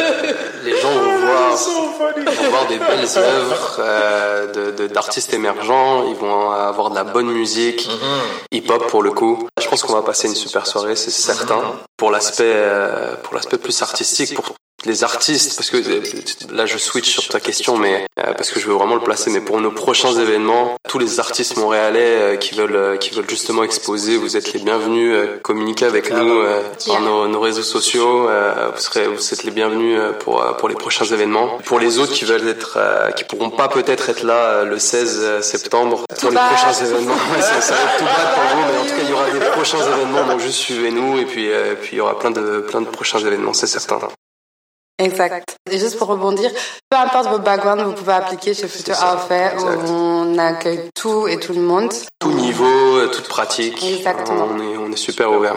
euh, 0.00 0.32
les 0.64 0.76
gens 0.80 0.90
vont 0.90 1.18
voir, 1.18 1.50
vont 1.56 2.50
voir 2.50 2.66
des 2.66 2.78
belles 2.78 3.08
œuvres 3.18 3.76
euh, 3.78 4.52
de- 4.52 4.70
de- 4.72 4.86
d'artistes 4.88 5.32
émergents. 5.34 6.04
Ils 6.08 6.16
vont 6.16 6.50
avoir 6.50 6.90
de 6.90 6.96
la 6.96 7.04
bonne 7.04 7.28
musique, 7.30 7.88
hip-hop 8.50 8.86
pour 8.88 9.02
le 9.02 9.12
coup. 9.12 9.46
Je 9.60 9.68
pense 9.68 9.82
qu'on 9.82 9.92
va 9.94 10.02
passer 10.02 10.26
une 10.28 10.34
super 10.34 10.66
soirée, 10.66 10.96
c'est 10.96 11.10
certain. 11.10 11.60
Pour 11.96 12.10
l'aspect, 12.10 12.44
euh, 12.54 13.14
pour 13.22 13.34
l'aspect 13.34 13.58
plus 13.58 13.80
artistique, 13.82 14.34
pour 14.34 14.54
les 14.84 15.04
artistes, 15.04 15.56
parce 15.56 15.70
que 15.70 15.76
euh, 15.76 16.00
là 16.52 16.66
je 16.66 16.78
switch 16.78 17.10
sur 17.10 17.28
ta 17.28 17.38
question, 17.40 17.76
mais 17.76 18.06
euh, 18.18 18.32
parce 18.32 18.50
que 18.50 18.58
je 18.60 18.66
veux 18.66 18.74
vraiment 18.74 18.94
le 18.94 19.02
placer. 19.02 19.30
Mais 19.30 19.40
pour 19.40 19.60
nos 19.60 19.70
prochains 19.70 20.14
événements, 20.14 20.76
tous 20.88 20.98
les 20.98 21.20
artistes 21.20 21.56
montréalais 21.56 22.00
euh, 22.20 22.36
qui 22.36 22.54
veulent, 22.54 22.76
euh, 22.76 22.96
qui 22.96 23.10
veulent 23.10 23.28
justement 23.28 23.62
exposer, 23.62 24.16
vous 24.16 24.36
êtes 24.36 24.52
les 24.52 24.60
bienvenus. 24.60 25.12
euh, 25.14 25.38
communiquer 25.42 25.84
avec 25.86 26.10
nous 26.10 26.40
euh, 26.40 26.62
par 26.86 27.00
nos, 27.00 27.28
nos 27.28 27.40
réseaux 27.40 27.62
sociaux. 27.62 28.28
euh, 28.28 28.70
vous 28.74 28.80
serez, 28.80 29.06
vous 29.06 29.32
êtes 29.34 29.44
les 29.44 29.50
bienvenus 29.50 29.98
euh, 29.98 30.12
pour 30.12 30.42
euh, 30.42 30.52
pour 30.52 30.68
les 30.68 30.74
prochains 30.74 31.04
événements. 31.04 31.58
Pour 31.64 31.78
les 31.80 31.98
autres 31.98 32.12
qui 32.12 32.24
veulent 32.24 32.48
être, 32.48 32.74
euh, 32.76 33.10
qui 33.12 33.24
pourront 33.24 33.50
pas 33.50 33.68
peut-être 33.68 34.08
être 34.08 34.22
là 34.22 34.34
euh, 34.34 34.64
le 34.64 34.78
16 34.78 35.40
septembre 35.42 36.04
pour 36.20 36.30
les 36.30 36.36
prochains 36.36 36.72
événements. 36.84 37.14
Ouais, 37.34 37.40
ça, 37.42 37.60
ça 37.60 37.74
va 37.74 37.80
être 37.82 37.98
tout 37.98 38.04
bad 38.04 38.34
pour 38.34 38.44
vous, 38.56 38.62
mais 38.72 38.78
en 38.78 38.84
tout 38.84 38.96
cas 38.96 39.02
il 39.02 39.10
y 39.10 39.12
aura 39.12 39.30
des 39.30 39.40
prochains 39.50 39.78
événements. 39.94 40.26
Donc 40.26 40.40
juste 40.40 40.56
suivez-nous 40.58 41.18
et 41.18 41.24
puis 41.26 41.50
euh, 41.52 41.74
puis 41.80 41.90
il 41.92 41.98
y 41.98 42.00
aura 42.00 42.18
plein 42.18 42.30
de 42.30 42.60
plein 42.60 42.80
de 42.80 42.86
prochains 42.88 43.18
événements, 43.20 43.52
c'est 43.52 43.66
certain. 43.66 43.98
Exact. 45.00 45.56
Et 45.70 45.78
juste 45.78 45.98
pour 45.98 46.08
rebondir, 46.08 46.50
peu 46.90 46.96
importe 46.98 47.28
votre 47.28 47.44
background, 47.44 47.80
vous 47.82 47.92
pouvez 47.92 48.12
appliquer 48.12 48.54
chez 48.54 48.68
Future 48.68 48.94
où 49.00 49.22
exact. 49.22 49.62
on 49.88 50.38
accueille 50.38 50.90
tout 50.94 51.26
et 51.26 51.38
tout 51.38 51.52
le 51.54 51.60
monde. 51.62 51.92
Tout 52.20 52.32
niveau, 52.32 52.98
euh, 52.98 53.08
toute 53.08 53.28
pratique. 53.28 53.82
Exactement. 53.82 54.48
On 54.50 54.58
est 54.60 54.76
on 54.76 54.92
est 54.92 54.96
super 54.96 55.30
ouvert. 55.32 55.56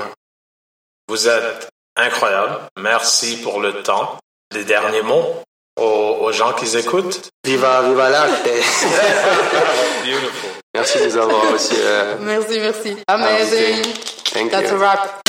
Vous 1.09 1.27
êtes 1.27 1.67
incroyable. 1.95 2.59
Merci 2.79 3.37
pour 3.41 3.59
le 3.59 3.83
temps. 3.83 4.17
Les 4.53 4.63
derniers 4.63 5.01
mots 5.01 5.35
aux, 5.79 6.17
aux 6.21 6.31
gens 6.31 6.53
qui 6.53 6.77
écoutent. 6.77 7.29
Viva 7.43 7.81
viva 7.81 8.09
l'arte. 8.09 8.43
Beautiful. 10.03 10.49
Merci 10.73 10.99
de 10.99 11.05
nous 11.05 11.17
avoir 11.17 11.53
aussi. 11.53 11.75
euh, 11.77 12.15
Merci, 12.21 12.59
merci. 12.59 12.97
Amazing. 13.07 13.83
Thank 14.33 14.51
That's 14.51 14.71
you. 14.71 14.75
a 14.77 14.79
wrap. 14.79 15.21